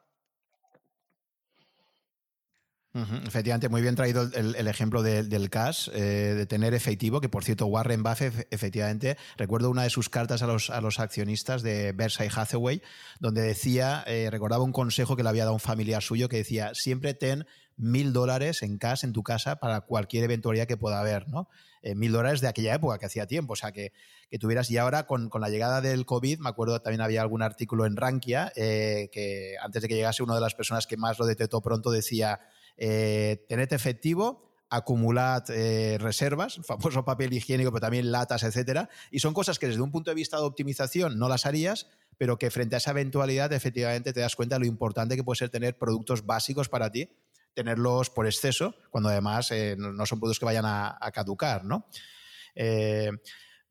[3.27, 7.67] Efectivamente, muy bien traído el, ejemplo del cash, eh, de tener efectivo, que por cierto,
[7.67, 12.31] Warren Buffett, efectivamente, recuerdo una de sus cartas a los, a los accionistas de Berkshire
[12.35, 12.83] Hathaway,
[13.21, 16.71] donde decía, eh, recordaba un consejo que le había dado un familiar suyo, que decía,
[16.75, 17.47] siempre ten
[17.77, 21.49] mil dólares en cash en tu casa para cualquier eventualidad que pueda haber, ¿no?
[21.83, 23.93] Eh, mil dólares de aquella época, que hacía tiempo, o sea, que,
[24.31, 27.43] que tuvieras, y ahora con, con, la llegada del COVID, me acuerdo también había algún
[27.43, 31.27] artículo en Rankia, que antes de que llegase una de las personas que más lo
[31.27, 32.41] detectó pronto decía,
[32.77, 38.89] eh, tened efectivo, acumulad eh, reservas, famoso papel higiénico, pero también latas, etcétera.
[39.11, 41.89] Y son cosas que desde un punto de vista de optimización no las harías,
[42.19, 45.39] pero que frente a esa eventualidad efectivamente te das cuenta de lo importante que puede
[45.39, 47.11] ser tener productos básicos para ti,
[47.55, 51.87] tenerlos por exceso, cuando además eh, no son productos que vayan a, caducar, ¿no?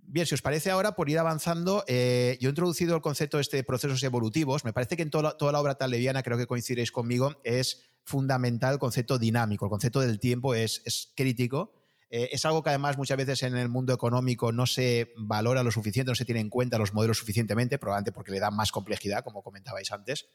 [0.08, 3.64] Bien, si os parece ahora, por ir avanzando, yo he introducido el concepto este de
[3.64, 4.64] procesos evolutivos.
[4.64, 7.95] Me parece que en toda, toda la obra tan leviana, creo que coincidiréis conmigo, es
[8.06, 11.74] fundamental el concepto dinámico, el concepto del tiempo es, es crítico.
[12.10, 15.72] Eh, es algo que además muchas veces en el mundo económico no se valora lo
[15.72, 19.24] suficiente, no se tiene en cuenta los modelos suficientemente, probablemente porque le dan más complejidad,
[19.24, 20.28] como comentabais antes.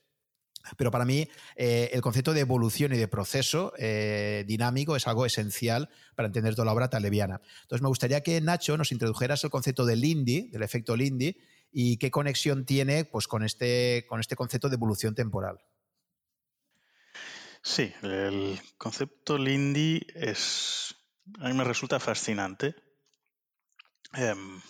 [0.76, 1.26] Pero para mí
[1.56, 6.55] eh, el concepto de evolución y de proceso eh, dinámico es algo esencial para entender
[6.55, 7.40] toda la obra taleviana.
[7.62, 11.36] Entonces me gustaría que Nacho nos introdujeras el concepto del Lindy, del efecto Lindy,
[11.72, 15.60] y qué conexión tiene pues, con, este, con este concepto de evolución temporal.
[17.62, 20.95] Sí, el concepto Lindy es.
[21.41, 22.74] A mí me resulta fascinante.
[24.15, 24.61] Em,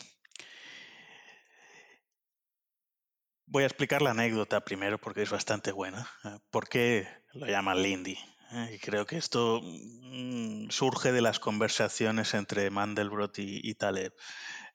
[3.47, 6.11] voy a explicar la anécdota primero porque es bastante buena.
[6.25, 8.19] Eh, ¿Por qué lo llaman Lindy?
[8.53, 14.12] Eh, y creo que esto mm, surge de las conversaciones entre Mandelbrot y, Taleb.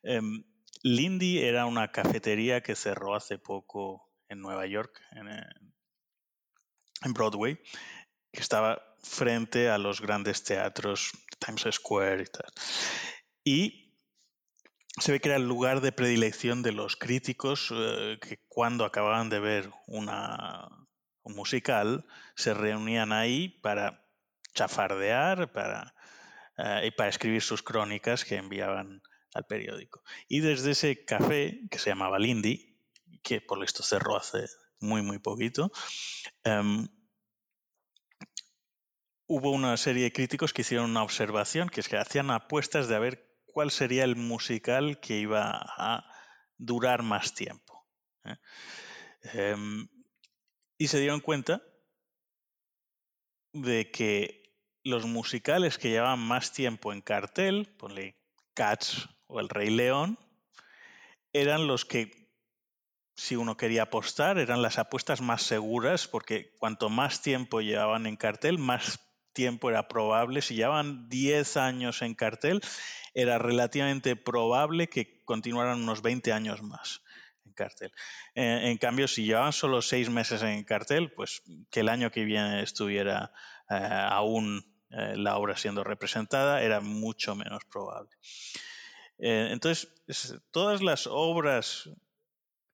[0.03, 0.45] Em,
[0.83, 7.59] Lindy era una cafetería que cerró hace poco en Nueva York, en, en Broadway,
[8.35, 12.51] que estaba frente a los grandes teatros, Times Square y tal.
[13.43, 13.85] Y
[14.99, 19.29] se ve que era el lugar de predilección de los críticos eh, que cuando acababan
[19.29, 20.67] de ver una,
[21.23, 22.05] un musical
[22.35, 24.05] se reunían ahí para
[24.53, 25.93] chafardear para,
[26.57, 29.01] eh, y para escribir sus crónicas que enviaban
[29.33, 30.01] al periódico.
[30.29, 32.79] Y desde ese café, que se llamaba Lindy,
[33.21, 34.45] que por esto cerró hace
[34.79, 35.71] muy, muy poquito,
[36.43, 36.87] em,
[39.27, 42.95] hubo una serie de críticos que hicieron una observación, que es que hacían apuestas de
[42.95, 46.05] a ver cuál sería el musical que iba a
[46.57, 47.87] durar más tiempo.
[48.25, 48.37] ¿eh?
[49.33, 49.87] Em,
[50.77, 51.61] y se dieron cuenta
[53.53, 54.53] de que
[54.83, 58.17] los musicales que llevaban más tiempo en cartel, ponle
[58.53, 60.19] Cats o El Rey León,
[61.33, 62.29] eran los que,
[63.15, 68.17] si uno quería apostar, eran las apuestas más seguras, porque cuanto más tiempo llevaban en
[68.17, 69.04] cartel, más
[69.35, 72.61] tiempo era probable, si llevaban 10 años en cartel,
[73.13, 77.03] era relativamente probable que continuaran unos 20 años más
[77.45, 77.91] en cartel.
[78.33, 82.25] Eh, en cambio, si llevaban solo 6 meses en cartel, pues que el año que
[82.25, 83.31] viene estuviera
[83.69, 83.75] eh,
[84.09, 88.09] aún eh, la obra siendo representada era mucho menos probable.
[89.17, 89.87] Entonces,
[90.51, 91.89] todas las obras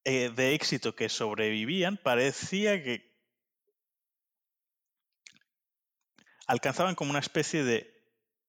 [0.04, 3.11] de éxito que sobrevivían parecía que
[6.52, 7.90] alcanzaban como una especie de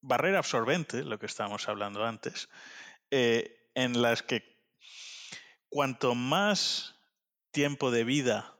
[0.01, 2.49] barrera absorbente, lo que estábamos hablando antes,
[3.13, 4.43] eh, en las que
[5.69, 6.97] cuanto más
[7.53, 8.59] tiempo de vida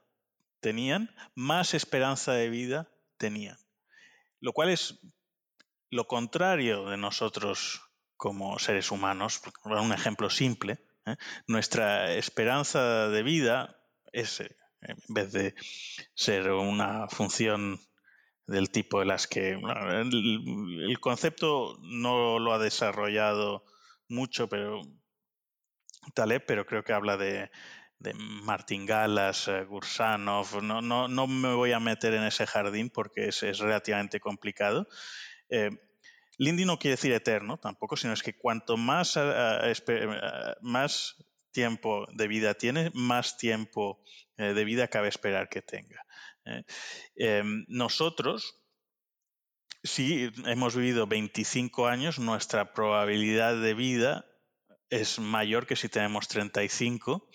[0.61, 3.57] tenían, más esperanza de vida tenían.
[4.39, 5.01] Lo cual es
[5.89, 7.81] lo contrario de nosotros
[8.15, 9.41] como seres humanos.
[9.65, 10.79] Un ejemplo simple.
[11.05, 11.17] ¿eh?
[11.47, 13.77] Nuestra esperanza de vida
[14.13, 15.53] es, eh, en vez de
[16.15, 17.81] ser una función
[18.47, 23.63] del tipo de las que el, concepto no lo ha desarrollado
[24.09, 24.81] mucho, pero
[26.13, 27.49] Taleb, pero creo que habla de,
[27.99, 30.61] de Martingalas, eh, Gursanov.
[30.61, 34.87] No, no, no, me voy a meter en ese jardín porque es, es relativamente complicado.
[35.49, 35.69] Eh,
[36.37, 39.73] Lindy no quiere decir eterno tampoco, sino es que cuanto más, eh,
[40.61, 41.15] más
[41.51, 44.03] tiempo de vida tiene, más tiempo
[44.35, 46.03] de vida cabe esperar que tenga.
[47.15, 48.59] Em, nosotros,
[49.83, 54.25] si hemos vivido 25 años, nuestra probabilidad de vida
[54.89, 57.29] es mayor que si tenemos 35,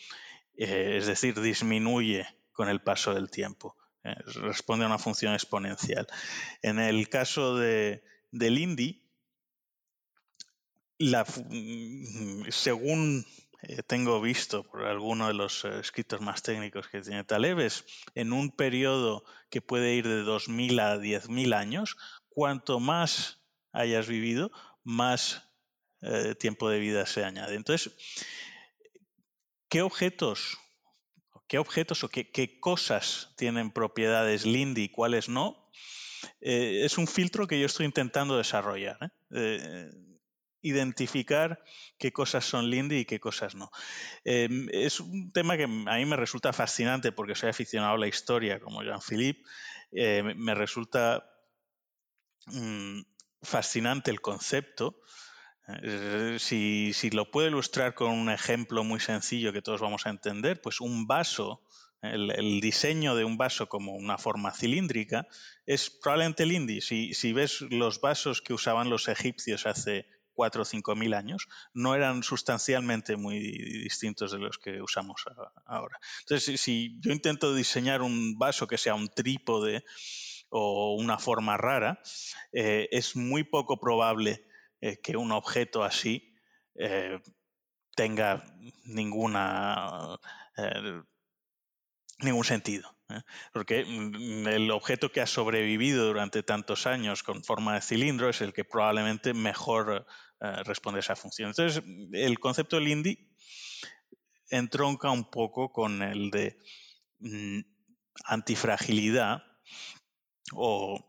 [0.57, 3.77] eh, es decir, disminuye con el paso del tiempo.
[4.05, 6.07] Eh, responde a una función exponencial.
[6.63, 9.03] En el caso de, del INDI,
[12.51, 13.25] según
[13.63, 17.71] eh, tengo visto por alguno de los escritos más técnicos que tiene Taleb,
[18.15, 21.97] en un periodo que puede ir de 2.000 a 10.000 años,
[22.29, 24.53] cuanto más hayas vivido,
[24.85, 25.49] más
[26.03, 27.57] eh, tiempo de vida se añade.
[27.57, 27.93] Entonces,
[29.69, 30.59] ¿qué objetos,
[31.49, 35.69] qué objetos o qué, cosas tienen propiedades Lindy y cuáles no?
[36.41, 39.13] Eh, es un filtro que yo estoy intentando desarrollar.
[40.63, 40.69] ¿Eh?
[40.69, 41.63] identificar
[41.99, 43.71] qué cosas son Lindy y qué cosas no.
[44.25, 45.67] Em, es un tema que a
[45.97, 49.43] mí me resulta fascinante porque soy aficionado a la historia como Jean-Philippe.
[49.93, 51.25] me resulta
[52.47, 53.01] mm,
[53.43, 55.01] fascinante el concepto
[55.83, 60.63] eh, si, lo puedo ilustrar con un ejemplo muy sencillo que todos vamos a entender,
[60.63, 61.63] pues un vaso,
[62.01, 65.29] el, diseño de un vaso como una forma cilíndrica,
[65.67, 66.81] es probablemente el Indy.
[66.81, 70.07] Si, si ves los vasos que usaban los egipcios hace
[70.39, 75.25] 4 o 5 mil años, no eran sustancialmente muy distintos de los que usamos
[75.67, 75.99] ahora.
[76.21, 79.85] Entonces, si yo intento diseñar un vaso que sea un trípode
[80.49, 82.01] o una forma rara,
[82.53, 84.47] eh, es muy poco probable
[84.81, 86.33] eh, que un objeto así
[86.77, 87.19] eh,
[87.97, 88.45] tenga
[88.85, 90.21] ninguna,
[92.21, 92.97] ningún sentido.
[93.53, 98.41] Porque mm, el objeto que ha sobrevivido durante tantos años con forma de cilindro es
[98.41, 100.07] el que probablemente mejor
[100.41, 101.51] responde a esa función.
[101.51, 101.83] Entonces,
[102.13, 103.19] el concepto del Lindy
[104.51, 106.59] entronca un poco con el de
[107.21, 107.61] mm,
[108.25, 109.43] antifragilidad
[110.53, 111.05] o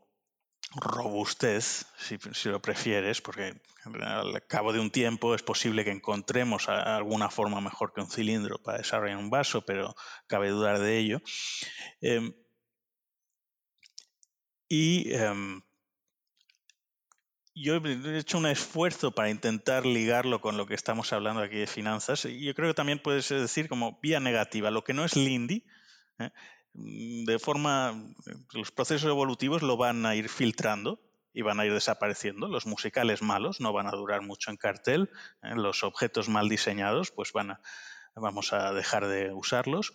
[0.76, 3.60] robustez, si, lo prefieres, porque
[4.02, 8.58] al cabo de un tiempo es posible que encontremos alguna forma mejor que un cilindro
[8.58, 9.96] para desarrollar un vaso, pero
[10.26, 11.22] cabe dudar de ello.
[12.00, 12.32] Em,
[14.68, 15.62] y em,
[17.62, 21.66] yo he hecho un esfuerzo para intentar ligarlo con lo que estamos hablando aquí de
[21.66, 22.24] finanzas.
[22.24, 25.64] Y yo creo que también puedes decir como vía negativa, lo que no es Lindy,
[26.18, 26.30] ¿eh?
[26.74, 27.94] Mm, de forma,
[28.52, 31.00] los procesos evolutivos lo van a ir filtrando
[31.32, 32.48] y van a ir desapareciendo.
[32.48, 35.10] Los musicales malos no van a durar mucho en cartel,
[35.42, 35.54] ¿eh?
[35.54, 37.60] los objetos mal diseñados pues van a,
[38.14, 39.92] vamos a dejar de usarlos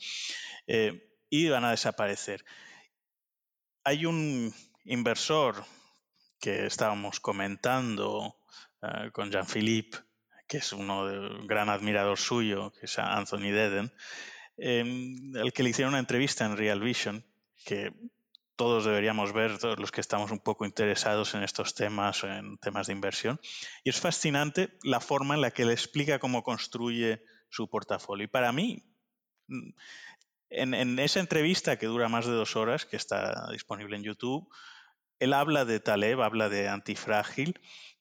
[0.67, 2.45] eh, y van a desaparecer.
[3.83, 5.63] Hay un inversor
[6.45, 8.37] que estábamos comentando
[8.81, 9.97] eh, con Jean-Philippe,
[10.47, 13.91] que es uno de, un gran admirador suyo, que es Anthony Deden,
[14.57, 17.25] Em, al que le hicieron una entrevista en Real Vision,
[17.65, 17.91] que
[18.55, 22.87] todos deberíamos ver, todos los que estamos un poco interesados en estos temas, en temas
[22.87, 23.39] de inversión.
[23.83, 28.25] Y es fascinante la forma en la que él explica cómo construye su portafolio.
[28.25, 28.85] Y para mí,
[30.49, 34.47] en, en, esa entrevista que dura más de dos horas, que está disponible en YouTube,
[35.19, 37.59] él habla de Taleb, habla de antifrágil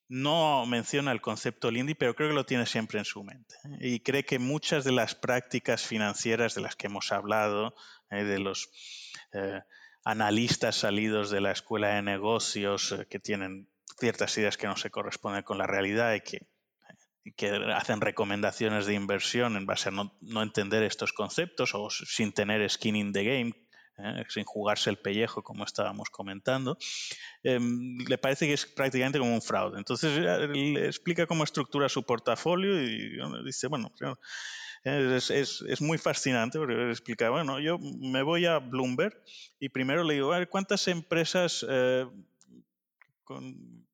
[0.08, 3.54] no menciona el concepto Lindy, pero creo que lo tiene siempre en su mente.
[3.64, 3.88] ¿eh?
[3.88, 7.74] Y cree que muchas de las prácticas financieras de las que hemos hablado,
[8.10, 8.24] ¿eh?
[8.24, 8.70] de los
[9.32, 9.62] eh,
[10.04, 13.68] analistas salidos de la escuela de negocios que tienen
[13.98, 16.46] ciertas ideas que no se corresponden con la realidad y que,
[17.74, 22.96] hacen recomendaciones de inversión en base a no, entender estos conceptos o sin tener skin
[22.96, 23.52] in the game,
[23.98, 24.24] ¿eh?
[24.28, 26.76] sin jugarse el pellejo, como estábamos comentando,
[27.42, 29.78] em, le parece que es prácticamente como un fraude.
[29.78, 33.92] Entonces le explica cómo estructura su portafolio y dice, bueno,
[34.84, 39.16] es, es, muy fascinante porque explica, bueno, yo me voy a Bloomberg
[39.58, 42.06] y primero le digo, ¿cuántas empresas eh,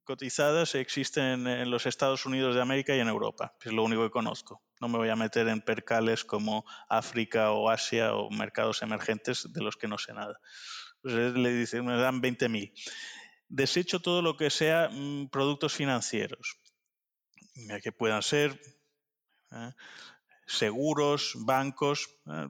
[0.05, 3.57] cotizadas existen en los Estados Unidos de América y en Europa?
[3.63, 4.63] Es lo único que conozco.
[4.81, 9.63] No me voy a meter en percales como África o Asia o mercados emergentes de
[9.63, 10.41] los que no sé nada.
[11.03, 12.73] Pues le dice, me dan 20.000.
[13.49, 16.57] Desecho todo lo que sea mm, productos financieros,
[17.83, 18.61] que puedan ser
[19.53, 19.73] ¿eh?
[20.47, 22.49] seguros, bancos, ¿eh?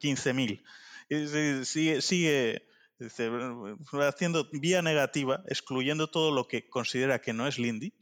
[0.00, 1.64] 15.000.
[1.64, 2.68] Sigue, sigue
[3.00, 7.92] haciendo vía negativa, excluyendo todo lo que considera que no es Lindy,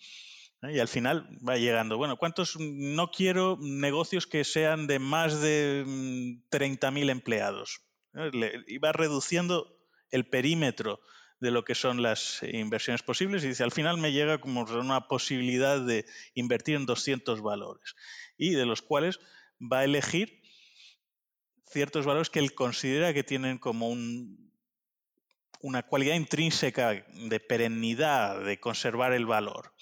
[0.63, 2.59] y al final va llegando, bueno, ¿cuántos?
[2.59, 7.83] No quiero negocios que sean de más de 30.000 mm, empleados.
[8.67, 9.79] Y va reduciendo
[10.11, 11.01] el perímetro
[11.41, 15.07] de lo que son las inversiones posibles y dice, al final me llega como una
[15.07, 17.95] posibilidad de invertir en 200 valores
[18.39, 19.21] y de los cuales
[19.61, 20.41] va a elegir
[21.67, 24.46] ciertos valores que él considera que tienen como un,
[25.61, 29.73] una cualidad intrínseca de perennidad, de conservar el valor.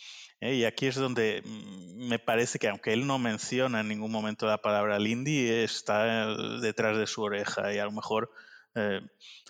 [0.40, 0.55] ¿eh?
[0.55, 4.46] Y aquí es donde mm, me parece que aunque él no menciona en ningún momento
[4.46, 8.32] la palabra Lindy, está eh, detrás de su oreja y a lo mejor,
[8.74, 9.01] eh,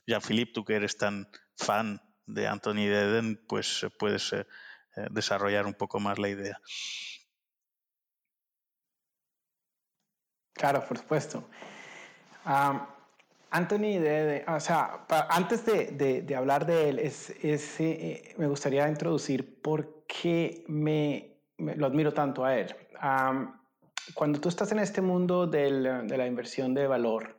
[0.06, 4.34] Jean-Philippe, tú que eres tan fan de Anthony Deden, pues puedes
[5.10, 6.60] desarrollar un poco más la idea.
[10.54, 11.48] Claro, por supuesto.
[13.54, 17.32] Anthony, de, o sea, antes de, hablar de él, es,
[17.78, 22.74] eh, me gustaría introducir por qué me, lo admiro tanto a él.
[24.14, 27.38] cuando tú estás en este mundo de la inversión de valor,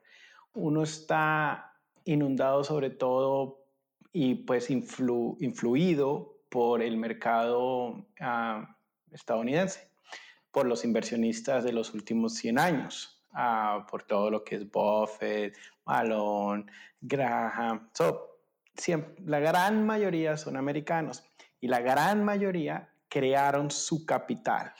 [0.53, 1.73] uno está
[2.05, 3.65] inundado sobre todo
[4.13, 8.07] y pues influido por el mercado
[9.11, 9.91] estadounidense,
[10.49, 13.14] por los inversionistas de los últimos 100 años.
[13.89, 16.65] Por todo lo que es Buffett, Malone,
[17.01, 17.89] Graham.
[19.25, 21.23] la gran mayoría son americanos
[21.59, 24.73] y la gran mayoría crearon su capital,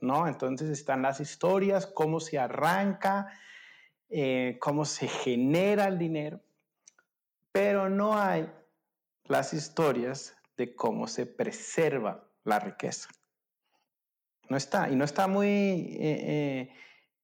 [0.00, 0.26] ¿no?
[0.26, 3.32] Entonces están las historias, cómo se arranca,
[4.08, 6.40] eh, cómo se genera el dinero,
[7.52, 8.50] pero no hay
[9.24, 13.08] las historias de cómo se preserva la riqueza.
[14.48, 15.48] No está, y no está muy...
[15.48, 16.74] Eh, eh,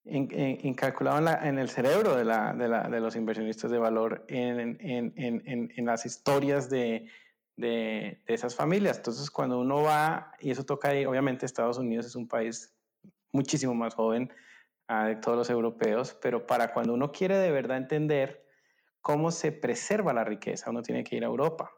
[0.09, 4.79] incalculado en, en, el cerebro de, la, de, la, de, los inversionistas de valor en,
[4.81, 7.09] en las historias de,
[7.57, 8.99] de, esas familias.
[8.99, 12.75] Entonces, cuando uno va, y eso toca ahí, obviamente Estados Unidos es un país
[13.33, 14.33] muchísimo más joven
[14.89, 18.47] uh, de todos los europeos, pero para cuando uno quiere de verdad entender
[19.01, 21.73] cómo se preserva la riqueza, uno tiene que ir a Europa.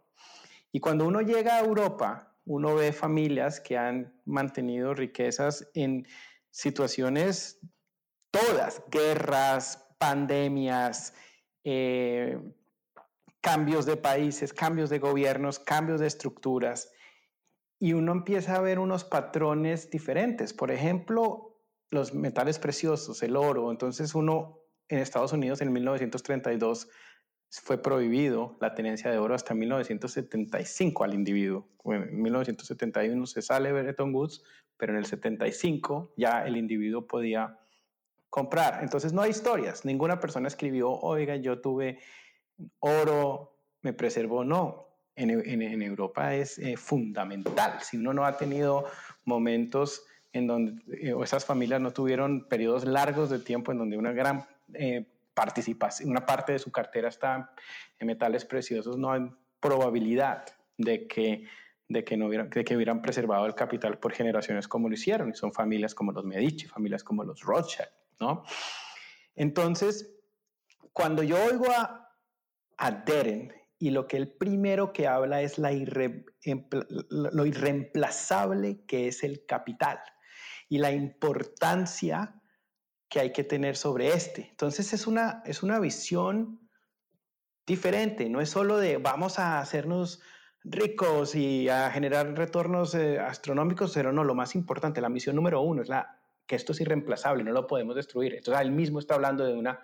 [0.72, 6.06] Y cuando uno llega a Europa, uno ve familias que han mantenido riquezas en
[6.50, 7.60] situaciones
[8.30, 11.14] todas, guerras, pandemias,
[11.64, 12.38] eh,
[13.40, 16.92] cambios de países, cambios de gobiernos, cambios de estructuras.
[17.78, 20.52] Y uno empieza a ver unos patrones diferentes.
[20.52, 21.48] Por ejemplo,
[21.90, 23.70] los metales preciosos, el oro.
[23.70, 26.88] Entonces uno en Estados Unidos en 1932
[27.50, 31.68] fue prohibido la tenencia de oro hasta 1975 al individuo.
[31.84, 34.42] en 1971 se sale Bretton Woods,
[34.76, 37.58] pero en el 75 ya el individuo podía
[38.30, 38.82] comprar.
[38.82, 39.84] Entonces no hay historias.
[39.84, 41.98] Ninguna persona escribió, oiga, yo tuve
[42.80, 44.44] oro, me preservó.
[44.44, 44.86] No.
[45.16, 47.80] En, en, Europa es eh, fundamental.
[47.82, 48.84] Si uno no ha tenido
[49.24, 54.12] momentos en donde eh, esas familias no tuvieron periodos largos de tiempo en donde una
[54.12, 57.52] gran eh, participación, una parte de su cartera está
[57.98, 59.28] en metales preciosos, no hay
[59.58, 60.44] probabilidad
[60.76, 61.48] de que
[61.88, 65.30] de que, no hubieran, de que hubieran preservado el capital por generaciones como lo hicieron.
[65.30, 67.88] Y son familias como los Medici, familias como los Rothschild.
[68.20, 68.44] ¿No?
[69.34, 70.14] Entonces,
[70.92, 72.14] cuando yo oigo a,
[72.76, 79.22] a Deren y lo que él primero que habla es la lo irreemplazable que es
[79.22, 80.00] el capital
[80.68, 82.34] y la importancia
[83.08, 84.48] que hay que tener sobre este.
[84.50, 86.68] Entonces es una, es una visión
[87.66, 90.20] diferente, no es solo de vamos a hacernos
[90.64, 95.60] ricos y a generar retornos eh, astronómicos, pero no, lo más importante, la misión número
[95.62, 96.17] uno es la
[96.48, 98.34] que esto es irreemplazable, no lo podemos destruir.
[98.34, 99.78] Entonces, él mismo está hablando de una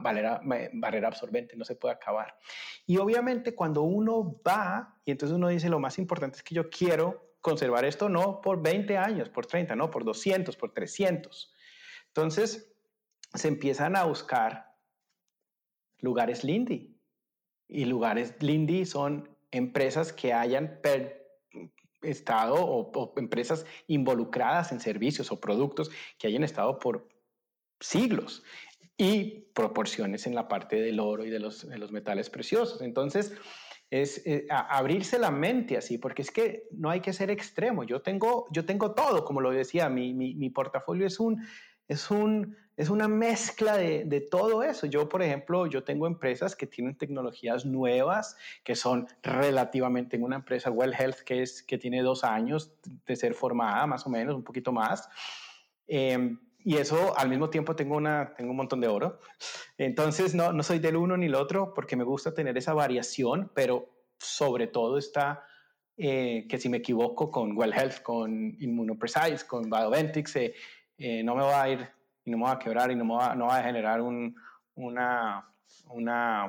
[0.00, 2.36] barrera, absorbente, no se puede acabar.
[2.86, 6.68] Y obviamente cuando uno va, y entonces uno dice, lo más importante es que yo
[6.68, 11.54] quiero conservar esto no por 20 años, por 30, no, por 200, por 300.
[12.08, 12.70] Entonces,
[13.32, 14.74] se empiezan a buscar
[16.00, 16.94] lugares Lindy.
[17.66, 20.80] Y lugares Lindy son empresas que hayan
[22.02, 27.08] estado o, empresas involucradas en servicios o productos que hayan estado por
[27.80, 28.42] siglos
[28.96, 32.82] y proporciones en la parte del oro y de los, metales preciosos.
[32.82, 33.32] Entonces,
[33.90, 37.84] es eh, abrirse la mente así, porque es que no hay que ser extremo.
[37.84, 41.42] Yo tengo, yo tengo todo, como lo decía, mi, mi portafolio es un,
[41.88, 44.86] es, un, es una mezcla de, de, todo eso.
[44.86, 50.36] Yo, por ejemplo, yo tengo empresas que tienen tecnologías nuevas, que son relativamente, en una
[50.36, 52.72] empresa Well Health que, es, que tiene dos años
[53.06, 55.08] de ser formada, más o menos, un poquito más.
[55.86, 59.20] Em, y eso al mismo tiempo tengo, una, tengo un montón de oro.
[59.78, 63.50] Entonces, no, no soy del uno ni el otro porque me gusta tener esa variación,
[63.54, 63.88] pero
[64.18, 65.44] sobre todo está
[66.00, 70.54] eh, que si me equivoco con Well Health, con Immunoprecise, con Bioventix, eh,
[70.98, 71.88] eh, no me va a ir
[72.24, 75.44] y no me va a quebrar y no, me va, a generar una,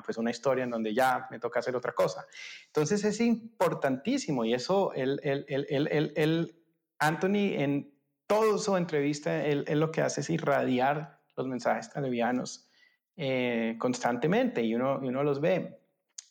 [0.03, 2.25] pues una historia en donde ya me toca hacer otra cosa.
[2.65, 6.55] Entonces es importantísimo y eso, el,
[6.97, 7.93] Anthony en
[8.25, 12.69] toda su entrevista, él, lo que hace es irradiar los mensajes talibianos
[13.15, 15.79] eh, constantemente y uno, y uno los ve.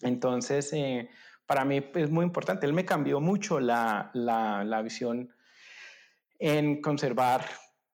[0.03, 1.09] Entonces, eh,
[1.47, 2.66] para mí es muy importante.
[2.66, 5.32] Él me cambió mucho la visión
[6.39, 7.45] en conservar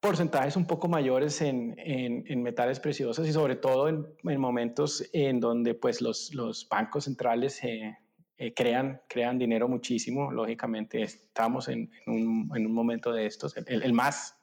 [0.04, 5.40] porcentajes un poco mayores en, en, metales preciosos y sobre todo en, en, momentos en
[5.40, 7.96] donde pues los, los bancos centrales eh,
[8.36, 10.30] eh, crean, crean dinero muchísimo.
[10.30, 14.36] Lógicamente estamos en, un, un, momento de estos, el, el más,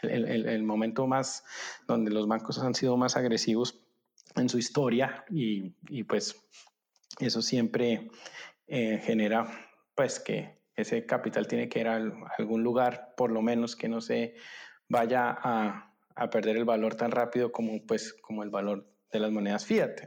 [0.00, 1.44] el, el, momento más
[1.86, 3.84] donde los bancos han sido más agresivos
[4.36, 6.42] en su historia y, y pues
[7.20, 8.08] eso siempre
[8.66, 9.46] eh, genera
[9.94, 12.00] pues que ese capital tiene que ir a
[12.38, 14.36] algún lugar, por lo menos que no se
[14.88, 19.30] vaya a, a, perder el valor tan rápido como, pues, como el valor de las
[19.30, 20.00] monedas fiat.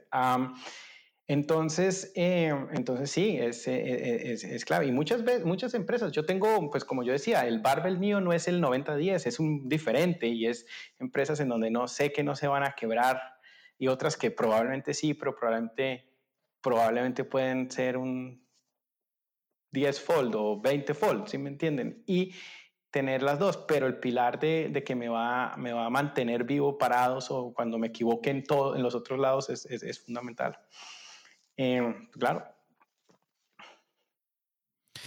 [1.28, 4.88] entonces, eh, entonces sí, es, eh, eh, es, es, clave.
[4.88, 8.34] Y muchas veces, muchas empresas, yo tengo, pues como yo decía, el barbell mío no
[8.34, 10.66] es el 90-10, es un diferente y es
[11.00, 13.36] empresas en donde no sé que no se van a quebrar
[13.78, 16.06] y otras que probablemente sí, pero probablemente,
[16.62, 18.44] probablemente pueden ser un
[19.72, 22.04] 10 fold o 20 fold, ¿sí me entienden?
[22.08, 22.34] Y
[22.96, 26.78] tener las dos, pero el pilar de, que me va, me va a mantener vivo
[26.78, 30.58] parados o cuando me equivoque en, en los otros lados es, es, fundamental.
[31.58, 32.46] Eh, claro.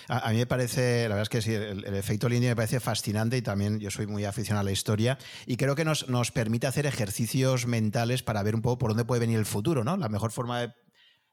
[0.06, 2.78] A, mí me parece, la verdad es que sí, el, el efecto Lindy me parece
[2.78, 5.16] fascinante y también yo soy muy aficionado a la historia
[5.46, 9.06] y creo que nos, nos permite hacer ejercicios mentales para ver un poco por dónde
[9.06, 9.96] puede venir el futuro, ¿no?
[9.96, 10.74] La mejor forma de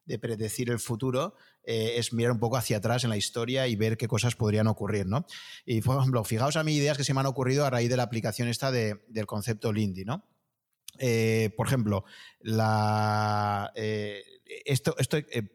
[0.05, 3.75] de predecir el futuro eh, es mirar un poco hacia atrás en la historia y
[3.75, 5.25] ver qué cosas podrían ocurrir, ¿no?
[5.65, 7.97] Y, por ejemplo, fijaos a mí ideas que se me han ocurrido a raíz de
[7.97, 10.27] la aplicación esta de, del concepto Lindy, ¿no?
[10.99, 12.05] Eh, por ejemplo,
[12.39, 14.23] la, eh,
[14.65, 14.95] esto,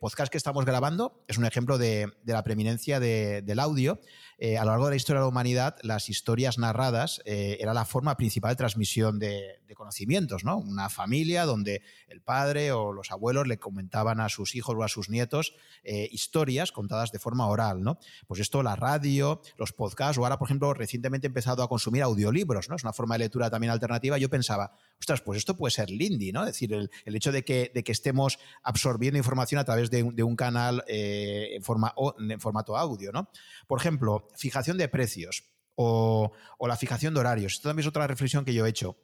[0.00, 4.00] podcast que estamos grabando es un ejemplo de, de la preeminencia de, del audio
[4.42, 7.74] eh, a lo largo de la historia de la humanidad, las historias narradas eh, era
[7.74, 10.58] la forma principal de transmisión de, conocimientos, ¿no?
[10.58, 14.88] Una familia donde el padre o los abuelos le comentaban a sus hijos o a
[14.88, 15.54] sus nietos
[15.84, 17.98] eh, historias contadas de forma oral, ¿no?
[18.26, 22.02] Pues esto, la radio, los podcasts, o ahora, por ejemplo, recientemente he empezado a consumir
[22.02, 22.76] audiolibros, ¿no?
[22.76, 24.18] Es una forma de lectura también alternativa.
[24.18, 26.40] Yo pensaba, ostras, pues esto puede ser Lindy, ¿no?
[26.40, 30.36] Es decir, el, hecho de que, de que, estemos absorbiendo información a través de un,
[30.36, 33.30] canal en, forma, en formato audio, ¿no?
[33.66, 35.44] Por ejemplo, fijación de precios
[35.74, 37.54] o, la fijación de horarios.
[37.54, 38.96] Esto también es otra reflexión que yo he hecho.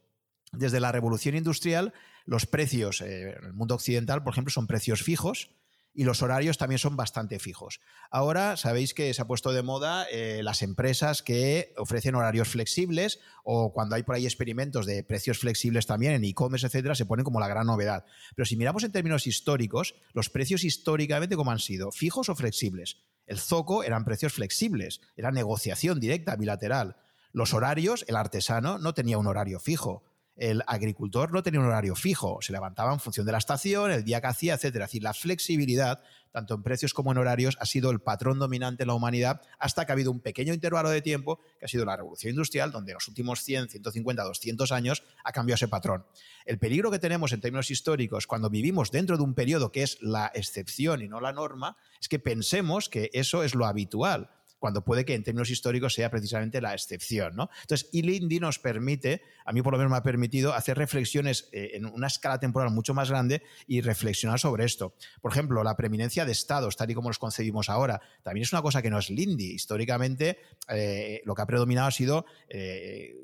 [0.53, 1.93] Desde la revolución industrial,
[2.25, 5.51] los precios eh, en el mundo occidental, por ejemplo, son precios fijos
[5.97, 7.81] y los horarios también son bastante fijos.
[8.11, 13.19] Ahora sabéis que se ha puesto de moda eh, las empresas que ofrecen horarios flexibles
[13.45, 17.25] o cuando hay por ahí experimentos de precios flexibles también en e-commerce, etcétera, se ponen
[17.25, 18.05] como la gran novedad.
[18.35, 21.91] Pero si miramos en términos históricos, los precios históricamente, ¿cómo han sido?
[21.91, 22.99] ¿Fijos o flexibles?
[23.27, 26.97] El zoco eran precios flexibles, era negociación directa, bilateral.
[27.33, 30.05] Los horarios, el artesano no tenía un horario fijo.
[30.37, 34.05] El agricultor no tenía un horario fijo, se levantaba en función de la estación, el
[34.05, 34.85] día que hacía, etcétera.
[34.85, 38.83] Es decir, la flexibilidad, tanto en precios como en horarios, ha sido el patrón dominante
[38.83, 41.87] en la humanidad hasta que ha habido un pequeño intervalo de tiempo, que ha sido
[41.87, 46.05] la revolución industrial, donde en los últimos 100, 150, 200 años ha cambiado ese patrón.
[46.45, 49.97] El peligro que tenemos en términos históricos cuando vivimos dentro de un periodo que es
[50.03, 54.85] la excepción y no la norma, es que pensemos que eso es lo habitual cuando
[54.85, 57.37] puede que en términos históricos sea precisamente la excepción.
[57.37, 57.51] ¿no?
[57.63, 61.73] Entonces, Ilindi nos permite, a mí por lo menos me ha permitido, hacer reflexiones eh,
[61.75, 64.95] en una escala temporal mucho más grande y reflexionar sobre esto.
[65.21, 68.63] Por ejemplo, la preeminencia de estados, tal y como los concebimos ahora, también es una
[68.63, 69.53] cosa que no es Lindy.
[69.53, 70.39] Históricamente,
[70.69, 73.15] eh, lo que ha predominado ha sido eh,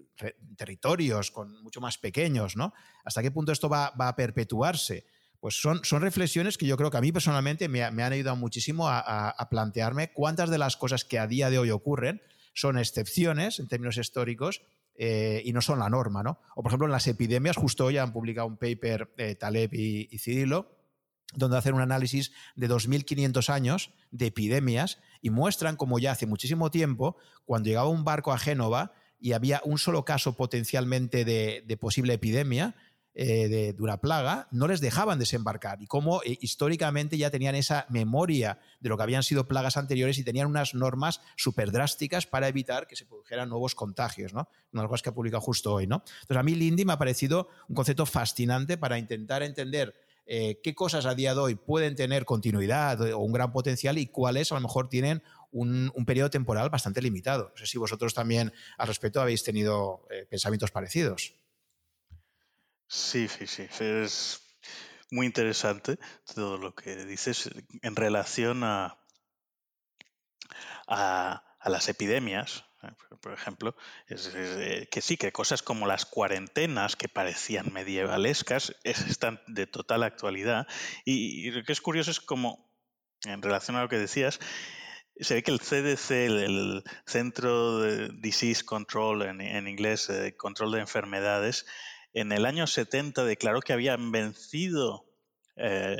[0.57, 2.57] territorios con mucho más pequeños.
[2.57, 2.73] ¿no?
[3.05, 5.07] ¿Hasta qué punto esto va, va a perpetuarse?
[5.43, 8.87] Pues son, son reflexiones que yo creo que a mí personalmente me, han ayudado muchísimo
[8.89, 12.23] a, plantearme cuántas de las cosas que a día de hoy ocurren
[12.55, 14.63] son excepciones en términos históricos
[14.95, 16.23] eh, y no son la norma.
[16.23, 16.39] ¿no?
[16.55, 20.09] O por ejemplo en las epidemias, justo hoy han publicado un paper eh, Taleb y,
[20.13, 20.79] y Cirilo
[21.35, 26.71] donde hacen un análisis de 2.500 años de epidemias y muestran como ya hace muchísimo
[26.71, 27.17] tiempo,
[27.47, 32.77] cuando llegaba un barco a Génova y había un solo caso potencialmente de posible epidemia,
[33.15, 37.85] eh, de, una plaga, no les dejaban desembarcar y cómo eh, históricamente ya tenían esa
[37.91, 42.49] memoria de lo que habían sido plagas anteriores y tenían unas normas súper drásticas para
[42.49, 44.49] evitar que se produjeran nuevos contagios, ¿no?
[44.73, 45.97] Una cosa que ha publicado justo hoy, ¿no?
[46.23, 49.95] Entonces a mí Lindy me ha parecido un concepto fascinante para intentar entender
[50.25, 54.07] eh, qué cosas a día de hoy pueden tener continuidad o un gran potencial y
[54.07, 57.51] cuáles a lo mejor tienen un, periodo temporal bastante limitado.
[57.51, 61.42] No sé si vosotros también al respecto habéis tenido pensamientos parecidos.
[62.93, 63.67] Sí, sí, sí.
[63.81, 64.43] Es
[65.11, 65.99] muy interesante
[66.35, 67.49] todo lo que dices
[67.81, 68.99] en relación a,
[70.87, 72.67] a, las epidemias.
[72.83, 72.89] ¿eh?
[73.23, 73.75] Por ejemplo,
[74.11, 80.67] eh, que sí, que cosas como las cuarentenas que parecían medievalescas están de total actualidad.
[81.07, 82.71] Y, lo que es curioso es como,
[83.25, 84.39] en relación a lo que decías,
[85.19, 90.81] se ve que el CDC, el, Centro de Disease Control en, inglés, eh, control de
[90.81, 91.65] enfermedades,
[92.13, 95.07] en el año 70 declaró que habían vencido
[95.57, 95.97] eh,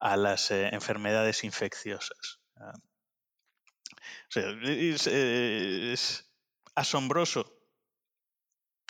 [0.00, 2.40] a las eh, enfermedades infecciosas.
[2.56, 2.72] Ah.
[4.34, 6.30] es,
[6.74, 7.56] asombroso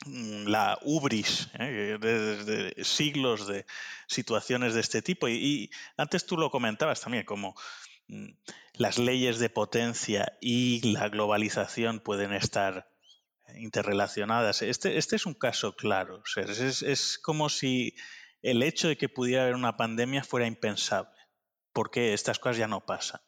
[0.07, 1.99] mm, la ubris ¿eh?
[2.01, 3.67] desde siglos de
[4.07, 5.29] situaciones de este tipo.
[5.29, 7.55] Y, antes tú lo comentabas también, como
[8.09, 8.31] mm,
[8.75, 12.94] las leyes de potencia y la globalización pueden estar
[13.59, 14.63] interrelacionadas.
[14.63, 16.23] Este, este es un caso claro.
[16.37, 17.95] es, como si
[18.43, 21.17] el hecho de que pudiera haber una pandemia fuera impensable,
[21.73, 23.21] porque estas cosas ya no pasan.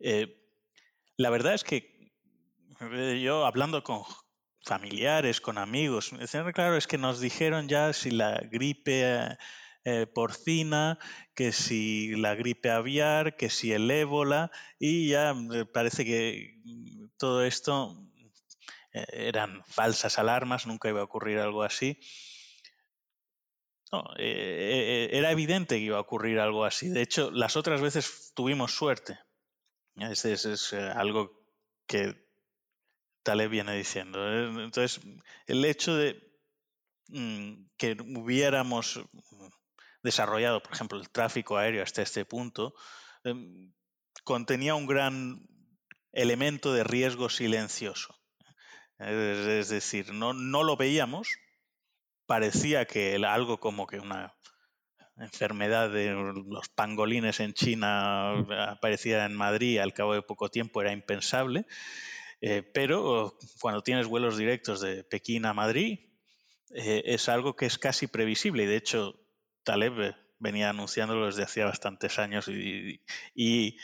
[0.00, 0.38] Eh,
[1.16, 2.12] la verdad es que
[2.80, 4.02] eh, yo hablando con
[4.64, 9.36] familiares, con amigos, me decían, claro, es que nos dijeron ya si la gripe
[9.84, 10.98] eh, porcina,
[11.34, 15.34] que si la gripe aviar, que si el ébola, y ya
[15.72, 16.60] parece que
[17.16, 18.11] todo esto
[18.92, 21.98] eran falsas alarmas, nunca iba a ocurrir algo así.
[23.90, 26.88] No, eh, eh, era evidente que iba a ocurrir algo así.
[26.88, 29.18] De hecho, las otras veces tuvimos suerte.
[29.96, 31.44] Ese es, algo
[31.86, 32.26] que
[33.22, 34.18] Taleb viene diciendo.
[34.62, 35.00] Entonces,
[35.46, 36.22] el hecho de
[37.08, 39.00] mm, que hubiéramos
[40.02, 42.74] desarrollado, por ejemplo, el tráfico aéreo hasta este punto,
[43.24, 43.72] em,
[44.24, 45.46] contenía un gran
[46.12, 48.21] elemento de riesgo silencioso.
[49.04, 51.28] Es decir, no, no lo veíamos,
[52.26, 54.34] parecía que algo como que una
[55.18, 58.32] enfermedad de los pangolines en China
[58.68, 61.66] aparecía en Madrid al cabo de poco tiempo era impensable,
[62.40, 66.00] eh, pero cuando tienes vuelos directos de Pekín a Madrid
[66.74, 68.64] eh, es algo que es casi previsible.
[68.64, 69.20] Y de hecho
[69.62, 73.78] Taleb venía anunciándolo desde hacía bastantes años y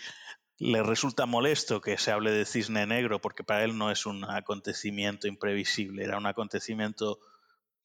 [0.58, 4.24] le resulta molesto que se hable de cisne negro porque para él no es un
[4.24, 7.20] acontecimiento imprevisible, era un acontecimiento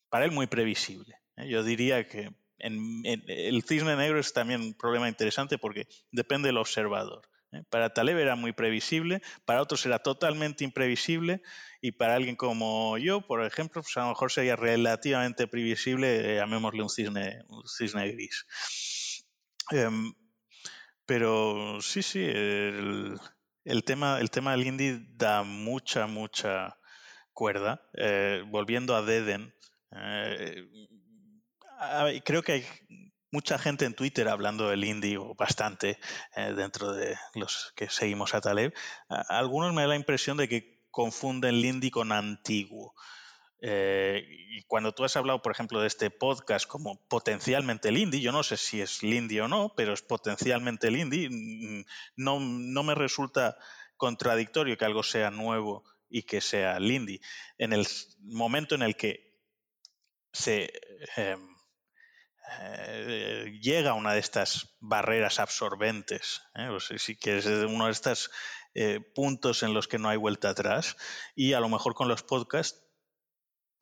[0.10, 1.16] para él muy previsible.
[1.38, 1.48] ¿eh?
[1.48, 7.28] Yo diría que el cisne negro es también un problema interesante porque depende del observador.
[7.52, 7.64] ¿eh?
[7.70, 11.42] Para Taleb era muy previsible, para otros era totalmente imprevisible
[11.82, 16.36] y para alguien como yo, por ejemplo, pues a lo mejor sería relativamente previsible, eh,
[16.38, 18.46] llamémosle un cisne, un cisne gris.
[19.72, 20.14] Em,
[21.06, 23.20] pero sí, sí, el,
[23.86, 26.78] tema, el tema del indie da mucha, mucha
[27.34, 27.82] cuerda.
[27.94, 29.54] Eh, volviendo a Deden,
[29.92, 30.66] eh,
[32.24, 32.66] creo que hay
[33.32, 36.00] mucha gente en Twitter hablando del indie, o bastante,
[36.36, 38.74] eh, dentro de los que seguimos a Taleb.
[39.10, 42.94] algunos me da la impresión de que confunden el indie con antiguo.
[43.66, 48.34] Eh, y cuando tú has hablado, por ejemplo, de este podcast como potencialmente Lindy, yo
[48.34, 51.86] no sé si es Lindy o no, pero es potencialmente Lindy, mm,
[52.18, 53.58] no, no me resulta
[53.96, 57.22] contradictorio que algo sea nuevo y que sea Lindy.
[57.58, 57.88] En el
[58.20, 59.40] momento en el que
[60.34, 60.70] se
[61.16, 61.48] em,
[62.60, 66.68] eh, llega una de estas barreras absorbentes, ¿eh?
[66.98, 68.30] si quieres, uno de estos
[69.16, 70.98] puntos en los que no hay vuelta atrás,
[71.34, 72.84] y a lo mejor con los podcasts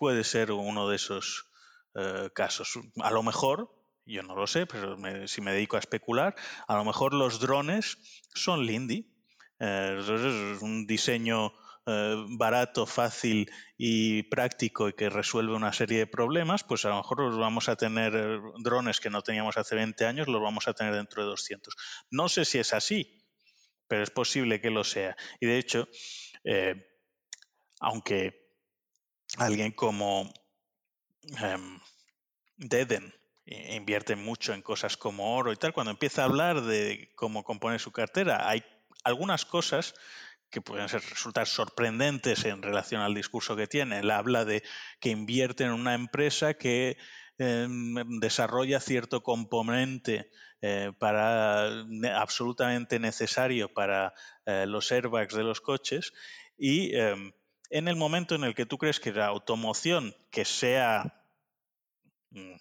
[0.01, 1.51] puede ser uno de esos
[1.93, 2.73] eh, casos.
[3.03, 3.71] A lo mejor,
[4.03, 4.97] yo no lo sé, pero
[5.27, 6.33] si me dedico a especular,
[6.67, 7.99] a lo mejor los drones
[8.33, 9.13] son Lindy.
[9.59, 11.53] Eh, es un diseño
[11.85, 13.47] eh, barato, fácil
[13.77, 17.69] y práctico y que resuelve una serie de problemas, pues a lo mejor los vamos
[17.69, 21.21] a tener eh, drones que no teníamos hace 20 años, los vamos a tener dentro
[21.21, 21.75] de 200.
[22.09, 23.23] No sé si es así,
[23.87, 25.15] pero es posible que lo sea.
[25.39, 25.87] Y de hecho,
[27.79, 28.40] aunque
[29.37, 30.31] alguien como
[31.39, 31.79] em,
[32.57, 33.13] Deden
[33.45, 37.79] invierte mucho en cosas como oro y tal, cuando empieza a hablar de cómo compone
[37.79, 38.63] su cartera, hay
[39.03, 39.93] algunas cosas
[40.49, 43.99] que pueden ser, resultar sorprendentes en relación al discurso que tiene.
[43.99, 44.63] Él habla de
[44.99, 46.97] que invierte en una empresa que
[47.37, 50.29] em, desarrolla cierto componente
[50.61, 51.67] eh, para,
[52.15, 54.13] absolutamente necesario para
[54.45, 56.11] eh, los airbags de los coches
[56.57, 57.31] y em,
[57.71, 61.25] en el momento en el que tú crees que la automoción que sea
[62.29, 62.55] mm,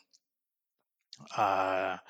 [1.32, 2.02] a,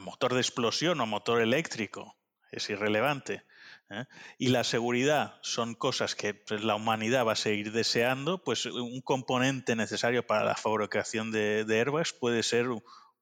[0.00, 2.16] motor de explosión o motor eléctrico
[2.52, 3.42] es irrelevante.
[3.90, 4.04] ¿eh?
[4.38, 9.00] Y la seguridad son cosas que pues, la humanidad va a seguir deseando, pues un
[9.00, 12.68] componente necesario para la fabricación de, airbags puede ser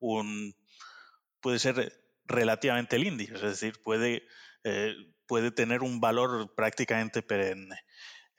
[0.01, 0.55] un
[1.41, 1.93] puede ser
[2.25, 4.27] relativamente lindy, es decir, puede,
[4.65, 4.95] eh,
[5.27, 7.79] puede tener un valor prácticamente perenne.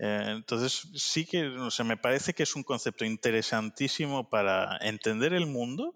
[0.05, 5.45] Eh, entonces, sí que sé, me parece que es un concepto interesantísimo para entender el
[5.45, 5.95] mundo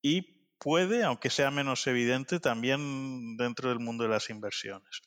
[0.00, 5.02] y puede, aunque sea menos evidente, también dentro del mundo de las inversiones.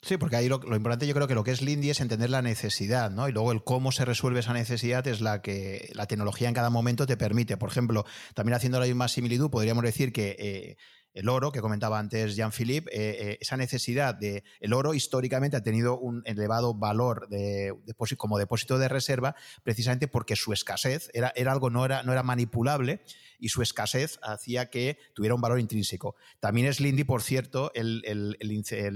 [0.00, 2.42] Sí, porque ahí lo, importante yo creo que lo que es Lindy es entender la
[2.42, 3.28] necesidad, ¿no?
[3.28, 6.70] Y luego el cómo se resuelve esa necesidad es la que la tecnología en cada
[6.70, 7.56] momento te permite.
[7.56, 8.04] Por ejemplo,
[8.34, 10.76] también haciendo la misma similitud, podríamos decir que eh,
[11.14, 14.44] el oro, que comentaba antes Jean-Philippe, eh, eh, esa necesidad de.
[14.60, 17.74] El oro históricamente ha tenido un elevado valor de,
[18.16, 22.22] como depósito de reserva, precisamente porque su escasez era, era algo, no era, no era
[22.22, 23.02] manipulable
[23.42, 26.14] y su escasez hacía que tuviera un valor intrínseco.
[26.38, 28.36] También es Lindy, por cierto, el,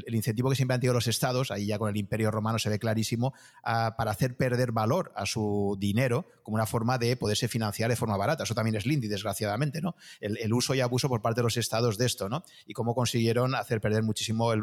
[0.07, 2.79] incentivo que siempre han tenido los estados, ahí ya con el Imperio Romano se ve
[2.79, 7.97] clarísimo, para hacer perder valor a su dinero como una forma de poderse financiar de
[7.97, 8.45] forma barata.
[8.45, 9.97] Eso también es Lindy, desgraciadamente, ¿no?
[10.21, 12.45] El, uso y abuso por parte de los estados de esto, ¿no?
[12.67, 14.63] Y cómo consiguieron hacer perder muchísimo el,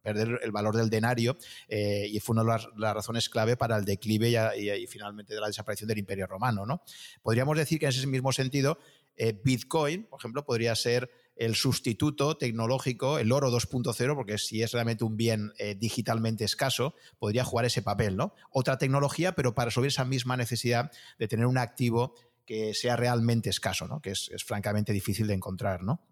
[0.00, 1.36] perder el valor del denario
[1.66, 5.48] eh, y fue una de las, razones clave para el declive y, finalmente de la
[5.48, 6.82] desaparición del Imperio Romano, ¿no?
[7.20, 8.78] Podríamos decir que en ese mismo sentido
[9.18, 14.72] eh, Bitcoin, por ejemplo, podría ser el sustituto tecnológico, el oro 2.0, porque si es
[14.72, 18.34] realmente un bien eh, digitalmente escaso, podría jugar ese papel, ¿no?
[18.50, 22.14] Otra tecnología, pero para resolver esa misma necesidad de tener un activo
[22.46, 24.00] que sea realmente escaso, ¿no?
[24.00, 26.06] Que es, francamente difícil de encontrar, ¿no?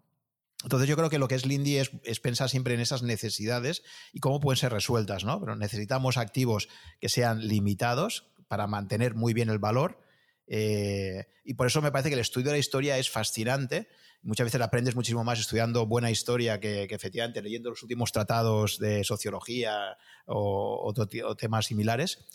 [0.63, 3.83] Entonces yo creo que lo que es Lindy es, es, pensar siempre en esas necesidades
[4.11, 5.39] y cómo pueden ser resueltas, ¿no?
[5.39, 6.67] Pero necesitamos activos
[6.99, 9.99] que sean limitados para mantener muy bien el valor
[10.47, 13.87] eh, y por eso me parece que el estudio de la historia es fascinante.
[14.23, 19.03] Muchas veces aprendes muchísimo más estudiando buena historia que, efectivamente leyendo los últimos tratados de
[19.03, 20.93] sociología o,
[21.37, 22.25] temas similares.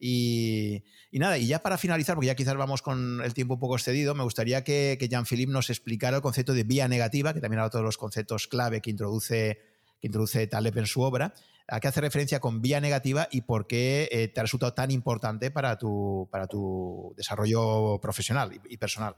[0.00, 3.76] Y, nada, y ya para finalizar, porque ya quizás vamos con el tiempo un poco
[3.76, 7.60] excedido, me gustaría que, que Jean-Philippe nos explicara el concepto de vía negativa, que también
[7.60, 9.58] habla todos los conceptos clave que introduce,
[10.00, 11.34] que introduce Taleb en su obra,
[11.70, 14.90] ¿A qué hace referencia con vía negativa y por qué eh, te ha resultado tan
[14.90, 19.16] importante para tu, para tu desarrollo profesional y, personal?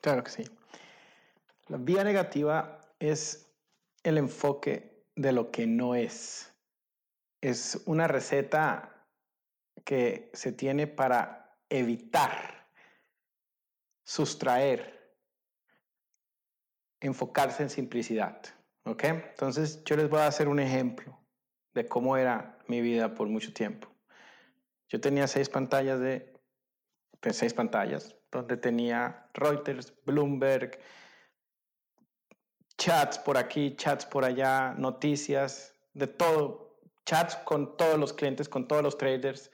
[0.00, 0.44] Claro que sí.
[1.68, 3.52] La vía negativa es
[4.02, 6.54] el enfoque de lo que no es.
[7.42, 9.06] Es una receta
[9.84, 12.66] que se tiene para evitar,
[14.04, 15.18] sustraer,
[17.00, 18.40] enfocarse en simplicidad.
[18.86, 19.04] ¿Ok?
[19.04, 21.23] Entonces yo les voy a hacer un ejemplo
[21.74, 23.88] de cómo era mi vida por mucho tiempo.
[24.88, 26.32] Yo tenía seis pantallas de,
[27.30, 30.78] seis pantallas, donde tenía Reuters, Bloomberg,
[32.78, 38.68] chats por aquí, chats por allá, noticias, de todo, chats con todos los clientes, con
[38.68, 39.50] todos los traders,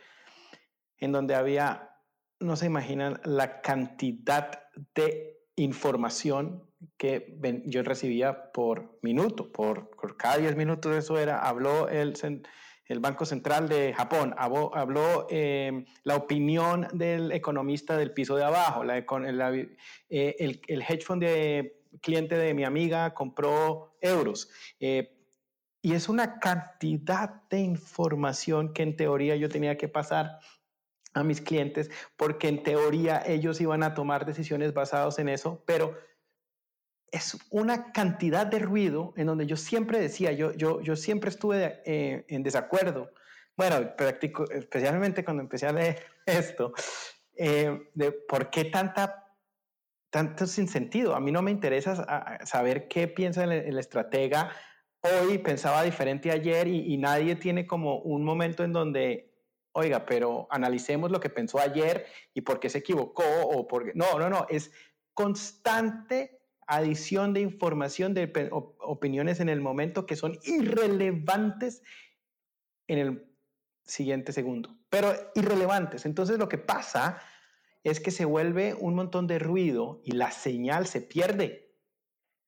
[0.99, 1.97] en donde había,
[2.39, 4.63] no se imaginan la cantidad
[4.95, 7.37] de información que
[7.67, 12.15] yo recibía por minuto, por, cada 10 minutos eso era, habló el,
[12.87, 18.85] el Banco Central de Japón, habló, em, la opinión del economista del piso de abajo,
[18.85, 19.77] la, eh,
[20.09, 24.51] el, el, hedge fund de cliente de mi amiga compró euros.
[24.79, 25.17] Eh,
[25.83, 30.39] y es una cantidad de información que en teoría yo tenía que pasar
[31.15, 35.97] a mis clientes porque en teoría ellos iban a tomar decisiones basadas en eso, pero
[37.11, 41.83] es una cantidad de ruido en donde yo siempre decía, yo, yo, yo siempre estuve
[41.85, 43.13] eh, en desacuerdo.
[43.57, 46.73] Bueno, practico, especialmente cuando empecé a leer esto,
[47.37, 49.37] eh, de por qué tanta,
[50.11, 51.15] tanto sin sentido.
[51.15, 54.53] A mí no me interesa saber qué piensa el, estratega
[55.01, 59.33] hoy, pensaba diferente ayer y, nadie tiene como un momento en donde,
[59.73, 64.19] oiga, pero analicemos lo que pensó ayer y por qué se equivocó o por No,
[64.19, 64.71] no, no, es
[65.15, 66.40] constante
[66.71, 71.83] adición de información, de opiniones en el momento que son irrelevantes
[72.87, 73.37] en el
[73.85, 76.07] siguiente segundo, pero irrelevantes.
[76.07, 77.21] Entonces lo que pasa
[77.83, 81.75] es que se vuelve un montón de ruido y la señal se pierde.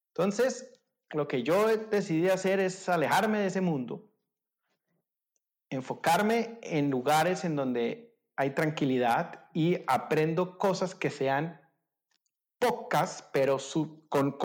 [0.08, 4.10] Entonces, lo que yo decidí hacer es alejarme de ese mundo,
[5.70, 11.61] enfocarme en lugares en donde hay tranquilidad y aprendo cosas que sean
[12.62, 13.58] pocas, pero
[14.08, 14.38] con,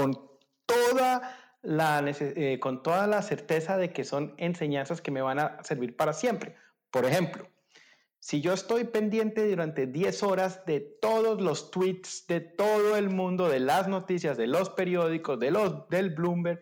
[0.66, 5.64] toda la, eh, con toda la certeza de que son enseñanzas que me van a
[5.64, 6.56] servir para siempre.
[6.90, 7.48] Por ejemplo,
[8.20, 13.50] si yo estoy pendiente durante 10 horas de todos los tweets de todo el mundo,
[13.50, 16.62] de las noticias, de los periódicos, de los, del Bloomberg,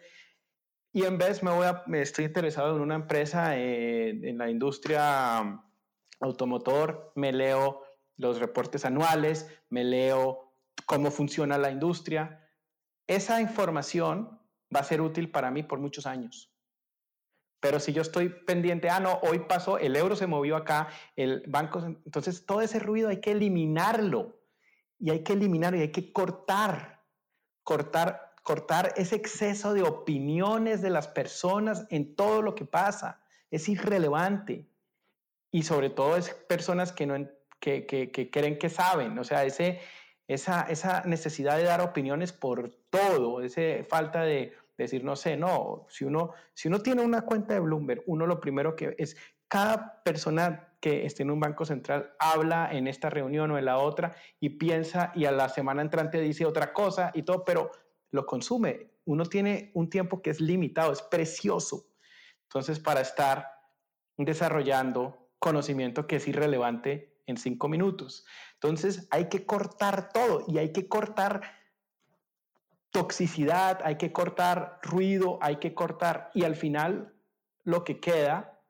[0.91, 4.49] y en vez me, voy a, me estoy interesado en una empresa eh, en la
[4.49, 5.61] industria um,
[6.19, 7.83] automotor, me leo
[8.17, 10.44] los reportes anuales, me leo
[10.85, 12.49] cómo funciona la industria.
[13.07, 14.39] Esa información
[14.75, 16.51] va a ser útil para mí por muchos años.
[17.59, 21.43] Pero si yo estoy pendiente, ah, no, hoy pasó, el euro se movió acá, el
[21.47, 24.39] banco, entonces todo ese ruido hay que eliminarlo.
[24.99, 27.03] Y hay que eliminarlo y hay que cortar,
[27.63, 33.21] cortar, cortar ese exceso de opiniones de las personas en todo lo que pasa.
[33.51, 34.69] Es irrelevante.
[35.51, 37.15] Y sobre todo es personas que, no,
[37.59, 39.17] que, que, que creen que saben.
[39.17, 39.81] O sea, ese,
[40.27, 45.85] esa, esa necesidad de dar opiniones por todo, esa falta de, decir, no sé, no,
[45.89, 49.15] si uno, si uno tiene una cuenta de Bloomberg, uno lo primero que es,
[49.47, 53.77] cada persona que esté en un banco central habla en esta reunión o en la
[53.77, 57.71] otra y piensa y a la semana entrante dice otra cosa y todo, pero
[58.11, 58.91] lo consume.
[59.05, 61.87] Uno tiene un tiempo que es limitado, es precioso.
[62.43, 63.47] Entonces, para estar
[64.17, 68.25] desarrollando conocimiento que es irrelevante en cinco minutos.
[68.67, 71.41] Entonces, hay que cortar todo y hay que cortar
[72.91, 77.13] toxicidad, hay que cortar ruido, hay que cortar y al final
[77.63, 78.61] lo que queda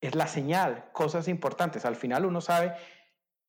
[0.00, 1.84] es la señal, cosas importantes.
[1.84, 2.74] Al final uno sabe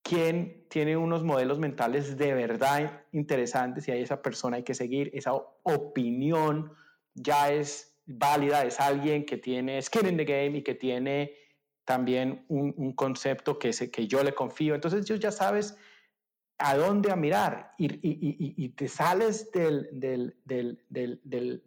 [0.03, 5.09] quién tiene unos modelos mentales de verdad interesantes y a esa persona hay que seguir,
[5.15, 6.71] esa opinión
[7.15, 11.33] ya es válida, es alguien que tiene skin in the game y que tiene
[11.85, 14.75] también un, concepto que, que yo le confío.
[14.75, 15.77] Entonces, yo ya sabes
[16.57, 20.81] a dónde a mirar y, te sales del, del, del,
[21.23, 21.61] del,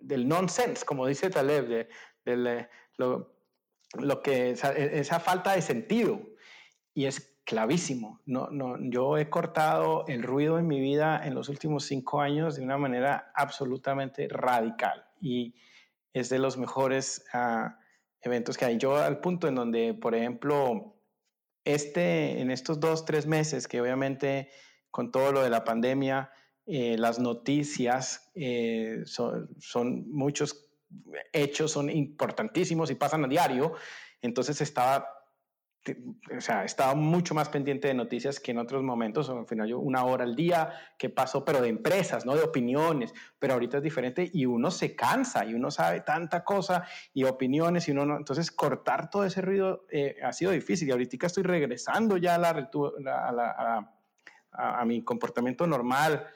[0.00, 1.88] del, nonsense, como dice Taleb, de,
[2.24, 3.34] eh, lo,
[3.94, 6.20] lo, que, e, esa, falta de sentido.
[6.94, 8.20] Y es clavísimo.
[8.26, 12.56] No, no, yo he cortado el ruido en mi vida en los últimos cinco años
[12.56, 15.54] de una manera absolutamente radical y
[16.12, 17.79] es de los mejores ah,
[18.22, 18.78] eventos que hay.
[18.78, 20.96] Yo al punto en donde, por ejemplo,
[21.64, 24.50] este, en estos dos, tres meses que obviamente
[24.90, 26.30] con todo lo de la pandemia,
[26.66, 30.70] eh, las noticias eh, son, son, muchos
[31.32, 33.74] hechos, son importantísimos y pasan a diario,
[34.20, 35.19] entonces estaba
[36.36, 39.78] o sea, estaba mucho más pendiente de noticias que en otros momentos, al final yo
[39.78, 43.82] una hora al día que pasó, pero de empresas, no de opiniones, pero ahorita es
[43.82, 46.84] diferente y uno se cansa y uno sabe tanta cosa
[47.14, 50.92] y opiniones y uno no, entonces cortar todo ese ruido eh, ha sido difícil y
[50.92, 53.90] ahorita estoy regresando ya a, la,
[54.52, 56.26] a, mi comportamiento normal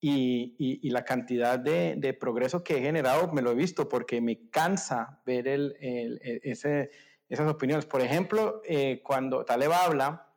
[0.00, 4.20] y, y, la cantidad de, de, progreso que he generado me lo he visto porque
[4.22, 6.90] me cansa ver el, el, ese
[7.30, 7.86] esas opiniones.
[7.86, 10.28] Por ejemplo, eh, cuando Taleb habla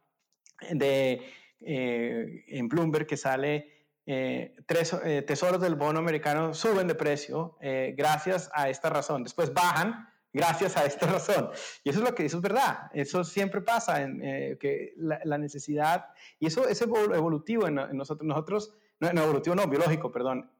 [0.70, 1.22] de,
[1.60, 3.72] eh, en Bloomberg que sale
[4.06, 7.58] eh, tres, tesoros del bono americano suben de precio
[7.96, 11.50] gracias a esta razón, después bajan gracias a esta razón.
[11.84, 14.20] Y eso es lo que eso es verdad, eso siempre pasa, en,
[14.60, 16.08] que la, necesidad,
[16.40, 20.52] y eso es evolutivo en, nosotros, nosotros, no, evolutivo no, biológico, perdón,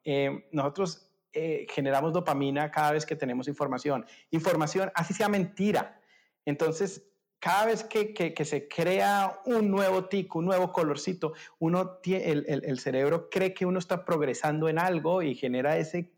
[0.52, 4.06] nosotros generamos dopamina cada vez que tenemos información.
[4.32, 6.00] Información, así sea mentira,
[6.46, 7.04] entonces,
[7.44, 12.80] cada vez que, que, se crea un nuevo tico, un nuevo colorcito, uno el, el,
[12.80, 16.14] cerebro cree que uno está progresando en algo y genera ese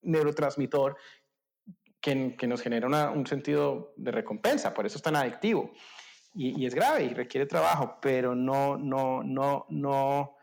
[0.00, 0.96] neurotransmisor
[2.00, 5.72] que, que nos genera un sentido de recompensa, por eso es tan adictivo.
[6.34, 10.36] Y, es grave y requiere trabajo, pero no, no, no, no.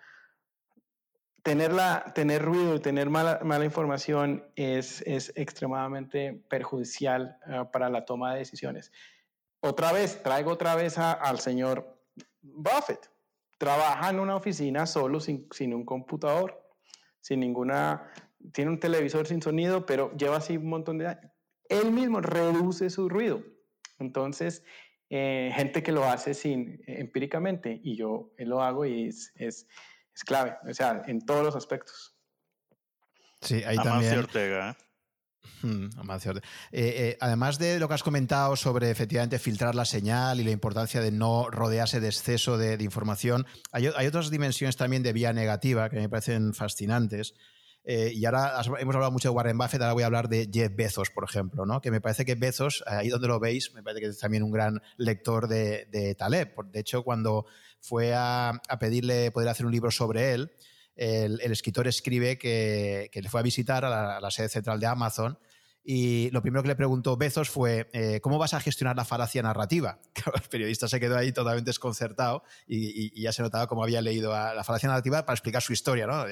[1.42, 7.90] Tener, la, tener ruido y tener mala, mala información es, es extremadamente perjudicial uh, para
[7.90, 8.92] la toma de decisiones
[9.62, 12.00] otra vez, traigo otra vez al señor
[12.42, 13.10] Buffett.
[13.58, 16.66] Trabaja en una oficina solo sin, sin un computador,
[17.20, 18.12] sin ninguna
[18.54, 21.32] tiene un televisor sin sonido, pero lleva así un montón de años.
[21.68, 23.44] Él mismo reduce su ruido.
[24.00, 24.64] Entonces,
[25.10, 29.68] eh, gente que lo hace sin, empíricamente y yo lo hago y es, es,
[30.14, 32.16] es, clave, o sea, en todos los aspectos.
[33.42, 34.18] Sí, ahí también.
[34.18, 34.78] Ortega.
[35.62, 35.90] Hmm,
[36.72, 41.02] eh, además de lo que has comentado sobre efectivamente filtrar la señal y la importancia
[41.02, 45.98] de no rodearse de exceso de, información, hay, otras dimensiones también de vía negativa que
[45.98, 47.34] me parecen fascinantes.
[47.84, 50.74] Eh, y ahora hemos hablado mucho de Warren Buffett, ahora voy a hablar de Jeff
[50.74, 51.82] Bezos, por ejemplo, ¿no?
[51.82, 54.52] que me parece que Bezos, ahí donde lo veis, me parece que es también un
[54.52, 56.54] gran lector de, de Taleb.
[56.72, 57.46] De hecho, cuando
[57.82, 60.52] fue a, pedirle poder hacer un libro sobre él,
[61.00, 65.40] el, escritor escribe que, le fue a visitar a la, sede central de Amazon
[65.82, 69.42] y lo primero que le preguntó Bezos fue, eh, ¿cómo vas a gestionar la falacia
[69.42, 70.00] narrativa?
[70.36, 74.64] el periodista se quedó ahí totalmente desconcertado y, ya se notaba cómo había leído la
[74.66, 76.26] falacia narrativa para explicar su historia, ¿no?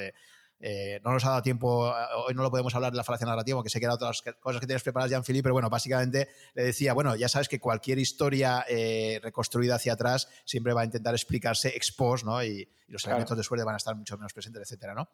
[0.60, 1.92] Eh, no nos ha dado tiempo, eh,
[2.26, 4.60] hoy no lo podemos hablar de la falacia narrativa, que sé que eran otras cosas
[4.60, 8.64] que tienes preparadas, Jean-Philippe, pero bueno, básicamente le decía, bueno, ya sabes que cualquier historia
[8.68, 12.42] eh, reconstruida hacia atrás siempre va a intentar explicarse ex post, ¿no?
[12.42, 15.10] Y, los elementos de suerte van a estar mucho menos presentes, etcétera, ¿no?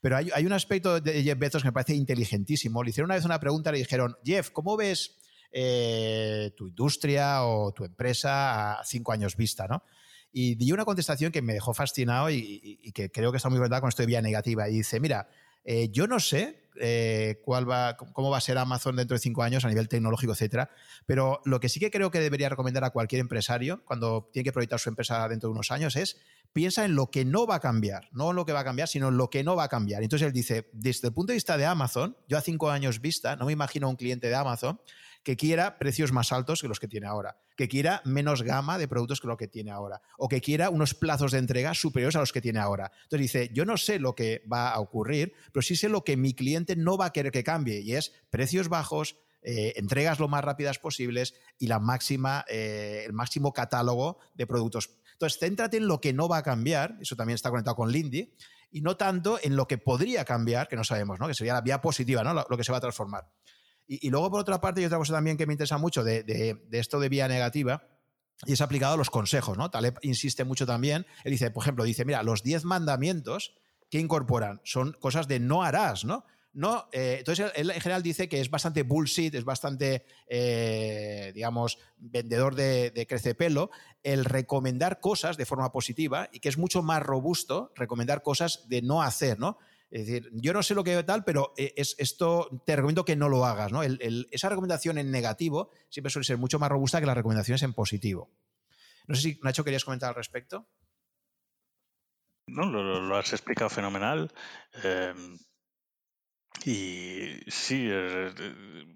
[0.00, 2.82] Pero hay, un aspecto de Jeff Bezos que me parece inteligentísimo.
[2.82, 5.14] Le hicieron una vez una pregunta, le dijeron, Jeff, ¿cómo ves
[6.56, 9.82] tu industria o tu empresa a cinco años vista, ¿no?
[10.32, 13.80] Y dio una contestación que me dejó fascinado y, que creo que está muy verdad
[13.80, 14.68] con esto de vía negativa.
[14.68, 15.28] Y dice, mira,
[15.64, 19.42] eh, yo no sé eh, cuál va, cómo va a ser Amazon dentro de cinco
[19.42, 20.70] años a nivel tecnológico, etcétera,
[21.06, 24.52] pero lo que sí que creo que debería recomendar a cualquier empresario cuando tiene que
[24.52, 26.18] proyectar su empresa dentro de unos años es
[26.52, 28.88] piensa en lo que no va a cambiar, no en lo que va a cambiar,
[28.88, 30.02] sino en lo que no va a cambiar.
[30.02, 33.36] Entonces él dice, desde el punto de vista de Amazon, yo a cinco años vista,
[33.36, 34.80] no me imagino a un cliente de Amazon
[35.22, 38.88] que quiera precios más altos que los que tiene ahora, que quiera menos gama de
[38.88, 42.20] productos que lo que tiene ahora, o que quiera unos plazos de entrega superiores a
[42.20, 42.90] los que tiene ahora.
[43.04, 46.16] Entonces dice, yo no sé lo que va a ocurrir, pero sí sé lo que
[46.16, 50.28] mi cliente no va a querer que cambie, y es precios bajos, eh, entregas lo
[50.28, 54.90] más rápidas posibles y la máxima, eh, el máximo catálogo de productos.
[55.12, 58.32] Entonces, céntrate en lo que no va a cambiar, eso también está conectado con Lindy,
[58.70, 61.26] y no tanto en lo que podría cambiar, que no sabemos, ¿no?
[61.26, 62.34] que sería la vía positiva, ¿no?
[62.34, 63.28] lo que se va a transformar.
[63.90, 67.00] Y, luego, por otra parte, y otra cosa también que me interesa mucho de, esto
[67.00, 67.88] de vía negativa,
[68.44, 69.70] y es aplicado a los consejos, ¿no?
[69.70, 71.06] Taleb insiste mucho también.
[71.24, 73.54] Él dice, por ejemplo, dice, mira, los 10 mandamientos
[73.90, 76.24] que incorporan son cosas de no harás, ¿no?
[76.52, 81.78] No, eh, entonces él en general dice que es bastante bullshit, es bastante, eh, digamos,
[81.96, 83.70] vendedor de, de crecepelo
[84.02, 88.82] el recomendar cosas de forma positiva y que es mucho más robusto recomendar cosas de
[88.82, 89.58] no hacer, ¿no?
[89.90, 93.16] Es decir, yo no sé lo que tal, pero eh, es, esto te recomiendo que
[93.16, 93.72] no lo hagas.
[93.72, 93.82] ¿no?
[93.82, 98.30] esa recomendación en negativo siempre suele ser mucho más robusta que las recomendaciones en positivo.
[99.06, 100.68] No sé si, Nacho, querías comentar al respecto.
[102.46, 104.32] No, lo, has explicado fenomenal.
[104.82, 105.38] Em,
[106.64, 108.30] y sí, eh,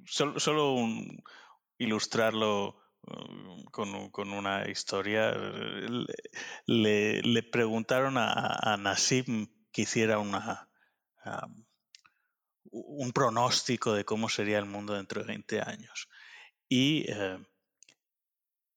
[0.05, 0.77] solo,
[1.79, 3.65] ilustrarlo um,
[4.11, 5.33] con, una historia.
[6.67, 10.69] Le, preguntaron a, a Nassim que hiciera una,
[12.71, 16.09] un pronóstico de cómo sería el mundo dentro de 20 años.
[16.69, 17.39] Y eh,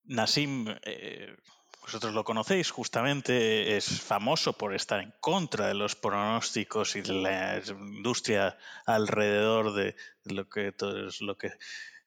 [0.03, 1.35] Nassim, eh,
[1.82, 7.14] vosotros lo conocéis, justamente es famoso por estar en contra de los pronósticos y de
[7.14, 11.51] la industria alrededor de lo que todo es lo que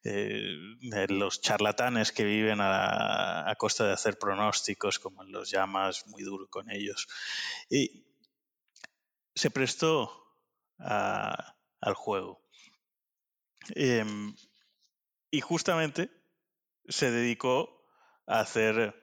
[0.03, 0.55] eh,
[1.09, 6.69] los charlatanes que viven a, costa de hacer pronósticos, como los llamas, muy duro con
[6.69, 7.07] ellos.
[7.69, 8.05] Y
[9.35, 10.28] se prestó
[10.79, 12.41] al juego.
[13.75, 14.35] Em,
[15.31, 16.09] y justamente
[16.87, 17.85] se dedicó
[18.25, 18.95] a hacer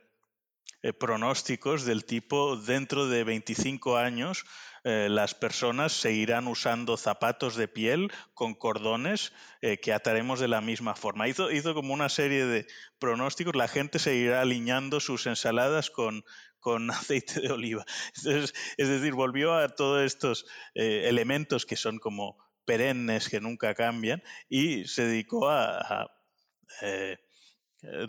[0.82, 4.44] eh, pronósticos del tipo dentro de 25 años
[4.88, 10.60] eh, las personas seguirán usando zapatos de piel con cordones eh, que ataremos de la
[10.60, 11.26] misma forma.
[11.26, 12.68] Hizo, hizo como una serie de
[13.00, 16.24] pronósticos, la gente seguirá alineando sus ensaladas con,
[16.66, 17.86] con aceite de oliva.
[18.76, 24.20] es decir, volvió a todos estos eh, elementos que son como perennes, que nunca cambian,
[24.48, 26.10] y se dedicó a,
[26.82, 27.18] eh,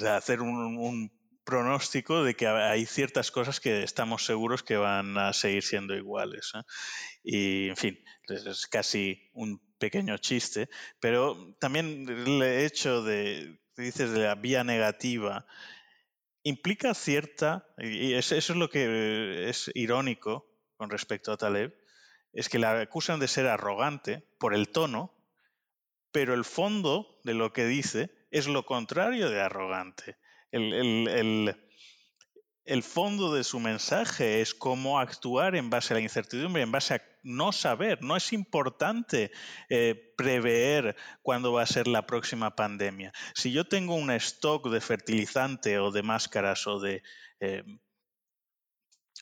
[0.09, 1.11] hacer un,
[1.45, 6.51] pronóstico de que hay ciertas cosas que estamos seguros que van a seguir siendo iguales.
[7.23, 10.67] Y, en fin, es casi un pequeño chiste,
[10.99, 15.45] pero también el hecho de, dices, de la vía negativa,
[16.47, 21.75] implica cierta, y eso es lo que es irónico con respecto a Taleb,
[22.31, 25.13] es que la acusan de ser arrogante por el tono,
[26.11, 30.17] pero el fondo de lo que dice es lo contrario de arrogante.
[30.51, 31.66] El, el
[32.83, 37.01] fondo de su mensaje es cómo actuar en base a la incertidumbre, en base a
[37.23, 38.03] no saber.
[38.03, 39.31] No es importante
[39.69, 43.13] eh, prever cuándo va a ser la próxima pandemia.
[43.35, 47.03] Si yo tengo un stock de fertilizante o de máscaras o de,
[47.39, 47.63] eh,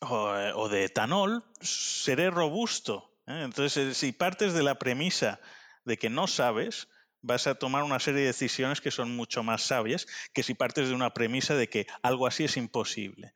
[0.01, 3.15] de etanol, seré robusto.
[3.27, 3.43] ¿eh?
[3.43, 5.39] Entonces, si partes de la premisa
[5.83, 6.87] de que no sabes,
[7.25, 10.89] vas a tomar una serie de decisiones que son mucho más sabias que si partes
[10.89, 13.33] de una premisa de que algo así es imposible.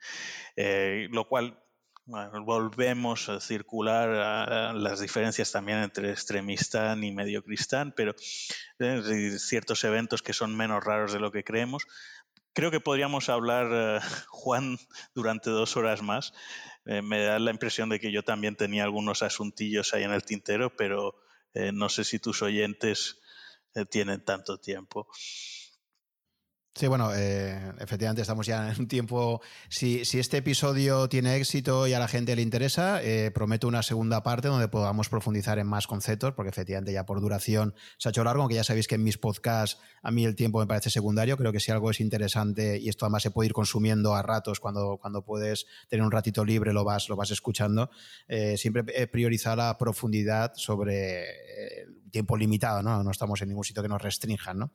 [0.56, 1.59] Eh, lo cual
[2.06, 8.16] volvemos a circular a las diferencias también entre extremista y medio cristán, pero
[8.80, 11.85] eh, ciertos eventos que son menos raros de lo que creemos.
[12.53, 14.77] Creo que podríamos hablar, eh, Juan,
[15.14, 16.34] durante dos horas más.
[16.85, 20.76] me da la impresión de que yo también tenía algunos asuntillos ahí en el tintero,
[20.76, 21.16] pero
[21.74, 23.18] no sé si tus oyentes eh,
[23.89, 25.07] tienen tanto tiempo.
[26.80, 29.41] Sí, bueno, eh, efectivamente estamos ya en un tiempo.
[29.67, 34.23] Si, este episodio tiene éxito y a la gente le interesa, eh, prometo una segunda
[34.23, 38.23] parte donde podamos profundizar en más conceptos, porque efectivamente ya por duración se ha hecho
[38.23, 41.35] largo, aunque ya sabéis que en mis podcasts a mí el tiempo me parece secundario.
[41.35, 44.61] Creo que si algo es interesante y esto además se puede ir consumiendo a ratos
[44.61, 47.89] cuando, cuando puedes tener un ratito libre, lo vas, lo vas escuchando.
[48.30, 53.04] Eh, siempre he priorizado la profundidad sobre el tiempo limitado, ¿no?
[53.04, 54.72] No estamos en ningún sitio que nos restrinjan, ¿no?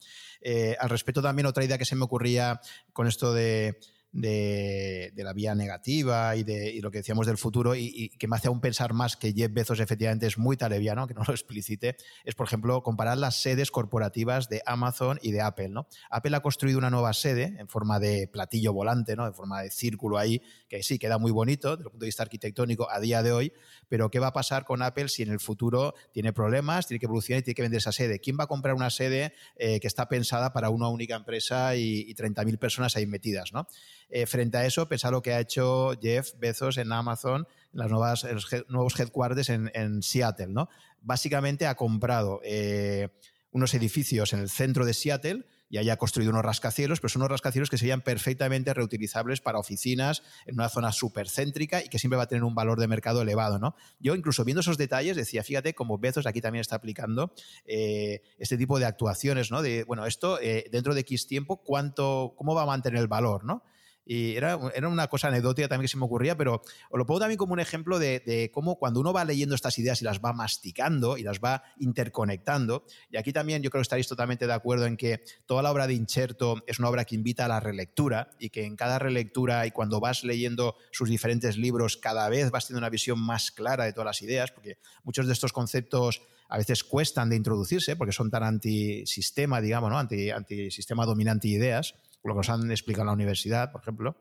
[0.79, 2.61] al respecto también otra idea que se me ocurría
[2.93, 3.79] con esto de,
[4.15, 8.49] de, la vía negativa y de lo que decíamos del futuro y, que me hace
[8.49, 12.35] aún pensar más que Jeff Bezos efectivamente es muy taleviano, que no lo explicite, es
[12.35, 15.69] por ejemplo comparar las sedes corporativas de Amazon y de Apple.
[15.69, 15.89] ¿no?
[16.11, 19.27] Apple ha construido una nueva sede en forma de platillo volante, ¿no?
[19.27, 22.23] en forma de círculo ahí, que sí queda muy bonito desde el punto de vista
[22.23, 23.53] arquitectónico a día de hoy,
[23.89, 27.07] pero ¿qué va a pasar con Apple si en el futuro tiene problemas, tiene que
[27.07, 28.21] evolucionar y tiene que vender esa sede?
[28.21, 32.05] ¿Quién va a comprar una sede eh, que está pensada para una única empresa y,
[32.07, 33.53] y 30.000 personas ahí metidas?
[33.53, 33.67] ¿no?
[34.11, 37.91] Eh, frente a eso, pensar lo que ha hecho Jeff Bezos en Amazon, en las
[37.91, 40.49] nuevas, los nuevos headquarters en, Seattle.
[40.49, 40.69] ¿no?
[41.01, 43.09] Básicamente ha comprado eh,
[43.51, 47.33] unos edificios en el centro de Seattle y haya construido unos rascacielos, pero son unos
[47.33, 52.17] rascacielos que serían perfectamente reutilizables para oficinas en una zona súper céntrica y que siempre
[52.17, 53.59] va a tener un valor de mercado elevado.
[53.59, 53.75] ¿no?
[53.99, 57.33] Yo, incluso viendo esos detalles, decía, fíjate, como Bezos aquí también está aplicando
[57.65, 59.63] eh, este tipo de actuaciones, ¿no?
[59.63, 60.39] De, bueno, esto
[60.71, 63.45] dentro de X tiempo, ¿cuánto, ¿cómo va a mantener el valor?
[63.45, 63.65] ¿no?
[64.07, 67.21] Y era, era una cosa anecdótica también que se me ocurría, pero os lo pongo
[67.21, 70.33] también como un ejemplo de, cómo cuando uno va leyendo estas ideas y las va
[70.33, 74.87] masticando y las va interconectando, y aquí también yo creo que estaréis totalmente de acuerdo
[74.87, 78.31] en que toda la obra de Incherto es una obra que invita a la relectura
[78.39, 82.67] y que en cada relectura y cuando vas leyendo sus diferentes libros cada vez vas
[82.67, 86.59] teniendo una visión más clara de todas las ideas, porque muchos de estos conceptos a
[86.59, 89.99] veces cuestan de introducirse porque son tan antisistema, digamos, ¿no?
[89.99, 91.95] Anti, antisistema dominante ideas
[92.29, 94.17] lo que nos han explicado en la universidad, por ejemplo.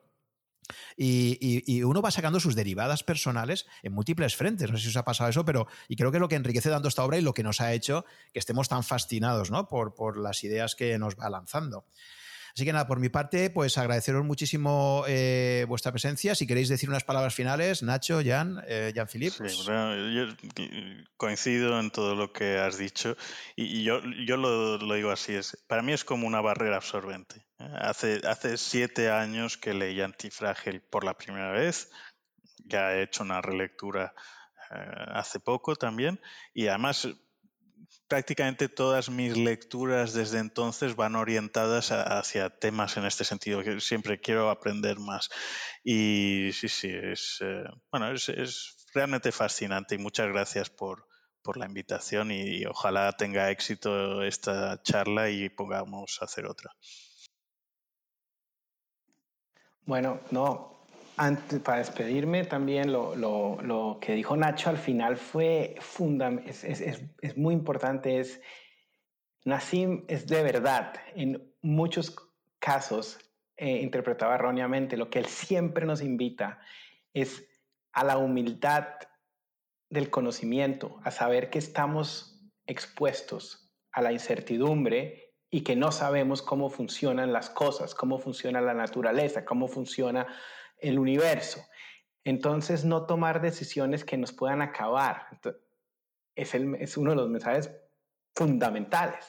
[0.95, 4.71] Y, uno va sacando sus derivadas personales en múltiples frentes.
[4.71, 6.69] No sé si os ha pasado eso, pero y creo que es lo que enriquece
[6.69, 9.67] dando esta obra y lo que nos ha hecho que estemos tan fascinados ¿no?
[9.67, 11.85] por, por las ideas que nos va lanzando.
[12.55, 16.35] Así que nada, por mi parte, pues agradeceros muchísimo eh, vuestra presencia.
[16.35, 19.37] Si queréis decir unas palabras finales, Nacho, Jan, eh, Jan Philippe.
[19.39, 20.27] Pues yo
[21.17, 23.17] coincido en todo lo que has dicho
[23.55, 27.47] y, yo, yo lo, digo así, es, para mí es como una barrera absorbente.
[27.57, 31.89] Hace, hace siete años que leí Antifrágil por la primera vez,
[32.65, 34.13] ya he hecho una relectura
[34.69, 36.21] eh, hace poco también
[36.53, 37.07] y además
[38.13, 44.21] prácticamente todas mis lecturas desde entonces van orientadas hacia temas en este sentido, que siempre
[44.21, 45.31] quiero aprender más.
[45.83, 51.07] Y sí, sí, es, eh, bueno, es, realmente fascinante y muchas gracias por,
[51.41, 56.69] por la invitación y, ojalá tenga éxito esta charla y podamos hacer otra.
[59.87, 60.72] Bueno, no,
[61.17, 67.37] antes, para despedirme, también lo, que dijo Nacho al final fue fundamental, es, es, es,
[67.37, 68.41] muy importante, es
[69.45, 72.15] Nassim es de verdad, en muchos
[72.59, 73.19] casos
[73.57, 76.59] eh, interpretaba erróneamente, lo que él siempre nos invita
[77.13, 77.45] es
[77.91, 78.87] a la humildad
[79.89, 86.71] del conocimiento, a saber que estamos expuestos a la incertidumbre y que no sabemos cómo
[86.71, 90.25] funcionan las cosas, cómo funciona la naturaleza, cómo funciona
[90.83, 91.65] el universo.
[92.23, 95.27] Entonces, no tomar decisiones que nos puedan acabar.
[96.35, 97.71] Es, uno de los mensajes
[98.35, 99.25] fundamentales.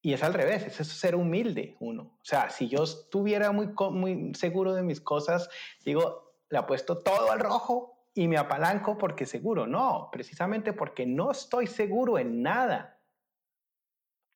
[0.00, 2.02] Y es al revés, es ser humilde uno.
[2.02, 5.48] O sea, si yo estuviera muy, muy seguro de mis cosas,
[5.84, 9.66] digo, le apuesto todo al rojo y me apalanco porque seguro.
[9.66, 13.00] No, precisamente porque no estoy seguro en nada.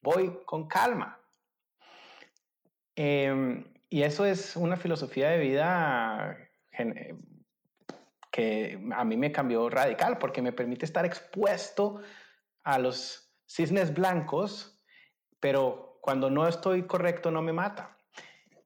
[0.02, 1.20] Voy con calma.
[2.94, 6.36] Eh, y eso es una filosofía de vida
[8.30, 12.02] que a mí me cambió radical porque me permite estar expuesto
[12.64, 14.82] a los cisnes blancos,
[15.40, 17.96] pero cuando no estoy correcto no me mata.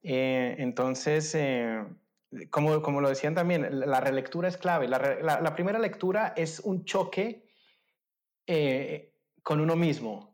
[0.03, 1.85] Eh, entonces, eh,
[2.49, 4.87] como, como lo decían también, la relectura es clave.
[4.87, 7.47] La, primera lectura es un choque
[8.47, 10.30] eh, con uno mismo.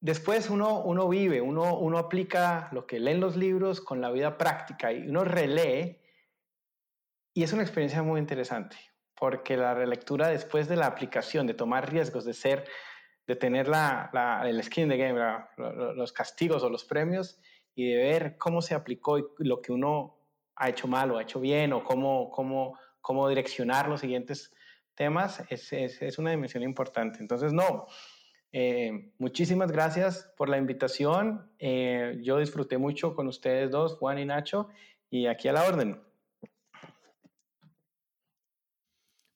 [0.00, 4.38] Después uno, uno vive, uno, uno aplica lo que leen los libros con la vida
[4.38, 6.00] práctica y uno relee
[7.34, 8.76] y es una experiencia muy interesante
[9.20, 12.66] porque la relectura después de la aplicación, de tomar riesgos, de ser,
[13.26, 15.20] de tener la, el skin de game,
[15.94, 17.38] los castigos o los premios
[17.74, 20.16] y de ver cómo se aplicó y lo que uno
[20.56, 24.54] ha hecho mal o ha hecho bien o cómo, cómo, cómo direccionar los siguientes
[24.94, 27.18] temas, es, es, es una dimensión importante.
[27.20, 27.86] Entonces, no,
[28.52, 31.50] eh, muchísimas gracias por la invitación.
[31.58, 34.68] Eh, yo disfruté mucho con ustedes dos, Juan y Nacho,
[35.10, 36.00] y aquí a la orden.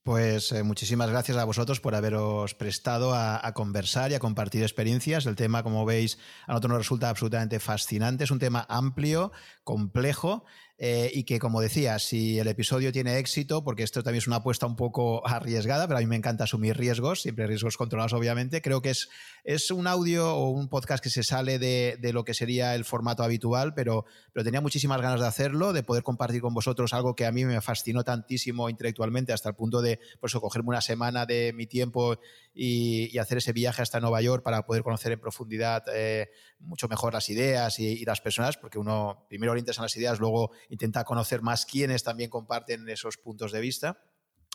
[0.05, 4.61] Pues eh, muchísimas gracias a vosotros por haberos prestado a, a, conversar y a compartir
[4.61, 5.25] experiencias.
[5.25, 8.25] El tema, como veis, a nosotros nos resulta absolutamente fascinante.
[8.25, 9.33] Es un tema amplio,
[9.65, 10.45] complejo
[10.77, 14.37] eh, y que, como decía, si el episodio tiene éxito, porque esto también es una
[14.37, 18.61] apuesta un poco arriesgada, pero a mí me encanta asumir riesgos, siempre riesgos controlados, obviamente,
[18.61, 19.09] creo que es,
[19.45, 22.85] es un audio o un podcast que se sale de, de lo que sería el
[22.85, 27.15] formato habitual, pero, pero tenía muchísimas ganas de hacerlo, de poder compartir con vosotros algo
[27.15, 30.81] que a mí me fascinó tantísimo intelectualmente, hasta el punto de, por eso, cogerme una
[30.81, 32.19] semana de mi tiempo
[32.53, 37.15] y, hacer ese viaje hasta Nueva York para poder conocer en profundidad eh, mucho mejor
[37.15, 41.05] las ideas y, y las personas, porque uno primero le interesan las ideas, luego intenta
[41.05, 43.99] conocer más quiénes también comparten esos puntos de vista.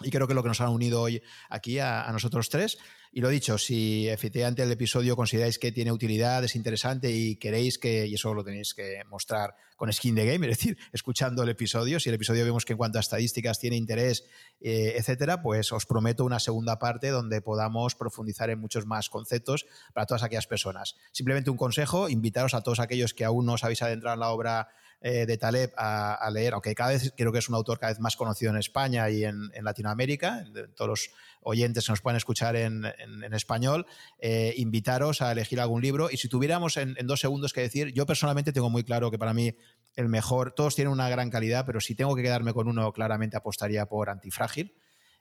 [0.02, 2.78] Y creo que lo que nos ha unido hoy aquí a, nosotros tres.
[3.12, 7.80] Y lo dicho, si efectivamente el episodio consideráis que tiene utilidad, es interesante y queréis
[7.80, 11.50] que, y eso lo tenéis que mostrar con Skin the Game, es decir, escuchando el
[11.50, 14.26] episodio, si el episodio vemos que en cuanto a estadísticas tiene interés,
[14.60, 19.66] eh, etcétera, pues os prometo una segunda parte donde podamos profundizar en muchos más conceptos
[19.94, 20.96] para todas aquellas personas.
[21.12, 24.30] Simplemente un consejo, invitaros a todos aquellos que aún no os habéis adentrado en la
[24.30, 24.68] obra
[25.02, 27.94] eh, de Taleb a, a, leer, aunque cada vez creo que es un autor cada
[27.94, 30.44] vez más conocido en España y en, Latinoamérica,
[30.76, 31.10] todos los
[31.42, 32.84] oyentes que nos pueden escuchar en,
[33.32, 33.86] español,
[34.20, 36.10] eh, invitaros a elegir algún libro.
[36.12, 39.34] Y si tuviéramos en, dos segundos que decir, yo personalmente tengo muy claro que para
[39.34, 39.56] mí
[39.96, 43.38] el mejor, todos tienen una gran calidad, pero si tengo que quedarme con uno, claramente
[43.38, 44.76] apostaría por Antifrágil.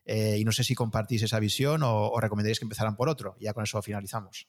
[0.04, 3.36] Eh, y no sé si compartís esa visión o, o recomendaréis que empezaran por otro.
[3.38, 4.48] Ya con eso finalizamos.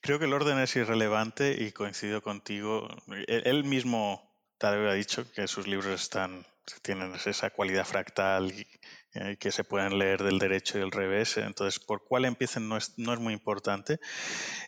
[0.00, 2.88] Creo que el orden es irrelevante y coincido contigo.
[3.26, 6.46] Él mismo tal vez ha dicho que sus libros están,
[6.82, 8.66] tienen esa cualidad fractal y,
[9.14, 11.36] y, que se pueden leer del derecho y del revés.
[11.38, 13.98] Entonces, por cuál empiecen no es, no es muy importante.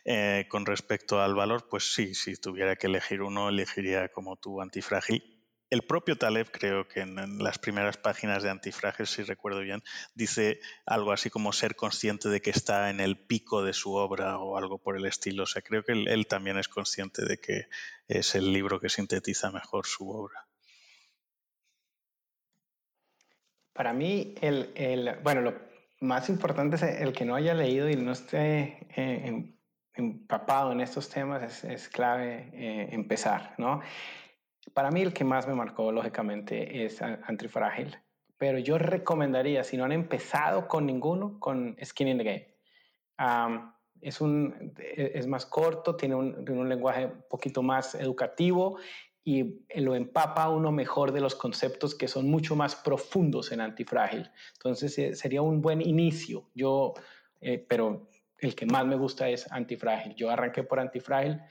[0.05, 4.61] Eh, con respecto al valor, pues sí, si tuviera que elegir uno, elegiría como tú
[4.61, 5.38] antifrágil
[5.69, 9.83] el propio Taleb, creo que en, las primeras páginas de Antifrágil, si recuerdo bien,
[10.15, 14.39] dice algo así como ser consciente de que está en el pico de su obra
[14.39, 15.43] o algo por el estilo.
[15.43, 17.67] O sea, creo que él, él también es consciente de que
[18.07, 20.47] es el libro que sintetiza mejor su obra.
[23.73, 25.53] Para mí, el, el, bueno, lo
[26.01, 29.53] más importante es el que no haya leído y no esté eh,
[29.93, 33.81] empapado en estos temas, es, es clave eh, empezar, ¿no?
[34.73, 37.97] Para mí el que más me marcó, lógicamente, es Antifrágil.
[38.37, 43.73] Pero yo recomendaría, si no han empezado con ninguno, con Skin in the Game.
[44.01, 48.79] Es, un, es más corto, tiene un, lenguaje un poquito más educativo
[49.25, 54.31] y lo empapa uno mejor de los conceptos que son mucho más profundos en Antifrágil.
[54.53, 56.49] Entonces sería un buen inicio.
[56.53, 56.93] Yo,
[57.41, 58.07] eh, pero
[58.37, 60.15] el que más me gusta es Antifrágil.
[60.15, 61.41] Yo arranqué por Antifrágil.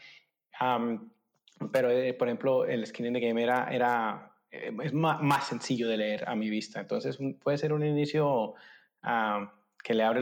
[1.72, 5.46] Pero eh, por ejemplo el skin in the game era, era eh, es más, más,
[5.46, 6.80] sencillo de leer a mi vista.
[6.80, 8.54] Entonces puede ser un inicio
[9.02, 9.46] uh,
[9.82, 10.20] que le abre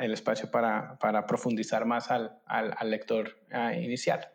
[0.00, 2.40] el espacio para, profundizar más al,
[2.84, 4.28] lector uh, inicial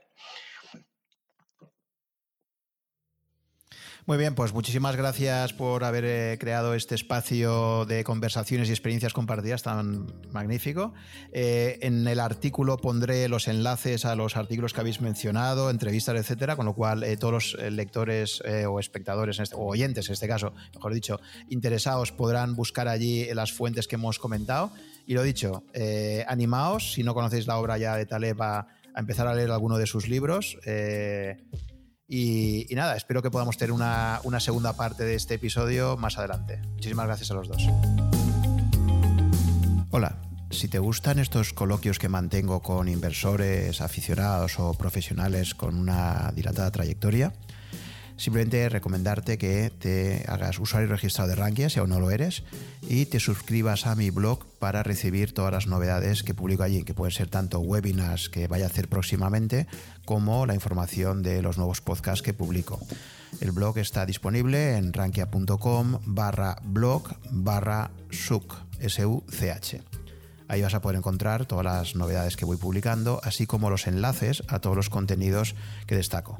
[4.08, 9.14] Muy bien, pues muchísimas gracias por haber eh, creado este espacio de conversaciones y experiencias
[9.14, 10.94] compartidas tan magnífico.
[11.32, 16.56] Eh, en el artículo pondré los enlaces a los artículos que habéis mencionado, entrevistas, etcétera,
[16.56, 20.54] con lo cual eh, todos los lectores o espectadores, este, o oyentes en este caso,
[20.76, 21.20] mejor dicho,
[21.50, 24.70] interesados podrán buscar allí las fuentes que hemos comentado.
[25.08, 25.64] Y lo dicho,
[26.28, 29.88] animaos, si no conocéis la obra ya de Taleb, a, empezar a leer alguno de
[29.88, 30.60] sus libros.
[32.08, 36.62] Y, nada, espero que podamos tener una, segunda parte de este episodio más adelante.
[36.74, 37.68] Muchísimas gracias a los dos.
[39.90, 46.32] Hola, si te gustan estos coloquios que mantengo con inversores, aficionados o profesionales con una
[46.36, 47.34] dilatada trayectoria,
[48.18, 52.44] Simplemente recomendarte que te hagas usuario registrado de Rankia si aún no lo eres
[52.82, 56.94] y te suscribas a mi blog para recibir todas las novedades que publico allí, que
[56.94, 59.68] pueden ser tanto webinars que vaya a hacer próximamente
[60.06, 62.80] como la información de los nuevos podcasts que publico.
[63.42, 69.76] El blog está disponible en rankia.com barra blog barra such.
[70.48, 74.44] Ahí vas a poder encontrar todas las novedades que voy publicando, así como los enlaces
[74.48, 76.38] a todos los contenidos que destaco.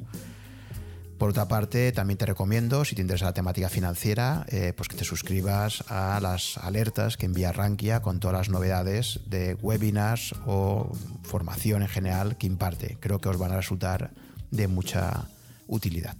[1.18, 4.96] Por otra parte, también te recomiendo, si te interesa la temática financiera, eh, pues que
[4.96, 10.92] te suscribas a las alertas que envía Rankia con todas las novedades de webinars o
[11.22, 12.98] formación en general que imparte.
[13.00, 14.10] Creo que os van a resultar
[14.50, 15.28] de mucha
[15.66, 16.16] utilidad.